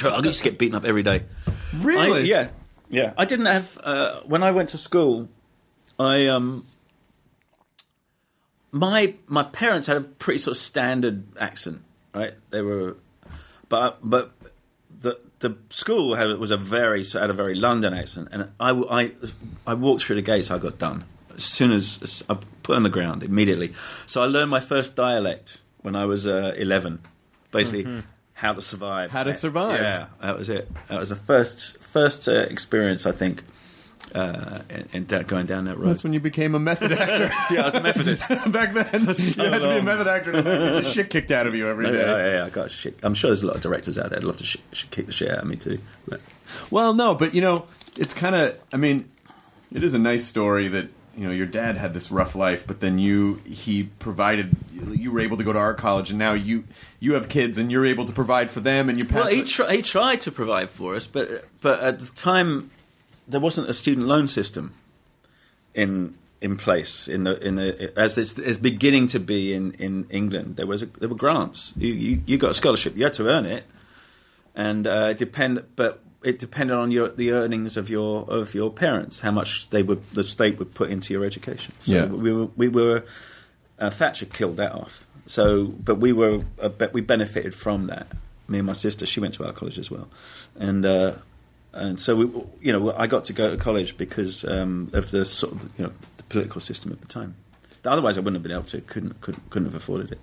[0.04, 1.26] I used to get beaten up every day.
[1.76, 2.22] Really?
[2.22, 2.50] I, yeah,
[2.90, 3.14] yeah.
[3.18, 5.30] I didn't have uh, when I went to school.
[6.00, 6.66] I um,
[8.72, 11.82] my my parents had a pretty sort of standard accent,
[12.14, 12.34] right?
[12.50, 12.98] They were,
[13.70, 14.32] but but
[15.00, 19.12] the the school had was a very had a very London accent, and I I
[19.68, 20.50] I walked through the gates.
[20.52, 21.06] I got done
[21.36, 23.74] as soon as, I put on the ground immediately.
[24.06, 27.00] So I learned my first dialect when I was uh, eleven,
[27.52, 28.04] basically.
[28.34, 29.10] How to survive?
[29.10, 29.18] Mm-hmm.
[29.18, 29.82] How to survive.
[29.82, 30.68] Yeah, that was it.
[30.88, 33.44] That was the first first uh, experience I think
[34.14, 34.60] uh,
[34.94, 35.88] in da- going down that road.
[35.88, 37.32] That's when you became a method actor.
[37.54, 38.28] yeah, I was a Methodist.
[38.52, 39.86] Back then, so you had to be a long.
[39.86, 41.98] method actor to get the shit kicked out of you every Yeah, day.
[42.28, 43.00] yeah, yeah, I got shit.
[43.04, 45.06] I'm sure there's a lot of directors out there that'd love to sh- sh- kick
[45.06, 45.80] the shit out of me too.
[46.08, 46.22] But
[46.70, 47.66] Well, no, but you know,
[47.98, 48.58] it's kind of.
[48.74, 49.10] I mean,
[49.74, 52.80] it is a nice story that you know your dad had this rough life, but
[52.80, 54.56] then you he provided.
[54.94, 56.64] You were able to go to art college, and now you
[57.00, 59.16] you have kids, and you're able to provide for them, and you pass.
[59.26, 62.72] well, he, it- tr- he tried to provide for us, but but at the time
[63.32, 64.74] there wasn't a student loan system
[65.74, 70.06] in in place in the in the as it's, it's beginning to be in, in
[70.10, 70.56] England.
[70.56, 71.74] There was a, there were grants.
[71.78, 72.96] You, you you got a scholarship.
[72.98, 73.64] You had to earn it,
[74.56, 78.72] and uh, it depend but it depended on your the earnings of your of your
[78.72, 81.74] parents how much they would the state would put into your education.
[81.82, 82.06] So Yeah.
[82.06, 83.04] we were we were
[83.80, 85.06] uh, Thatcher killed that off.
[85.28, 88.08] So but we were uh, we benefited from that.
[88.48, 90.08] Me and my sister, she went to our college as well,
[90.60, 90.86] and.
[91.74, 92.26] And so we,
[92.60, 95.86] you know, I got to go to college because um, of the sort of, you
[95.86, 97.36] know, the political system at the time.
[97.86, 98.82] Otherwise, I wouldn't have been able to.
[98.82, 100.20] Couldn't couldn't, couldn't have afforded it.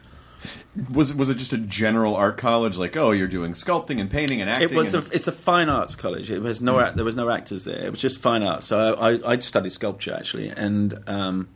[0.92, 2.78] was was it just a general art college?
[2.78, 4.70] Like, oh, you're doing sculpting and painting and acting.
[4.70, 6.30] It was a, it's a fine arts college.
[6.30, 7.84] It was no act, there was no actors there.
[7.84, 8.66] It was just fine arts.
[8.66, 11.48] So I, I, I studied sculpture actually, and um,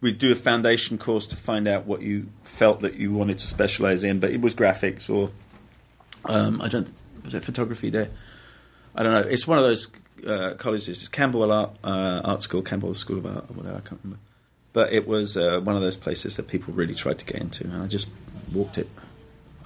[0.00, 3.46] we do a foundation course to find out what you felt that you wanted to
[3.46, 4.20] specialize in.
[4.20, 5.30] But it was graphics or
[6.26, 6.92] um, I don't
[7.24, 8.10] was it photography there.
[8.94, 9.28] I don't know.
[9.28, 9.88] It's one of those
[10.26, 10.88] uh, colleges.
[10.88, 13.76] It's Camberwell Art uh, Art School, Camberwell School of Art, or whatever.
[13.76, 14.22] I can't remember.
[14.72, 17.64] But it was uh, one of those places that people really tried to get into,
[17.64, 18.08] and I just
[18.52, 18.88] walked it.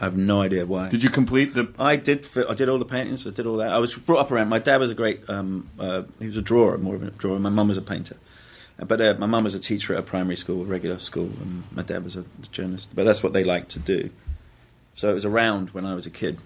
[0.01, 0.89] I have no idea why.
[0.89, 1.73] Did you complete the?
[1.79, 2.27] I did.
[2.49, 3.27] I did all the paintings.
[3.27, 3.69] I did all that.
[3.69, 4.49] I was brought up around.
[4.49, 5.29] My dad was a great.
[5.29, 7.39] Um, uh, he was a drawer, more of a drawer.
[7.39, 8.17] My mum was a painter.
[8.79, 11.65] But uh, my mum was a teacher at a primary school, a regular school, and
[11.71, 12.95] my dad was a journalist.
[12.95, 14.11] But that's what they liked to do.
[14.95, 16.39] So it was around when I was a kid,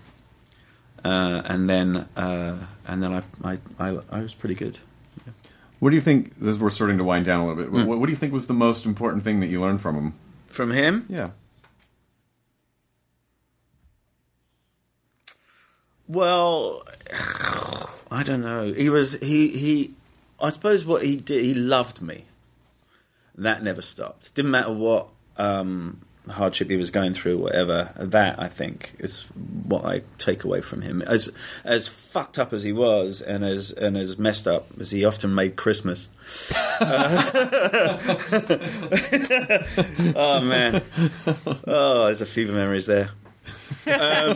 [1.04, 4.78] uh, and then uh, and then I, I I I was pretty good.
[5.78, 6.32] What do you think?
[6.44, 7.86] As we're starting to wind down a little bit, Hmm.
[7.86, 10.14] what, what do you think was the most important thing that you learned from him?
[10.46, 11.30] From him, Yeah.
[16.08, 16.82] Well,
[18.10, 18.72] I don't know.
[18.72, 19.94] He was he he.
[20.40, 22.24] I suppose what he did, he loved me.
[23.34, 24.34] That never stopped.
[24.34, 27.90] Didn't matter what um, hardship he was going through, whatever.
[27.96, 29.22] That I think is
[29.64, 31.02] what I take away from him.
[31.02, 31.30] As
[31.64, 35.34] as fucked up as he was, and as and as messed up as he often
[35.34, 36.08] made Christmas.
[36.80, 37.98] Uh,
[40.16, 40.82] oh man!
[41.66, 43.10] Oh, there's a few memories there.
[43.86, 44.34] I'm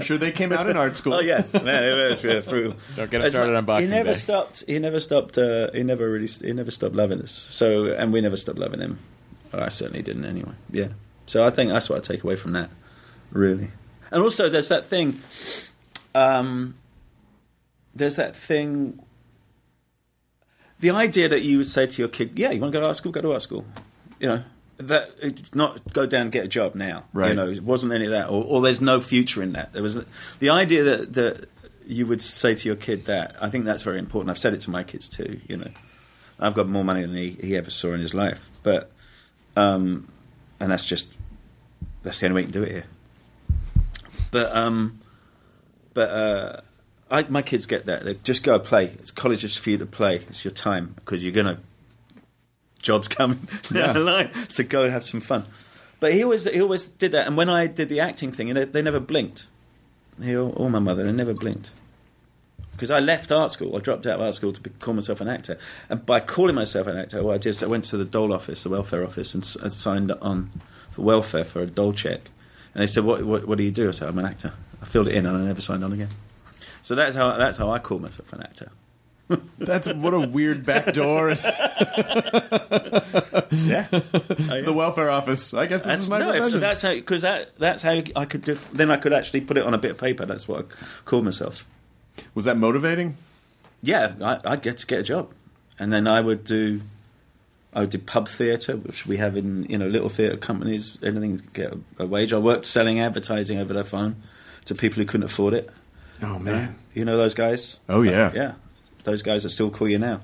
[0.00, 1.14] sure they came out in art school.
[1.14, 2.74] Oh yeah, man, it was really frugal.
[2.96, 4.18] Don't get us started mu- on Boxing He never Day.
[4.18, 4.64] stopped.
[4.66, 5.38] He never stopped.
[5.38, 6.26] Uh, he never really.
[6.26, 7.30] He never stopped loving us.
[7.32, 8.98] So, and we never stopped loving him.
[9.62, 10.52] I certainly didn't anyway.
[10.70, 10.88] Yeah.
[11.26, 12.70] So I think that's what I take away from that,
[13.30, 13.70] really.
[14.10, 15.20] And also, there's that thing.
[16.14, 16.76] Um,
[17.94, 19.00] there's that thing.
[20.80, 22.88] The idea that you would say to your kid, "Yeah, you want to go to
[22.88, 23.12] art school?
[23.12, 23.64] Go to art school."
[24.20, 24.44] You know
[24.76, 27.04] that it's not go down and get a job now.
[27.12, 27.28] Right.
[27.28, 29.72] You know, it wasn't any of that, or, or there's no future in that.
[29.72, 29.98] There was
[30.38, 31.48] the idea that that
[31.86, 33.36] you would say to your kid that.
[33.40, 34.30] I think that's very important.
[34.30, 35.40] I've said it to my kids too.
[35.48, 35.70] You know,
[36.38, 38.90] I've got more money than he, he ever saw in his life, but
[39.56, 40.08] um,
[40.60, 41.08] and that's just
[42.02, 42.84] that's the only way you can do it here.
[44.30, 45.00] But um,
[45.92, 46.60] but uh,
[47.10, 48.04] I, my kids get that.
[48.04, 48.86] They just go play.
[48.98, 50.16] It's college is for you to play.
[50.16, 51.60] It's your time because you're gonna
[52.82, 54.30] jobs coming down the line.
[54.48, 55.46] So go have some fun.
[56.00, 57.26] But he always he always did that.
[57.26, 59.46] And when I did the acting thing, they, they never blinked.
[60.22, 61.72] He or my mother, they never blinked.
[62.74, 65.28] Because I left art school, I dropped out of art school to call myself an
[65.28, 65.58] actor.
[65.88, 68.32] And by calling myself an actor, what I did is I went to the dole
[68.32, 70.50] office, the welfare office, and, and signed on
[70.90, 72.20] for welfare for a dole check.
[72.74, 73.88] And they said, what, what, what do you do?
[73.88, 74.52] I said, I'm an actor.
[74.82, 76.08] I filled it in and I never signed on again.
[76.82, 78.70] So that's how, that's how I call myself an actor.
[79.58, 81.34] That's what a weird back door.
[83.34, 83.86] Oh, yeah.
[83.88, 85.54] the welfare office.
[85.54, 86.60] I guess this That's, is my no, profession.
[86.60, 89.64] that's how because that, that's how I could def- then I could actually put it
[89.64, 90.26] on a bit of paper.
[90.26, 91.64] That's what I called myself.
[92.34, 93.16] Was that motivating?
[93.82, 95.30] Yeah, I, I'd get to get a job,
[95.78, 96.80] and then I would do.
[97.72, 100.96] I would do pub theatre, which we have in you know little theatre companies.
[101.02, 102.32] Anything to get a, a wage.
[102.32, 104.22] I worked selling advertising over the phone
[104.66, 105.70] to people who couldn't afford it.
[106.22, 106.76] Oh man.
[106.94, 107.80] You know those guys?
[107.88, 108.30] Oh yeah.
[108.34, 108.52] Yeah,
[109.02, 110.20] those guys that still call you now.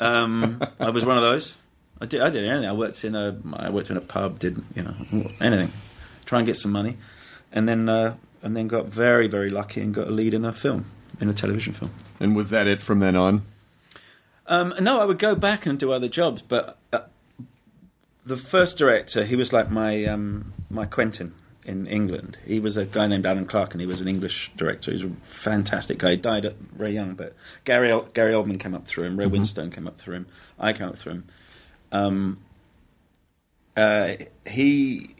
[0.00, 1.56] Um, I was one of those.
[2.00, 2.20] I did.
[2.20, 2.68] I did anything.
[2.68, 3.36] I worked in a.
[3.54, 4.38] I worked in a pub.
[4.38, 4.94] Did you know
[5.40, 5.72] anything?
[6.26, 6.96] Try and get some money,
[7.52, 10.52] and then uh, and then got very very lucky and got a lead in a
[10.52, 10.86] film,
[11.20, 11.90] in a television film.
[12.20, 13.42] And was that it from then on?
[14.46, 17.00] Um, no, I would go back and do other jobs, but uh,
[18.24, 22.38] the first director, he was like my um, my Quentin in England.
[22.44, 24.90] He was a guy named Alan Clarke, and he was an English director.
[24.90, 26.12] He was a fantastic guy.
[26.12, 29.18] He died at very young, but Gary Gary Oldman came up through him.
[29.18, 30.26] Ray Winstone came up through him.
[30.58, 31.24] I came up through him.
[31.92, 32.38] Um,
[33.76, 34.14] uh,
[34.46, 35.14] he,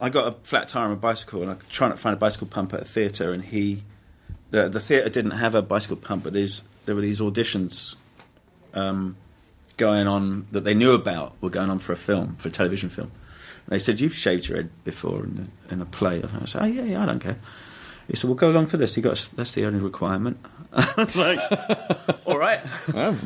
[0.00, 2.18] I got a flat tire on a bicycle, and I was trying to find a
[2.18, 3.82] bicycle pump at a theatre, and he,
[4.50, 7.96] the the theatre didn't have a bicycle pump, but there's, there were these auditions
[8.74, 9.16] um,
[9.76, 12.90] going on that they knew about were going on for a film, for a television
[12.90, 13.10] film.
[13.66, 16.44] And they said, "You've shaved your head before in a, in a play." And I
[16.44, 17.38] said, "Oh yeah, yeah, I don't care."
[18.06, 20.38] He said, "Well, go along for this." He got that's the only requirement.
[21.16, 21.40] like,
[22.26, 22.60] all right.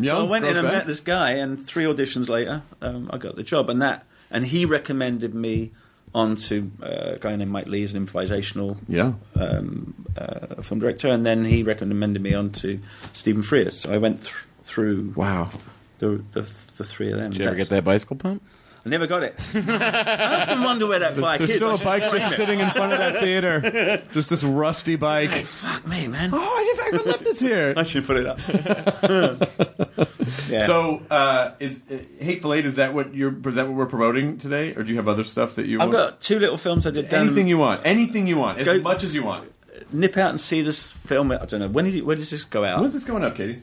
[0.02, 3.36] So I went in and met this guy, and three auditions later, um, I got
[3.36, 3.68] the job.
[3.68, 5.72] And that, and he recommended me
[6.14, 9.12] onto uh, a guy named Mike Leigh, as an improvisational Yeah.
[9.34, 12.78] um, uh, film director, and then he recommended me on to
[13.12, 13.72] Stephen Frears.
[13.72, 14.34] So I went th-
[14.64, 15.50] through Wow.
[15.98, 16.42] the, the
[16.76, 17.30] the three of them.
[17.32, 18.42] Did you ever That's- get that bicycle pump?
[18.84, 19.34] I never got it.
[19.54, 21.56] I often wonder where that bike There's is.
[21.56, 22.36] still I a should bike find just it.
[22.36, 24.02] sitting in front of that theater.
[24.12, 25.30] Just this rusty bike.
[25.30, 26.30] Fuck me, man.
[26.32, 27.74] Oh, I never even left this here.
[27.76, 28.40] I should put it up.
[30.48, 30.58] yeah.
[30.60, 32.66] So, uh, is uh, Hateful Eight?
[32.66, 33.34] Is that what you're?
[33.48, 35.78] Is that what we're promoting today, or do you have other stuff that you?
[35.78, 35.90] Want?
[35.90, 36.10] I've want?
[36.12, 37.08] got two little films I did.
[37.08, 37.82] down- anything you want.
[37.84, 38.58] Anything you want.
[38.58, 39.52] As Go- much as you want.
[39.92, 41.30] nip out and see this film.
[41.32, 42.04] I don't know when is it.
[42.04, 42.80] When does this go out?
[42.80, 43.60] When's this going up, Katie?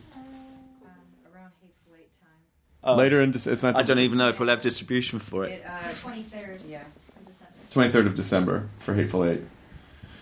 [2.89, 3.19] Around hateful eight time.
[3.19, 3.31] Later in.
[3.33, 3.77] Dec- It's not.
[3.77, 5.51] I don't even know if we'll have distribution for it.
[5.51, 5.71] It, uh,
[6.07, 6.83] 23rd, yeah,
[7.25, 7.53] December.
[7.71, 9.41] Twenty third of December for Hateful Eight.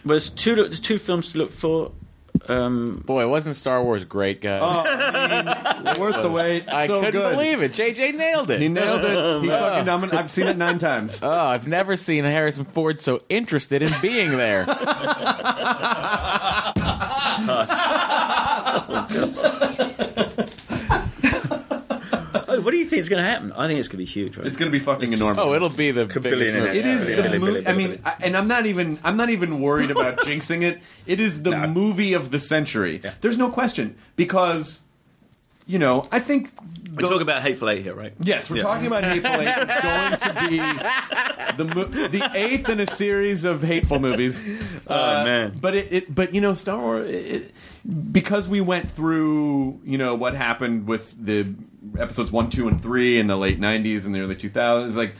[0.05, 0.55] Well, there's two.
[0.55, 1.91] There's two films to look for.
[2.47, 4.61] Um, Boy, wasn't Star Wars great, guys?
[5.99, 6.69] Worth the wait.
[6.69, 7.31] I so couldn't good.
[7.35, 7.73] believe it.
[7.73, 8.61] JJ nailed it.
[8.61, 9.41] He nailed it.
[9.43, 9.89] He fucking.
[9.89, 11.19] I'm, I've seen it nine times.
[11.27, 14.65] Oh, I've never seen Harrison Ford so interested in being there.
[21.29, 23.51] oh, what do you think is going to happen?
[23.51, 24.37] I think it's going to be huge.
[24.37, 24.47] Right?
[24.47, 25.39] It's going to be fucking It's just- enormous.
[25.51, 26.79] Oh, it'll be the biggest billion in movie.
[26.79, 27.67] It is Yeah, the Billy, movie.
[27.67, 28.97] I mean, I, and I'm not even.
[29.03, 30.79] I'm not even worried about jinxing it.
[31.05, 31.67] It is the No.
[31.67, 33.01] movie of the century.
[33.03, 33.13] Yeah.
[33.21, 34.81] There's no question because,
[35.65, 36.49] you know, I think.
[36.95, 38.13] We're talking about Hateful Eight here, right?
[38.21, 38.63] Yes, we're Yeah.
[38.63, 39.53] talking about Hateful Eight.
[39.55, 40.57] It's going to be
[41.63, 44.41] the the eighth in a series of hateful movies.
[44.89, 45.57] Oh uh, man.
[45.59, 47.51] But it, it but you know, Star Wars, it, it-
[48.11, 51.45] because we went through, you know, what happened with the
[51.99, 55.13] episodes one, two, and three in the late '90s and the early 2000s, like.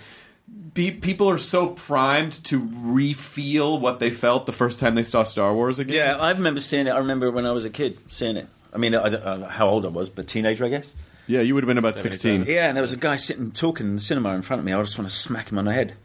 [0.73, 5.23] Be, people are so primed to re-feel what they felt the first time they saw
[5.23, 5.95] Star Wars again.
[5.95, 6.91] Yeah, I remember seeing it.
[6.91, 8.47] I remember when I was a kid seeing it.
[8.73, 10.93] I mean, I don't know how old I was, but teenager, I guess.
[11.25, 12.45] yeah, you would have been about 16.
[12.47, 14.71] Yeah, and there was a guy sitting talking in the cinema in front of me.
[14.71, 15.95] I just want to smack him on the head.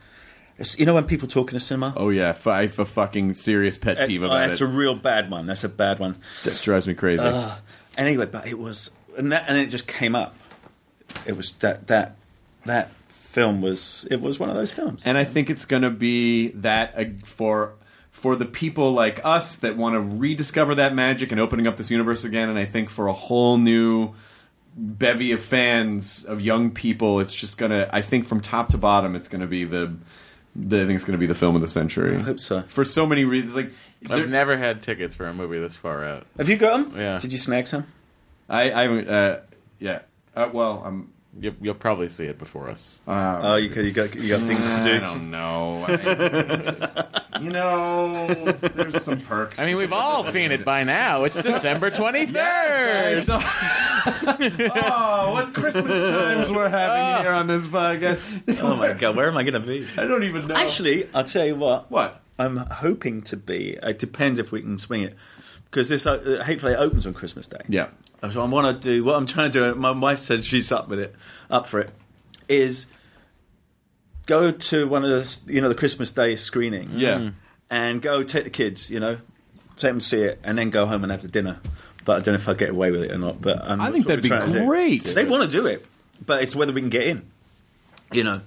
[0.55, 1.93] It's- You know when people talk in a cinema?
[1.97, 4.65] Oh yeah, f- I have a fucking serious pet Uh, peeve oh, about that's it.
[4.65, 5.47] a real bad one.
[5.47, 6.17] That's a bad one.
[6.45, 7.23] that drives me crazy.
[7.25, 7.57] Uh,
[7.99, 10.35] anyway, but it was, and that, and then it just came up.
[11.27, 12.17] It was that that
[12.65, 15.03] that film was it was one of those films.
[15.05, 17.75] and I think it's going to be that uh, for
[18.11, 21.91] for the people like us that want to rediscover that magic and opening up this
[21.91, 22.49] universe again.
[22.49, 24.13] And I think for a whole new
[24.77, 27.89] bevy of fans of young people, it's just gonna.
[27.93, 29.95] I think from top to bottom, it's going to be the.
[30.55, 32.17] the I think it's going to be the film of the century.
[32.17, 32.63] I hope so.
[32.63, 33.73] For so many reasons, like
[34.11, 36.27] I've never had tickets for a movie this far out.
[36.37, 37.01] Have you got them?
[37.01, 37.19] Yeah.
[37.19, 37.87] Did you snag some?
[38.49, 39.09] I, I haven't.
[39.09, 39.41] Uh,
[39.79, 40.01] yeah.
[40.35, 41.13] Uh, well, I'm.
[41.41, 43.01] You, you'll probably see it before us.
[43.09, 44.97] Uh, Oh, you got you got you got things to do.
[44.97, 45.83] I don't know.
[45.89, 47.07] I-
[47.41, 49.59] you know, there's some perks.
[49.59, 51.25] I mean, we've all seen it by now.
[51.25, 53.25] It's December 23rd.
[54.77, 58.21] oh, what Christmas times we're having here on this podcast.
[58.61, 59.87] Oh my god, where am I going to be?
[59.97, 60.55] I don't even know.
[60.55, 61.91] Actually, I'll tell you what.
[61.91, 62.21] What?
[62.39, 63.79] I'm hoping to be.
[63.83, 65.17] It depends if we can swing it,
[65.73, 67.63] because this uh, Hateful Eight opens on Christmas Day.
[67.67, 67.89] Yeah.
[68.31, 69.75] So I want to do what I'm trying to do.
[69.75, 71.15] My wife said she's up with it,
[71.51, 71.91] up for it.
[72.47, 72.87] Is
[74.27, 76.91] go to one of the you know the Christmas Day screening.
[76.93, 77.31] Yeah.
[77.71, 78.91] and go take the kids.
[78.91, 79.15] You know,
[79.77, 81.59] take them to see it, and then go home and have the dinner.
[82.05, 83.41] But I don't know if I'll get away with it or not.
[83.41, 84.67] But um, I think what that'd be we're trying to do.
[84.67, 85.05] great.
[85.05, 85.87] They want to do it,
[86.25, 87.31] but it's whether we can get in.
[88.13, 88.43] You know,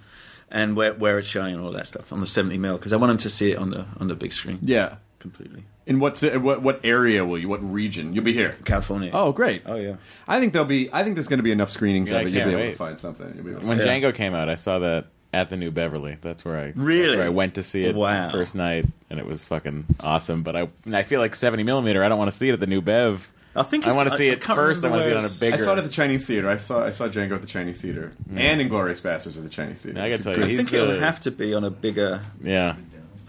[0.52, 2.98] and where where it's showing and all that stuff on the 70 mil because I
[2.98, 4.60] want them to see it on the on the big screen.
[4.62, 4.98] Yeah.
[5.26, 5.64] Completely.
[5.88, 7.50] In what ci- what what area will you?
[7.50, 8.14] What region?
[8.14, 8.56] You'll be here.
[8.64, 9.10] California.
[9.12, 9.64] Oh, great.
[9.66, 9.96] Oh yeah.
[10.28, 10.88] I think there'll be.
[10.94, 12.32] I think there's going to be enough screenings Yeah, I of it.
[12.34, 12.72] You'll can't be able wait.
[12.74, 13.34] to find something.
[13.36, 13.86] You'll be able to- When Yeah.
[13.86, 16.18] Django came out, I saw that at the New Beverly.
[16.22, 17.18] That's where I Really?
[17.18, 18.30] where I went to see it Wow.
[18.30, 20.44] first night, and it was fucking awesome.
[20.44, 22.04] But I and I feel like 70 millimeter.
[22.04, 23.32] I don't want to see it at the New Bev.
[23.56, 24.84] I think I it's- want to I- see I it can't first.
[24.84, 25.56] I remember want to see it where on a it's- bigger.
[25.56, 26.50] I saw it at the Chinese theater.
[26.50, 28.38] I saw I saw Django at the Chinese theater mm.
[28.40, 30.00] and Inglourious Basterds at the Chinese theater.
[30.00, 31.64] I gotta a tell you, good- I think He's it'll the- have to be on
[31.64, 32.22] a bigger.
[32.44, 32.76] yeah,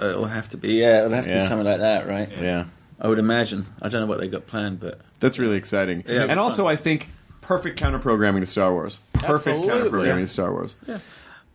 [0.00, 0.74] Uh, it'll have to be.
[0.74, 1.48] Yeah, it'll have to be Yeah.
[1.48, 2.30] something like that, right?
[2.40, 2.64] yeah.
[3.00, 3.66] I would imagine.
[3.82, 6.02] I don't know what they got planned, but That's really exciting.
[6.08, 7.08] Yeah, and also, I think
[7.42, 9.00] perfect counter programming to Star Wars.
[9.12, 9.68] Perfect Absolutely.
[9.68, 10.74] counter programming to Star Wars.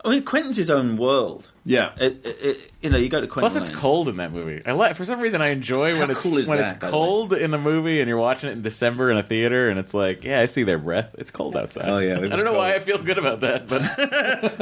[0.04, 1.50] I mean, Quentin's his own world.
[1.64, 1.92] Yeah.
[2.00, 3.42] It, it, it, you know, you go to Quentin.
[3.52, 3.80] Plus, it's Lane.
[3.80, 4.64] cold in that movie.
[4.66, 6.80] I like for some reason I enjoy when How it's cool when that, it's by
[6.80, 6.92] the way?
[6.92, 9.94] cold in a movie and you're watching it in December in a theater and it's
[9.94, 11.14] like, yeah, I see their breath.
[11.20, 11.88] It's cold outside.
[11.88, 13.82] Oh, yeah, I don't know why I feel good about that, but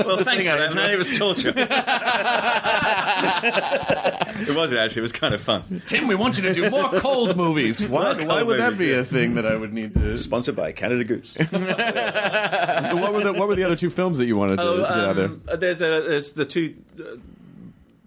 [0.05, 0.89] Well, thanks thing for I that, man.
[0.89, 0.93] enjoy.
[0.93, 1.53] It was torture.
[4.41, 4.99] it wasn't actually.
[4.99, 5.81] It was kind of fun.
[5.85, 7.87] Tim, we want you to do more cold movies.
[7.87, 8.97] Why, More why cold would that be yeah.
[8.97, 10.15] a thing that I would need to?
[10.17, 11.33] So, Sponsored by Canada Goose.
[11.33, 11.43] So
[12.97, 14.81] what were the what were the other two films that you wanted to, Oh, to
[14.81, 15.25] get out there?
[15.25, 16.75] um, there's a there's the two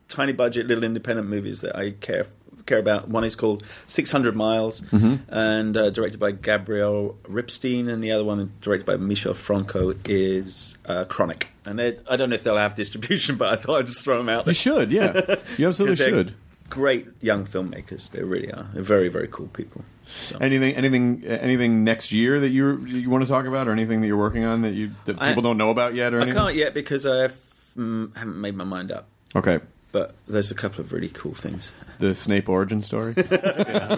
[0.09, 2.27] tiny budget little independent movies that I care
[2.67, 3.09] care about.
[3.09, 5.35] One is called 600 Miles, Mm-hmm.
[5.35, 10.79] and uh, directed by Gabriel Ripstein, and the other one directed by Michel Franco is
[10.87, 11.49] uh, Chronic.
[11.67, 14.29] And I don't know if they'll have distribution, but I thought I'd just throw them
[14.29, 14.47] out.
[14.47, 15.37] You should, yeah.
[15.59, 16.35] You absolutely should.
[16.71, 18.67] Great young filmmakers, they really are.
[18.73, 19.85] They're very very cool people.
[20.07, 20.39] So.
[20.41, 24.07] Anything, anything, anything next year that you you want to talk about, or anything that
[24.07, 26.55] you're working on that you that I- people don't know about yet, or I can't
[26.55, 27.33] yet because I mm,
[27.77, 29.09] haven't made my mind up.
[29.35, 29.61] Okay,
[29.93, 31.73] But there's a couple of really cool things.
[31.99, 33.15] the Snape origin story.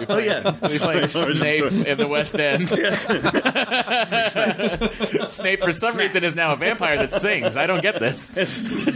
[0.07, 2.69] Oh yeah, we playing Snape in the West End.
[5.31, 7.57] Snape, for some reason, is now a vampire that sings.
[7.57, 8.19] I don't get this.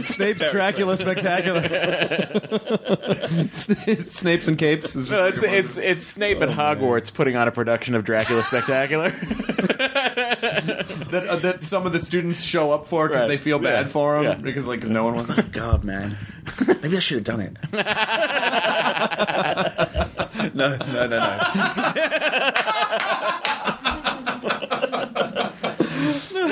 [0.06, 1.62] Snape's Dracula Spectacular.
[3.50, 4.96] Snapes and capes.
[4.96, 9.10] Is No, it's, it's it's Snape at Hogwarts putting on a production of Dracula Spectacular.
[9.10, 13.28] that, uh, that some of the students show up for because Right.
[13.28, 13.92] they feel bad Yeah.
[13.92, 14.34] for him Yeah.
[14.34, 15.34] because like no one wants.
[15.50, 16.16] God, man.
[16.82, 17.56] Maybe I should have done it.
[20.54, 21.40] no, no, no, no.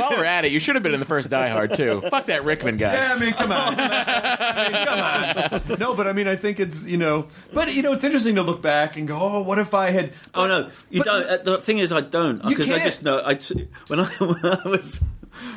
[0.08, 2.02] While we're at it, you should have been in the first Die Hard too.
[2.10, 2.92] Fuck that Rickman guy.
[2.94, 3.74] Yeah, I mean, come on.
[3.78, 5.78] I mean, come on.
[5.78, 8.42] No, but I mean, I think it's you know, but you know, it's interesting to
[8.42, 10.12] look back and go, oh, what if I had?
[10.34, 11.24] Oh no, you But- don't.
[11.28, 13.22] Uh, the thing is, I don't because I just know.
[13.24, 15.02] I t- when I when I was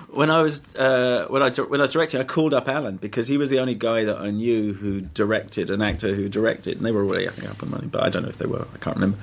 [0.10, 3.28] when I was uh, when I when I was directing, I called up Alan because
[3.28, 6.86] he was the only guy that I knew who directed an actor who directed, and
[6.86, 8.68] they were already I think up and running, but I don't know if they were.
[8.74, 9.18] I can't remember.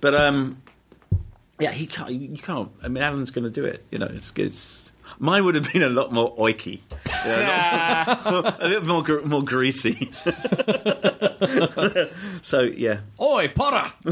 [0.00, 0.58] But um,
[1.64, 2.10] yeah, he can't.
[2.10, 2.70] You can't.
[2.82, 3.86] I mean, Alan's going to do it.
[3.90, 4.32] You know, it's.
[4.36, 8.68] it's Mine would have been a lot more oiky, You know, a, lot more, a
[8.68, 10.10] little more gr- more greasy.
[12.42, 13.92] so yeah, Oi, Potter!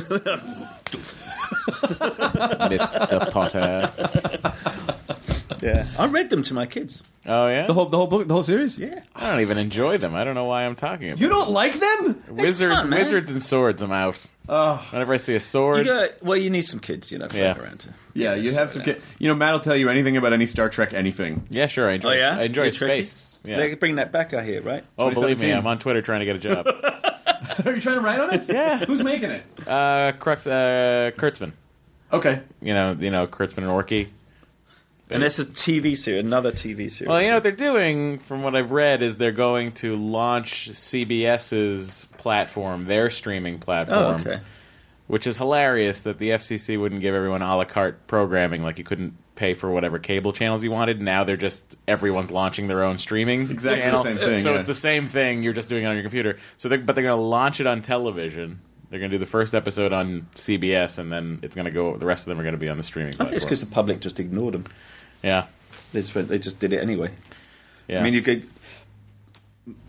[2.71, 3.31] Mr.
[3.33, 3.91] Potter.
[5.61, 7.03] Yeah, I read them to my kids.
[7.27, 7.67] Oh yeah.
[7.67, 8.79] The whole the whole book, the whole series.
[8.79, 10.15] Yeah, I don't even enjoy them.
[10.15, 11.21] I don't know why I'm talking about.
[11.21, 12.23] You don't like them?
[12.29, 12.99] Wizards, fun, man.
[12.99, 13.81] wizards and swords.
[13.83, 14.17] I'm out.
[14.91, 16.37] Whenever I see a You sword, got well.
[16.37, 17.63] You need some kids, you know, floating Yeah.
[17.63, 17.79] around.
[17.81, 18.81] To, Yeah, you have some.
[18.81, 18.95] Yeah.
[18.95, 21.45] Kid, you know, Matt will tell you anything about any Star Trek, anything.
[21.49, 21.89] yeah, sure.
[21.89, 22.11] I enjoy.
[22.11, 23.07] Oh yeah, I enjoy You're Trekkie?
[23.07, 23.39] space.
[23.45, 23.57] Yeah.
[23.59, 24.85] They bring that back out here, right?
[24.99, 25.59] oh, believe me, 2017.
[25.59, 26.67] I'm on Twitter trying to get a job.
[27.67, 28.49] Are you trying to write on it?
[28.49, 28.79] Yeah.
[28.85, 29.45] Who's making it?
[29.67, 31.53] uh, Crux, uh, Kurtzman.
[32.13, 32.41] Okay.
[32.61, 34.09] You know, you know, Kurtzman and Orci.
[35.15, 37.09] And it's a TV series, another TV series.
[37.09, 40.71] Well, you know what they're doing, from what I've read, is they're going to launch
[40.71, 44.41] CBS's platform, their streaming platform, oh, okay.
[45.07, 48.85] which is hilarious that the FCC wouldn't give everyone a la carte programming, like you
[48.85, 51.01] couldn't pay for whatever cable channels you wanted.
[51.01, 54.59] Now they're just everyone's launching their own streaming Exactly the same thing, So yeah.
[54.59, 55.43] it's the same thing.
[55.43, 56.39] You're just doing it on your computer.
[56.59, 58.61] So, they're, but they're going to launch it on television.
[58.91, 61.97] They're going to do the first episode on CBS, and then it's going to go.
[61.97, 63.15] The rest of them are going to be on the streaming.
[63.15, 64.67] I think it's because the public just ignored them.
[65.23, 65.47] Yeah,
[65.93, 67.11] They just went, they just did it anyway.
[67.89, 68.01] yeah.
[68.01, 68.49] I mean, you could.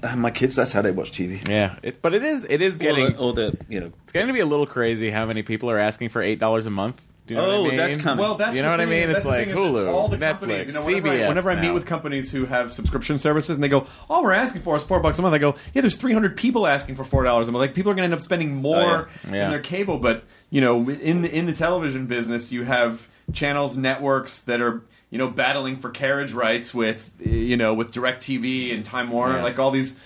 [0.03, 1.47] Uh, my kids, that's how they watch TV.
[1.49, 3.91] yeah, it, but it is it is Or getting the, or the you know.
[4.03, 6.67] It's going to be a little crazy how many people are asking for eight dollars
[6.67, 7.01] a month.
[7.25, 7.77] Do you know Oh, what I mean?
[7.77, 8.21] that's coming.
[8.23, 9.09] Well, that's You know the what I mean?
[9.09, 10.67] It's like thing is that Hulu, all the Netflix.
[10.67, 11.73] You know, whenever, I, CBS whenever I meet now.
[11.73, 14.99] with companies who have subscription services, and they go, "All we're asking for is four
[14.99, 17.61] bucks a month," I go, "Yeah, there's 300 people asking for four dollars a month.
[17.61, 19.33] Like people are going to end up spending more Oh, yeah.
[19.33, 19.43] Yeah.
[19.45, 23.75] in their cable." But you know, in the in the television business, you have channels,
[23.77, 24.81] networks that are
[25.13, 29.43] you know battling for carriage rights with you know with Directv and Time Warner, Yeah.
[29.43, 29.99] like all these,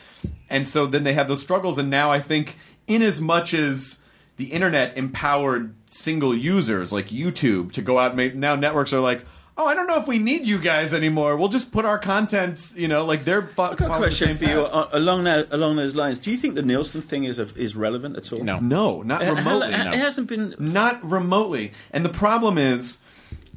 [0.50, 1.78] and so then they have those struggles.
[1.78, 2.58] And now I think,
[2.88, 4.02] in as much as
[4.36, 9.00] the internet empowered single users like YouTube to go out and make now networks are
[9.00, 9.24] like,
[9.58, 11.38] oh, I don't know if we need you guys anymore.
[11.38, 13.48] We'll just put our content, you know, like they're.
[13.48, 14.74] Fo- I've got a question for you path.
[14.74, 16.20] uh, along that, along those lines.
[16.20, 18.42] Do you think the Nielsen thing is is relevant at all?
[18.44, 18.60] No.
[18.60, 19.74] No, not It, remotely.
[19.74, 19.92] it no.
[19.98, 20.54] hasn't been.
[20.60, 21.72] Not remotely.
[21.92, 22.98] And the problem is,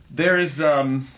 [0.08, 0.60] there is.
[0.60, 1.08] Um,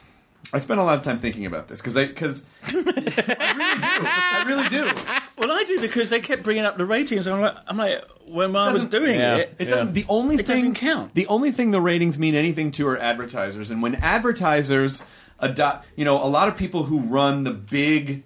[0.53, 4.85] I spent a lot of time thinking about this because I because I really do.
[4.85, 5.03] I really do.
[5.39, 7.27] Well, I do because they kept bringing up the ratings.
[7.27, 9.37] I'm like, I'm like when I was doing Yeah.
[9.37, 9.93] it, It doesn't.
[9.95, 11.15] The only It thing doesn't count.
[11.15, 15.03] The only thing the ratings mean anything to are advertisers, and when advertisers
[15.39, 18.23] adopt, you know, a lot of people who run the big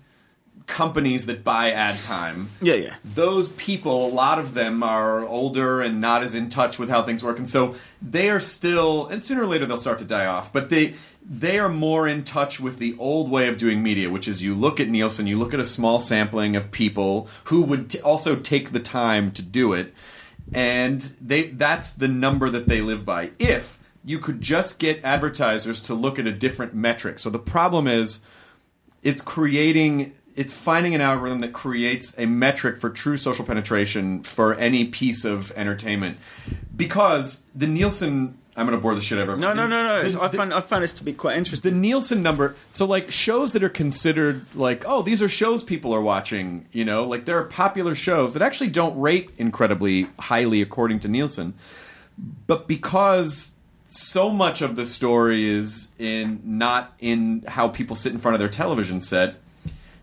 [0.66, 2.50] companies that buy ad time.
[2.60, 2.94] Yeah, yeah.
[3.04, 7.04] Those people, a lot of them are older and not as in touch with how
[7.04, 9.06] things work, and so they are still.
[9.06, 10.52] And sooner or later, they'll start to die off.
[10.52, 10.94] But they
[11.28, 14.54] they are more in touch with the old way of doing media, which is you
[14.54, 18.36] look at Nielsen, you look at a small sampling of people who would t- also
[18.36, 19.92] take the time to do it,
[20.52, 23.30] and they that's the number that they live by.
[23.40, 27.88] If you could just get advertisers to look at a different metric, so the problem
[27.88, 28.24] is
[29.02, 34.54] it's creating it's finding an algorithm that creates a metric for true social penetration for
[34.54, 36.18] any piece of entertainment
[36.76, 40.08] because the nielsen i'm going to bore the shit out of No, no, no, no.
[40.08, 41.70] The- I find I find this to be quite interesting.
[41.72, 42.56] the Nielsen number.
[42.70, 46.66] So like shows that are considered like oh these are shows people are watching.
[46.72, 51.08] You know like there are popular shows that actually don't rate incredibly highly according to
[51.08, 51.54] Nielsen,
[52.46, 53.54] but because
[53.88, 58.40] so much of the story is in not in how people sit in front of
[58.40, 59.36] their television set.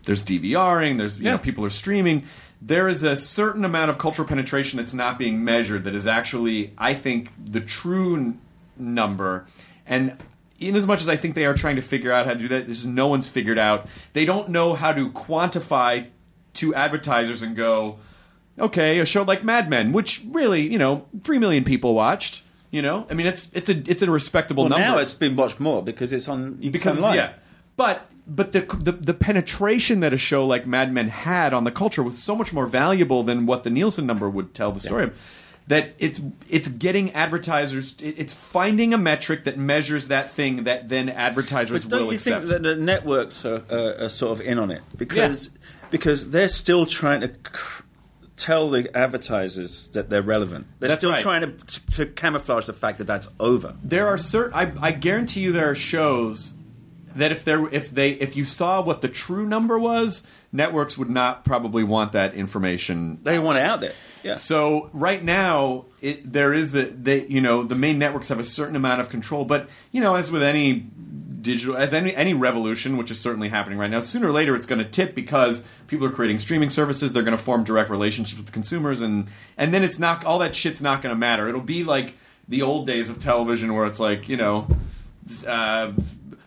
[0.04, 0.98] There's DVRing.
[0.98, 2.24] There's you know people are streaming.
[2.62, 5.84] There is a certain amount of cultural penetration that's not being measured.
[5.84, 8.36] That is actually, I think, the true
[8.76, 9.46] number.
[9.86, 10.16] And
[10.58, 12.48] in as much as I think they are trying to figure out how to do
[12.48, 13.86] that, there's no one's figured out.
[14.12, 16.08] They don't know how to quantify
[16.54, 17.98] to advertisers and go,
[18.58, 22.42] okay, a show like Mad Men, which really, you know, three million people watched.
[22.70, 25.36] You know, I mean, it's it's a it's a respectable well, number now it's been
[25.36, 26.58] watched more because it's on.
[26.60, 27.34] You because yeah,
[27.76, 31.70] but but the, the the penetration that a show like Mad Men had on the
[31.70, 35.04] culture was so much more valuable than what the Nielsen number would tell the story
[35.04, 35.16] of.
[35.68, 36.20] That it's
[36.50, 37.94] it's getting advertisers.
[38.00, 42.16] It's finding a metric that measures that thing that then advertisers But don't will you
[42.16, 42.48] accept.
[42.48, 45.50] think that the networks are, uh, are sort of in on it because
[45.90, 47.82] because they're still trying to cr-
[48.36, 50.66] tell the advertisers that they're relevant.
[50.80, 51.22] They're That's still right.
[51.22, 53.74] trying to, to camouflage the fact that that's over.
[53.82, 54.52] there are certain.
[54.54, 56.52] I, I guarantee you, there are shows
[57.16, 61.08] that if there if they if you saw what the true number was, networks would
[61.10, 63.20] not probably want that information.
[63.22, 63.92] They want it out there.
[64.24, 64.34] Yeah.
[64.34, 68.44] So right now, it, there is a they you know the main networks have a
[68.44, 70.86] certain amount of control, but you know as with any
[71.40, 74.66] digital as any any revolution, which is certainly happening right now, sooner or later it's
[74.66, 77.12] going to tip because people are creating streaming services.
[77.12, 80.56] They're going to form direct relationships with consumers, and and then it's not all that
[80.56, 81.48] shit's not going to matter.
[81.48, 82.14] It'll be like
[82.48, 84.66] the old days of television where it's like you know.
[85.46, 85.92] Uh,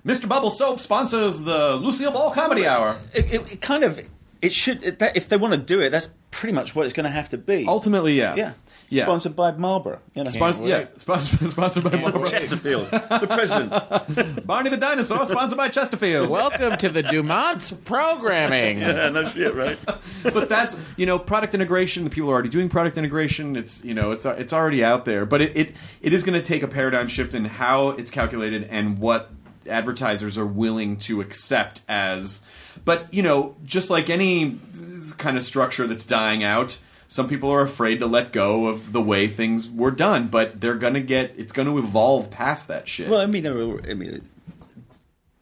[0.06, 0.30] Mr.
[0.30, 2.98] Bubble Soap sponsors the Lucille Ball Comedy Hour.
[3.14, 4.00] it, it, it kind of
[4.42, 4.84] it should.
[4.84, 7.10] it- That, if they want to do it, that's pretty much what it's going to
[7.10, 7.66] have to be.
[7.68, 8.54] Ultimately, yeah, yeah.
[8.90, 9.06] yeah.
[9.06, 10.00] Sponsored by Marlboro.
[10.14, 10.30] You know.
[10.30, 12.24] Sponsor, yeah, sponsor, sponsored by Marlboro.
[12.26, 14.46] Chesterfield, the president.
[14.48, 16.30] Barney the dinosaur, sponsored by Chesterfield.
[16.30, 18.80] Welcome to the Dumont's programming.
[18.80, 19.78] yeah, no shit, right?
[20.24, 22.04] but that's you know product integration.
[22.04, 23.56] The people are already doing product integration.
[23.56, 25.26] It's you know it's it's already out there.
[25.26, 28.64] But it it, it is going to take a paradigm shift in how it's calculated
[28.70, 29.32] and what
[29.68, 32.44] advertisers are willing to accept as.
[32.88, 34.58] But you know, just like any
[35.20, 36.80] kind of structure that's dying out.
[37.10, 40.76] Some people are afraid to let go of the way things were done, but they're
[40.76, 41.34] gonna get.
[41.38, 43.08] It's going to evolve past that shit.
[43.10, 44.28] Well, I mean, I mean,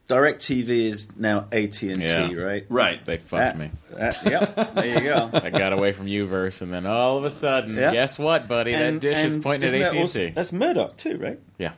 [0.08, 2.32] Direct TV is now AT and T, Yeah.
[2.34, 2.66] right?
[2.70, 3.04] right.
[3.04, 3.72] They fucked That- me.
[3.98, 4.76] that- yep.
[4.76, 5.32] There you go.
[5.44, 7.92] I got away from Uverse, and then all of a sudden, Yeah.
[7.92, 8.74] guess what, buddy?
[8.74, 10.30] that dish is and pointing isn't at that AT and also- T.
[10.36, 11.40] That's Murdoch too, right?
[11.58, 11.72] Yeah,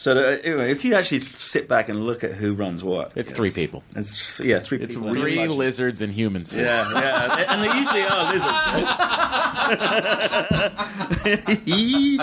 [0.00, 3.32] So that, anyway, if you actually sit back and look at who runs what, it's
[3.32, 5.12] three people, It's yeah, three It's people.
[5.12, 5.58] three Imagine.
[5.58, 6.56] lizards and humans.
[6.56, 8.50] Yeah, yeah, and they usually are lizards.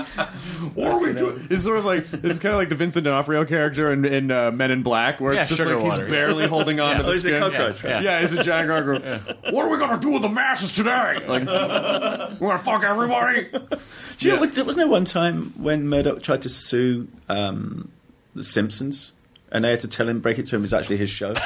[0.74, 1.48] What are we doing?
[1.50, 4.52] It's sort of like it's kind of like the Vincent D'Onofrio character in, in uh,
[4.52, 6.08] Men in Black, where Yeah, it's just like water, he's yeah.
[6.10, 6.98] barely holding on Yeah.
[6.98, 7.40] to the Oh, he's a skin.
[7.42, 8.04] cockroach, Yeah, right?
[8.04, 9.04] yeah, he's a giant cockroach.
[9.54, 11.20] What are we gonna do with the masses today?
[11.28, 11.46] Like,
[12.40, 13.50] we're gonna fuck everybody.
[14.18, 17.92] Do you know, was- wasn't there one time when Murdoch tried to sue um, Um,
[18.36, 19.14] the Simpsons,
[19.52, 21.34] and they had to tell him, break it to him, it was actually his show.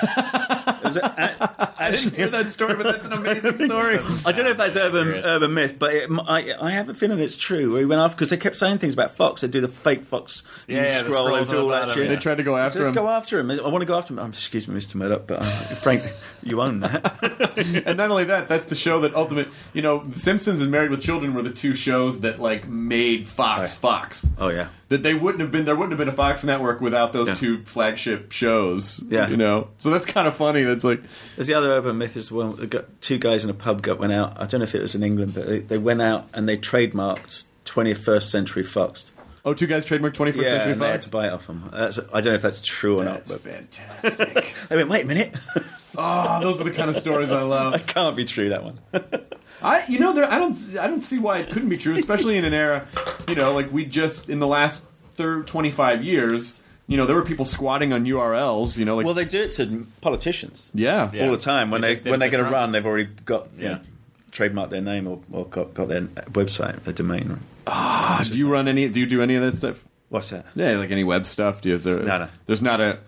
[0.84, 3.96] Was it- a- I didn't hear that story, but that's an amazing story.
[4.26, 5.26] I don't know if that's urban Accurate.
[5.26, 7.72] urban myth, but it, I, I have a feeling it's true.
[7.72, 9.42] Where he went off because they kept saying things about Fox.
[9.42, 11.94] They do the fake Fox Yeah, news yeah, the scroll and do all that bottom,
[11.96, 12.04] shit.
[12.04, 12.10] yeah.
[12.10, 13.52] They tried to go So after let's him, go after him.
[13.52, 14.20] I want to go after him.
[14.20, 14.96] Um, excuse me, Mr.
[14.96, 15.44] Murdoch, but uh,
[15.82, 16.02] Frank,
[16.44, 17.84] you own that.
[17.86, 19.48] and not only that, that's the show that ultimate.
[19.74, 23.26] You know, The Simpsons and Married with Children were the two shows that like made
[23.28, 23.70] Fox Right.
[23.70, 24.28] Fox.
[24.38, 24.70] oh yeah.
[24.90, 25.64] That they wouldn't have been.
[25.66, 27.36] There wouldn't have been a Fox network without those Yeah.
[27.36, 29.04] two flagship shows.
[29.08, 29.30] Yeah.
[29.30, 29.70] you know.
[29.78, 30.64] So that's kind of funny.
[30.64, 31.02] That's like.
[31.36, 32.70] There's the other urban myth is one.
[33.02, 34.40] Two guys in a pub got went out.
[34.40, 36.58] I don't know if it was in England, but they, they went out and they
[36.58, 39.12] trademarked 21st Century Fox.
[39.44, 41.06] Oh, two guys trademarked 21st yeah, Century and they had Fox.
[41.06, 41.70] to buy it off them.
[41.74, 43.42] That's, I don't know if that's true or That's not.
[43.42, 44.54] But fantastic.
[44.70, 45.36] I went, wait a minute,
[45.98, 47.74] oh, those are the kind of stories I love.
[47.88, 48.50] that can't be true.
[48.50, 48.80] That one.
[49.64, 50.26] I, you know, there.
[50.26, 50.58] I don't.
[50.80, 52.88] I don't see why it couldn't be true, especially in an era,
[53.28, 54.86] you know, like we just in the last
[55.16, 56.60] thir 25 years.
[56.92, 58.78] You know, there were people squatting on URLs.
[58.78, 60.70] You know, like well, they do it to politicians.
[60.74, 61.26] yeah, Yeah.
[61.26, 62.62] all the time when They they, just did when it they're to going to Trump.
[62.64, 63.70] run, they've already got you Yeah.
[63.76, 63.80] know,
[64.32, 67.40] trademarked their name or, or got, got their website, their domain.
[67.68, 68.88] Ah, do you run any?
[68.90, 69.84] Do you do any of that stuff?
[70.10, 70.46] What's that?
[70.56, 71.62] Yeah, like any web stuff.
[71.62, 71.76] Do you?
[71.76, 72.28] Is there, No, no.
[72.46, 73.00] There's not a.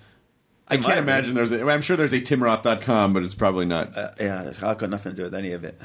[0.69, 1.11] I might can't be.
[1.11, 1.51] imagine there's.
[1.51, 3.97] A, I'm sure there's a timroth.com, but it's probably not.
[3.97, 5.77] Uh, yeah, I've got nothing to do with any of it.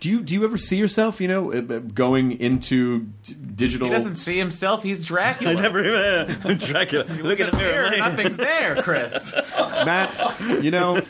[0.00, 0.20] Do you?
[0.20, 1.20] Do you ever see yourself?
[1.20, 3.88] You know, uh, uh, going into d- digital.
[3.88, 4.82] He doesn't see himself.
[4.82, 5.52] He's Dracula.
[5.56, 7.04] I never even Dracula.
[7.22, 7.90] Look in the mirror.
[7.90, 7.98] mate.
[7.98, 9.34] Nothing's there, Chris.
[9.58, 10.14] Matt,
[10.62, 11.00] you know,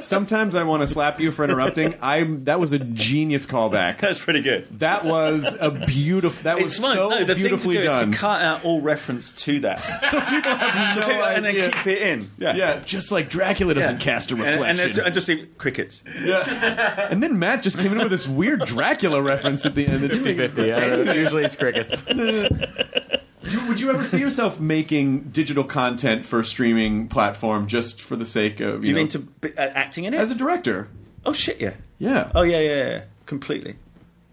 [0.00, 1.94] sometimes I want to slap you for interrupting.
[2.02, 3.98] I'm that was a genius callback.
[4.00, 4.66] That's pretty good.
[4.80, 6.42] That was a beautiful.
[6.44, 6.94] That was It's fine.
[6.96, 8.08] so no, the beautifully thing to do done.
[8.10, 11.44] Is to cut out all reference to that, so people have So no people- and
[11.44, 12.30] then keep it in.
[12.38, 14.64] Yeah, yeah, just like Dracula doesn't cast a reflection.
[14.64, 16.02] and, then- and just leave crickets.
[16.22, 17.08] yeah.
[17.10, 20.02] and then Matt just came in with this weird Dracula reference at the end.
[20.02, 21.12] That 50 yeah.
[21.12, 22.04] Usually it's crickets.
[22.08, 28.14] You- would you ever see yourself making digital content for a streaming platform just for
[28.16, 30.18] the sake of you, You know, mean to be, uh, acting in it?
[30.20, 30.88] as a director?
[31.24, 31.74] oh shit, yeah.
[31.98, 32.30] Yeah.
[32.34, 33.76] Oh yeah, yeah, yeah, completely.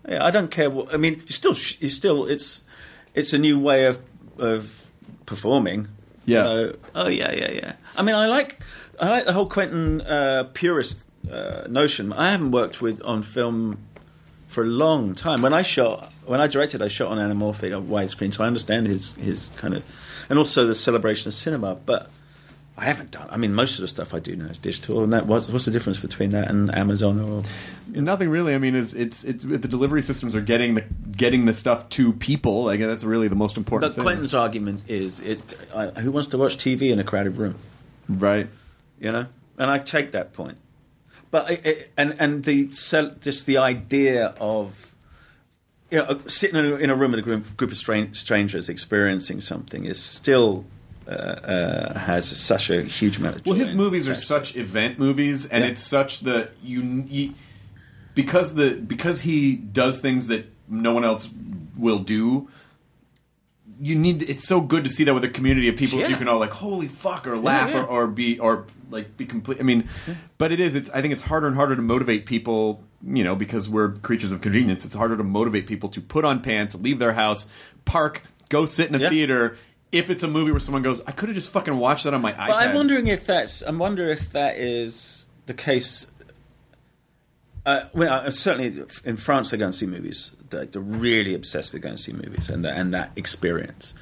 [0.08, 0.94] Yeah, I don't care what.
[0.94, 2.64] I mean, you still, you still, it's,
[3.14, 4.00] it's a new way of
[4.38, 4.86] of
[5.26, 5.88] performing.
[6.26, 6.38] Yeah.
[6.40, 6.76] You know?
[6.96, 7.74] Oh yeah, yeah, yeah.
[7.96, 8.60] I mean, I like,
[9.00, 12.14] I like the whole Quentin uh, purist uh, notion.
[12.14, 13.80] I haven't worked with on film
[14.48, 15.42] for a long time.
[15.42, 18.88] When I shot, when I directed, I shot on anamorphic, on widescreen, so I understand
[18.88, 19.84] his his kind of,
[20.30, 22.10] and also the celebration of cinema, but.
[22.78, 23.30] I haven't done.
[23.32, 25.64] I mean, most of the stuff I do now is digital, and that what's, what's
[25.64, 27.42] the difference between that and Amazon or
[27.88, 28.54] Nothing really.
[28.54, 32.12] I mean, is it's it's the delivery systems are getting the getting the stuff to
[32.12, 32.68] people.
[32.68, 34.04] I guess that's really the most important But thing.
[34.04, 35.58] Quentin's argument is, it.
[35.72, 37.56] Uh, who wants to watch TV in a crowded room?
[38.10, 38.50] right?
[39.00, 39.26] You know,
[39.58, 40.58] and I take that point.
[41.36, 42.68] But it, it, and and the
[43.20, 44.96] just the idea of
[45.92, 48.70] you know, sitting in a, in a room with a group, group of stran- strangers
[48.70, 50.66] experiencing something is still
[51.10, 53.46] uh, uh, has such a huge amount of.
[53.46, 55.72] Well, his movies are such event movies, and Yeah.
[55.72, 57.34] it's such the you, you
[58.14, 61.30] because the because he does things that no one else
[61.76, 62.48] will do.
[63.80, 66.16] You need it's so good to see that with a community of people, so you
[66.16, 67.84] can all like holy fuck or laugh yeah.
[67.84, 69.60] Or, or be or like be complete.
[69.60, 69.90] I mean,
[70.38, 70.76] but it is.
[70.76, 72.84] It's I think it's harder and harder to motivate people.
[73.06, 74.86] You know, because we're creatures of convenience.
[74.86, 77.48] It's harder to motivate people to put on pants, leave their house,
[77.84, 79.10] park, go sit in a Yeah.
[79.10, 79.58] theater.
[79.92, 82.22] If it's a movie where someone goes, I could have just fucking watched that on
[82.22, 82.48] my iPad.
[82.48, 83.62] But I'm wondering if that's.
[83.62, 86.08] I'm wondering if that is the case.
[87.66, 90.32] Uh, well, uh, certainly in France, they go and see movies.
[90.50, 93.94] They're, they're really obsessed with going to see movies and that, and that experience.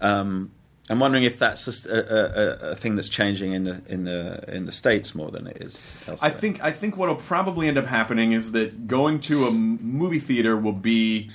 [0.00, 0.50] Um,
[0.90, 4.44] I'm wondering if that's a, a, a, a thing that's changing in the in the
[4.54, 5.96] in the states more than it is.
[6.20, 10.18] I think I think what'll probably end up happening is that going to a movie
[10.18, 11.30] theater will be,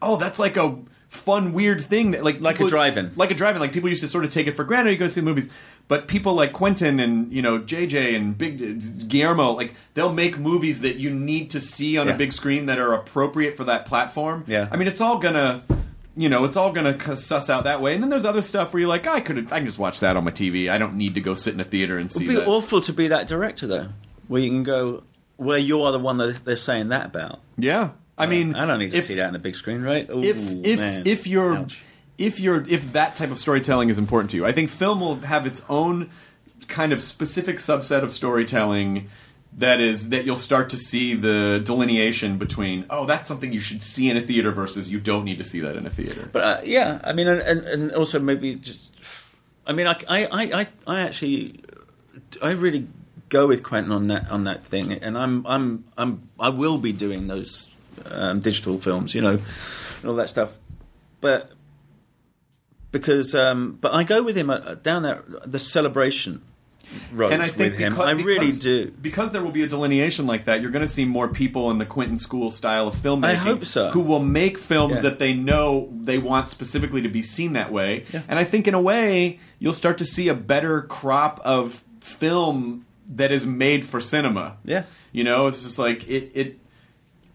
[0.00, 0.78] oh, that's like a
[1.08, 3.10] fun weird thing that like Like a people- drive-in.
[3.16, 3.60] like a drive-in.
[3.60, 4.92] Like people used to sort of take it for granted.
[4.92, 5.48] You go see movies,
[5.88, 10.80] but people like Quentin and you know JJ and Big Guillermo, like they'll make movies
[10.80, 12.14] that you need to see on Yeah.
[12.14, 14.44] a big screen that are appropriate for that platform.
[14.46, 14.68] Yeah.
[14.70, 15.62] I mean it's all gonna.
[16.16, 18.72] You know, it's all gonna c- suss out that way, and then there's other stuff
[18.72, 20.70] where you're like, I could, I can just watch that on my TV.
[20.70, 22.46] I don't need to go sit in a theater and see It'd be that.
[22.48, 23.88] awful to be that director though,
[24.28, 25.02] where you can go
[25.38, 27.40] where you are the one that they're saying that about.
[27.58, 30.08] Yeah, I mean, I don't need to if- see that in a big screen, right?
[30.08, 31.02] Ooh, if if man.
[31.04, 31.82] if you're Ouch.
[32.18, 35.16] If you're if that type of storytelling is important to you, I think film will
[35.16, 36.10] have its own
[36.68, 39.08] kind of specific subset of storytelling
[39.56, 43.82] that is that you'll start to see the delineation between oh that's something you should
[43.82, 46.28] see in a theater versus you don't need to see that in a theater.
[46.32, 48.94] But uh, yeah, I mean, and, and, also maybe just,
[49.66, 51.60] I mean, I, I, I, I actually,
[52.42, 52.88] I really
[53.28, 56.92] go with Quentin on that on that thing, and I'm, I'm, I'm, I will be
[56.92, 57.68] doing those
[58.06, 59.38] um, digital films, you know,
[60.00, 60.54] and all that stuff,
[61.20, 61.52] but
[62.94, 66.40] because, um, but I go with him uh, down that the celebration
[67.12, 67.92] road and I think with him.
[67.94, 68.90] because- I really because- do.
[69.02, 70.62] because there will be a delineation like that.
[70.62, 73.24] You're going to see more people in the Quentin School style of filmmaking.
[73.24, 73.90] I hope so.
[73.90, 75.10] Who will make films Yeah.
[75.10, 78.04] that they know they want specifically to be seen that way.
[78.12, 78.22] Yeah.
[78.28, 82.86] And I think in a way you'll start to see a better crop of film
[83.08, 84.56] that is made for cinema.
[84.64, 84.84] Yeah.
[85.12, 86.30] You know, it's just like it.
[86.34, 86.58] it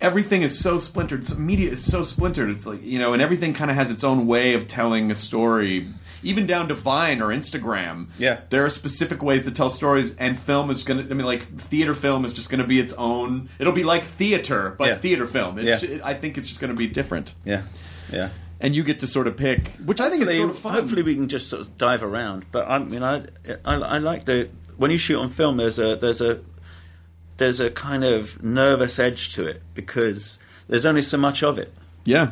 [0.02, 1.26] everything is so splintered.
[1.26, 2.50] So media is so splintered.
[2.50, 5.16] It's like you know, and everything kind of has its own way of telling a
[5.16, 5.88] story.
[6.22, 8.42] Even down to Vine or Instagram, Yeah.
[8.50, 11.04] there are specific ways to tell stories, and film is gonna.
[11.04, 13.48] I mean, like theater film is just gonna be its own.
[13.58, 14.96] It'll be like theater, but Yeah.
[14.96, 15.58] theater film.
[15.60, 15.78] It, Yeah.
[15.78, 17.62] sh- I think it's just gonna be different, Yeah,
[18.12, 18.30] yeah.
[18.60, 20.74] and you get to sort of pick, which I think is hopefully, sort of fun.
[20.74, 22.44] hopefully we can just sort of dive around.
[22.52, 23.24] But I mean, I,
[23.64, 25.56] I, I like the when you shoot on film.
[25.56, 26.42] There's a there's a
[27.40, 30.38] there's a kind of nervous edge to it because
[30.68, 31.74] there's only so much of it.
[32.06, 32.32] yeah,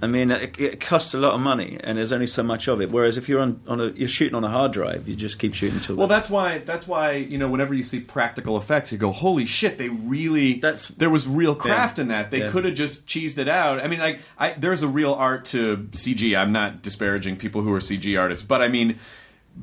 [0.00, 2.80] I mean, it, it costs a lot of money, and there's only so much of
[2.80, 2.90] it.
[2.90, 5.54] Whereas if you're on, on a you're shooting on a hard drive, you just keep
[5.54, 6.58] shooting till Well, the- that's why.
[6.58, 10.54] That's why you know, whenever you see practical effects, you go, "Holy shit!" They really.
[10.54, 12.02] That's- there was real craft Yeah.
[12.02, 12.30] in that.
[12.32, 12.50] They Yeah.
[12.50, 13.80] could have just cheesed it out.
[13.80, 16.34] I mean, like, I, there's a real art to CG.
[16.36, 18.98] I'm not disparaging people who are CG artists, but I mean,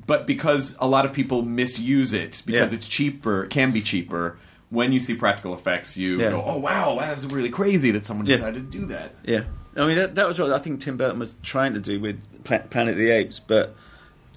[0.08, 2.78] but because a lot of people misuse it because Yeah.
[2.78, 4.38] it's cheaper, can be cheaper.
[4.70, 6.30] When you see practical effects, you Yeah.
[6.32, 9.44] go, "Oh wow, that's really crazy that someone decided to do that." Yeah,
[9.76, 12.24] I mean that, that was what I think Tim Burton was trying to do with
[12.44, 13.76] Planet of the Apes, but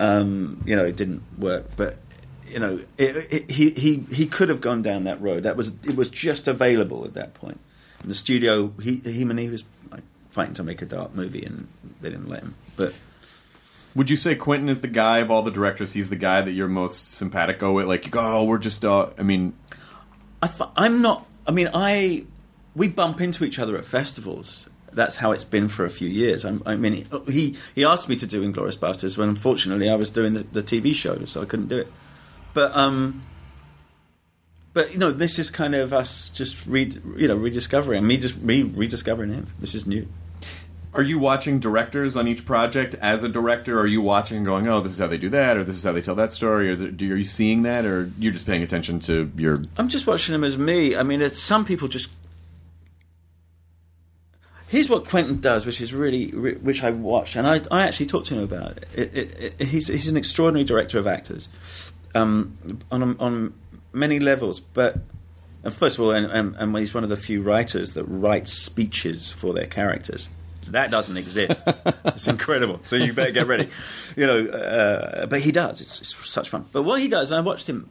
[0.01, 1.67] um, you know it didn't work.
[1.77, 1.99] But
[2.49, 5.43] you know it, it, he he he could have gone down that road.
[5.43, 7.61] That was it was just available at that point.
[8.03, 11.45] In the studio, he him and he was like, fighting to make a dark movie,
[11.45, 11.69] and
[12.01, 12.55] they didn't let him.
[12.77, 12.95] But
[13.95, 15.93] Would you say Quentin is the guy of all the directors?
[15.93, 17.87] He's the guy that you're most simpatico with.
[17.87, 18.85] Like, you go, oh, we're just.
[18.87, 19.53] Uh, I mean,
[20.43, 21.27] I I'm not.
[21.47, 22.25] I mean, I
[22.75, 24.69] we bump into each other at festivals.
[24.93, 26.45] That's how it's been for a few years.
[26.45, 30.11] I'm, I mean, he he asked me to do Inglourious Basterds when unfortunately I was
[30.11, 31.89] doing the, the TV show, so I couldn't do it.
[32.53, 33.23] But um,
[34.73, 38.39] but you know, this is kind of us just read, you know, rediscovering me, just
[38.39, 39.47] me rediscovering him.
[39.59, 40.07] This is new.
[40.95, 43.81] Are you watching directors on each project as a director?
[43.81, 45.85] Are you watching and going, "Oh, this is how they do that," or "This is
[45.85, 46.69] how they tell that story"?
[46.69, 49.59] Or do are you seeing that, or you're just paying attention to your?
[49.79, 50.95] I'm just watching them as me.
[50.95, 52.11] I mean, some people just.
[54.69, 58.27] Here's what Quentin does, which is really, which I watched, and I, I actually talked
[58.29, 58.89] to him about it.
[58.95, 59.69] It, it, it.
[59.69, 61.49] He's, he's an extraordinary director of actors,
[62.15, 62.57] um,
[62.91, 63.55] on on
[63.93, 64.61] many levels.
[64.61, 64.99] But
[65.65, 68.53] and first of all, and, and, and he's one of the few writers that writes
[68.53, 70.29] speeches for their characters.
[70.69, 71.69] That doesn't exist.
[72.05, 72.81] it's incredible.
[72.85, 73.69] So you better get ready.
[74.17, 75.81] You know, uh, but he does.
[75.81, 76.67] It's, it's such fun.
[76.73, 77.91] But what he does, I watched him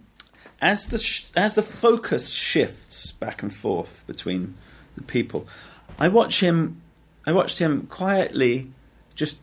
[0.62, 4.56] as the sh- as the focus shifts back and forth between
[4.96, 5.48] the people.
[6.00, 6.82] I watch him.
[7.26, 8.72] I watched him quietly,
[9.16, 9.38] just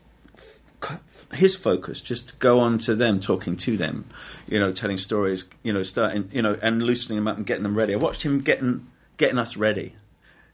[1.35, 4.07] his focus just go on to them, talking to them,
[4.47, 7.63] you know, telling stories, you know, starting, you know, and loosening them up and getting
[7.63, 7.93] them ready.
[7.93, 8.87] I watched him getting
[9.17, 9.95] getting us ready.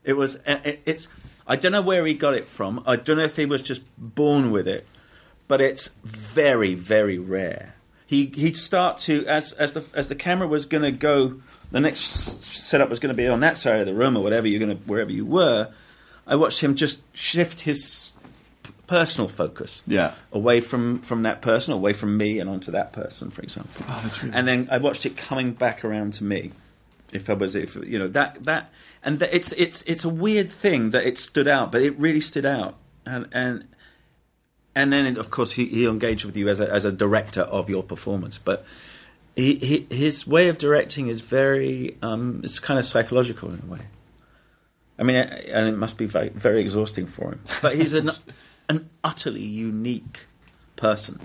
[0.03, 1.09] It was it, it's.
[1.47, 2.83] I don't know where he got it from.
[2.87, 4.87] I don't know if he was just born with it,
[5.49, 7.75] but it's very very rare.
[8.07, 11.41] He he'd start to as as the as the camera was going to go.
[11.71, 14.47] The next setup was going to be on that side of the room or whatever
[14.47, 15.71] you're going to wherever you were.
[16.27, 18.13] I watched him just shift his
[18.87, 20.13] personal focus Yeah.
[20.33, 23.85] away from from that person, away from me, and onto that person, for example.
[23.89, 26.53] Oh, that's really- And then I watched it coming back around to me,
[27.15, 28.73] If I was, if you know that that,
[29.03, 32.21] and that it's it's it's a weird thing that it stood out, but it really
[32.21, 32.77] stood out,
[33.07, 33.69] and and
[34.75, 37.71] and then of course he he engaged with you as a as a director of
[37.71, 38.65] your performance, but.
[39.37, 43.67] He, he, his way of directing is very, um, it's kind of psychological in a
[43.67, 43.81] way.
[44.97, 47.41] I mean, and it must be very, very exhausting for him.
[47.61, 48.13] But he's an,
[48.69, 50.27] an utterly unique
[50.77, 51.19] person.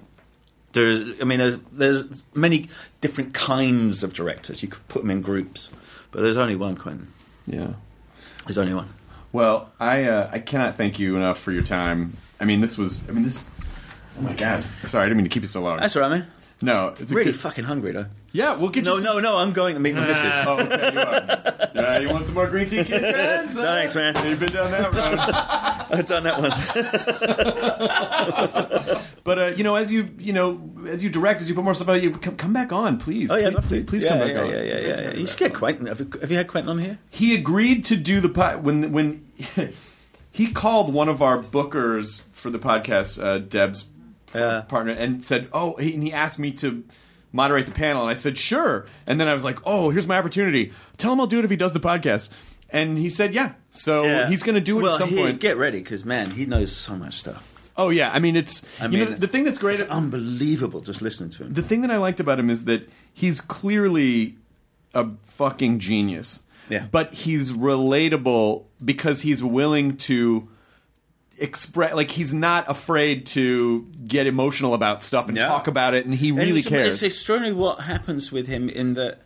[0.73, 2.69] There's, I mean, there's, there's many
[3.01, 4.61] different kinds of directors.
[4.61, 5.69] You could put them in groups,
[6.11, 7.11] but there's only one Quentin.
[7.47, 7.73] Yeah.
[8.45, 8.89] There's only one.
[9.31, 12.17] Well, I uh, I cannot thank you enough for your time.
[12.39, 13.07] I mean, this was.
[13.07, 13.51] I mean, this.
[14.17, 14.63] Oh my god.
[14.85, 15.79] Sorry, I didn't mean to keep it so long.
[15.79, 16.27] That's all right, man.
[16.61, 18.07] No, it's really good- fucking hungry though.
[18.31, 19.03] Yeah, we'll get No, you.
[19.03, 19.19] no, no.
[19.21, 19.37] No.
[19.37, 20.33] I'm going to meet my missus.
[20.45, 21.69] oh, okay, you are.
[21.73, 23.55] Yeah, you want some more green tea, Kats?
[23.55, 24.13] No, thanks, man.
[24.27, 25.19] You've been down that road.
[25.99, 26.51] I've done that one.
[29.23, 31.75] But uh, you know, as you you know, as you direct, as you put more
[31.75, 33.29] stuff out, you come, come back on, please.
[33.29, 33.69] Oh yeah, please, I'd love to.
[33.69, 34.49] please, please yeah, come back yeah, on.
[34.49, 35.01] Yeah, yeah, yeah.
[35.01, 35.13] yeah.
[35.13, 35.85] You should get Quentin.
[35.85, 36.97] Have you, have you had Quentin on here?
[37.11, 39.27] he agreed to do the pod when when
[40.31, 43.85] he called one of our bookers for the podcast, uh, Deb's
[44.33, 44.41] Yeah.
[44.41, 46.83] Uh, partner, and said, "Oh," he, and he asked me to
[47.31, 50.17] moderate the panel, and I said, "Sure." And then I was like, "Oh, here's my
[50.19, 50.71] opportunity.
[50.97, 52.29] Tell him I'll do it if he does the podcast."
[52.69, 54.29] And he said, "Yeah." So Yeah.
[54.29, 55.39] he's going to do it well, at some he- point.
[55.39, 57.55] Get ready, because man, he knows so much stuff.
[57.77, 59.79] oh yeah, I mean it's I you mean, know the thing that's great.
[59.79, 61.53] It's unbelievable just listening to him.
[61.53, 64.35] the thing that I liked about him is that he's clearly
[64.93, 66.43] a fucking genius.
[66.69, 66.85] Yeah.
[66.91, 70.47] But he's relatable because he's willing to
[71.41, 76.13] express like he's not afraid to get emotional about stuff and talk about it and
[76.15, 76.95] he And really it's, cares.
[76.95, 79.21] It's extraordinary what happens with him in that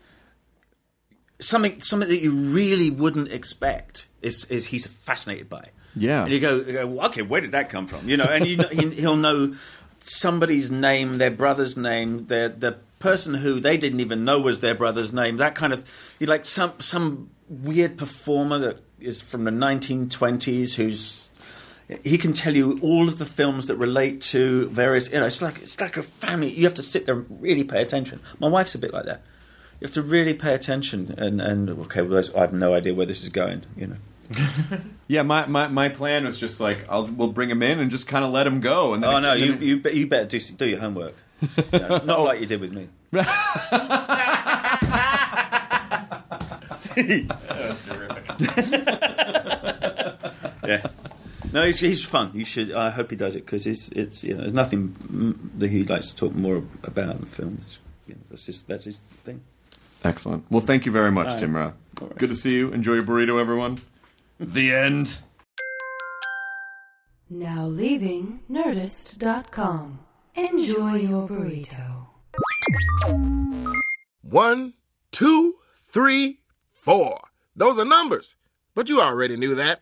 [1.39, 5.69] something something that you really wouldn't expect is is he's fascinated by.
[5.95, 6.23] Yeah.
[6.23, 8.09] and you go, you go well, okay, where did that come from?
[8.09, 9.55] You know, and you, he, he'll know
[9.99, 14.75] somebody's name, their brother's name, their the person who they didn't even know was their
[14.75, 15.37] brother's name.
[15.37, 15.87] That kind of
[16.19, 21.29] you like some some weird performer that is from the 1920s who's
[22.03, 25.11] he can tell you all of the films that relate to various.
[25.11, 26.49] You know, it's like it's like a family.
[26.51, 28.19] You have to sit there and really pay attention.
[28.39, 29.21] My wife's a bit like that.
[29.79, 33.05] You have to really pay attention, and and okay, well, I have no idea where
[33.05, 33.63] this is going.
[33.75, 33.95] You know.
[35.07, 38.07] yeah, my, my, my plan was just like I'll we'll bring him in and just
[38.07, 40.07] kind of let him go and then Oh it- no, you it- you, be- you
[40.07, 41.15] better do do your homework.
[41.73, 42.87] You know, not like you did with me.
[46.95, 48.25] That was terrific.
[50.65, 50.87] yeah.
[51.53, 52.31] No, he's, he's fun.
[52.33, 52.71] You should.
[52.73, 56.09] I hope he does it because it's it's you know there's nothing that he likes
[56.09, 57.79] to talk more about in films.
[58.07, 59.41] You know, that's just that's his thing.
[60.03, 60.45] Excellent.
[60.49, 61.39] Well, thank you very much, All right.
[61.39, 61.73] Tim Roth.
[62.01, 62.17] All right.
[62.17, 62.71] Good to see you.
[62.73, 63.77] Enjoy your burrito, everyone.
[64.39, 65.19] the end.
[67.29, 69.99] Now leaving Nerdist.com.
[70.35, 72.07] Enjoy your burrito.
[74.23, 74.73] One,
[75.11, 75.55] two,
[75.87, 76.39] three,
[76.73, 77.19] four.
[77.55, 78.35] Those are numbers.
[78.75, 79.81] But you already knew that.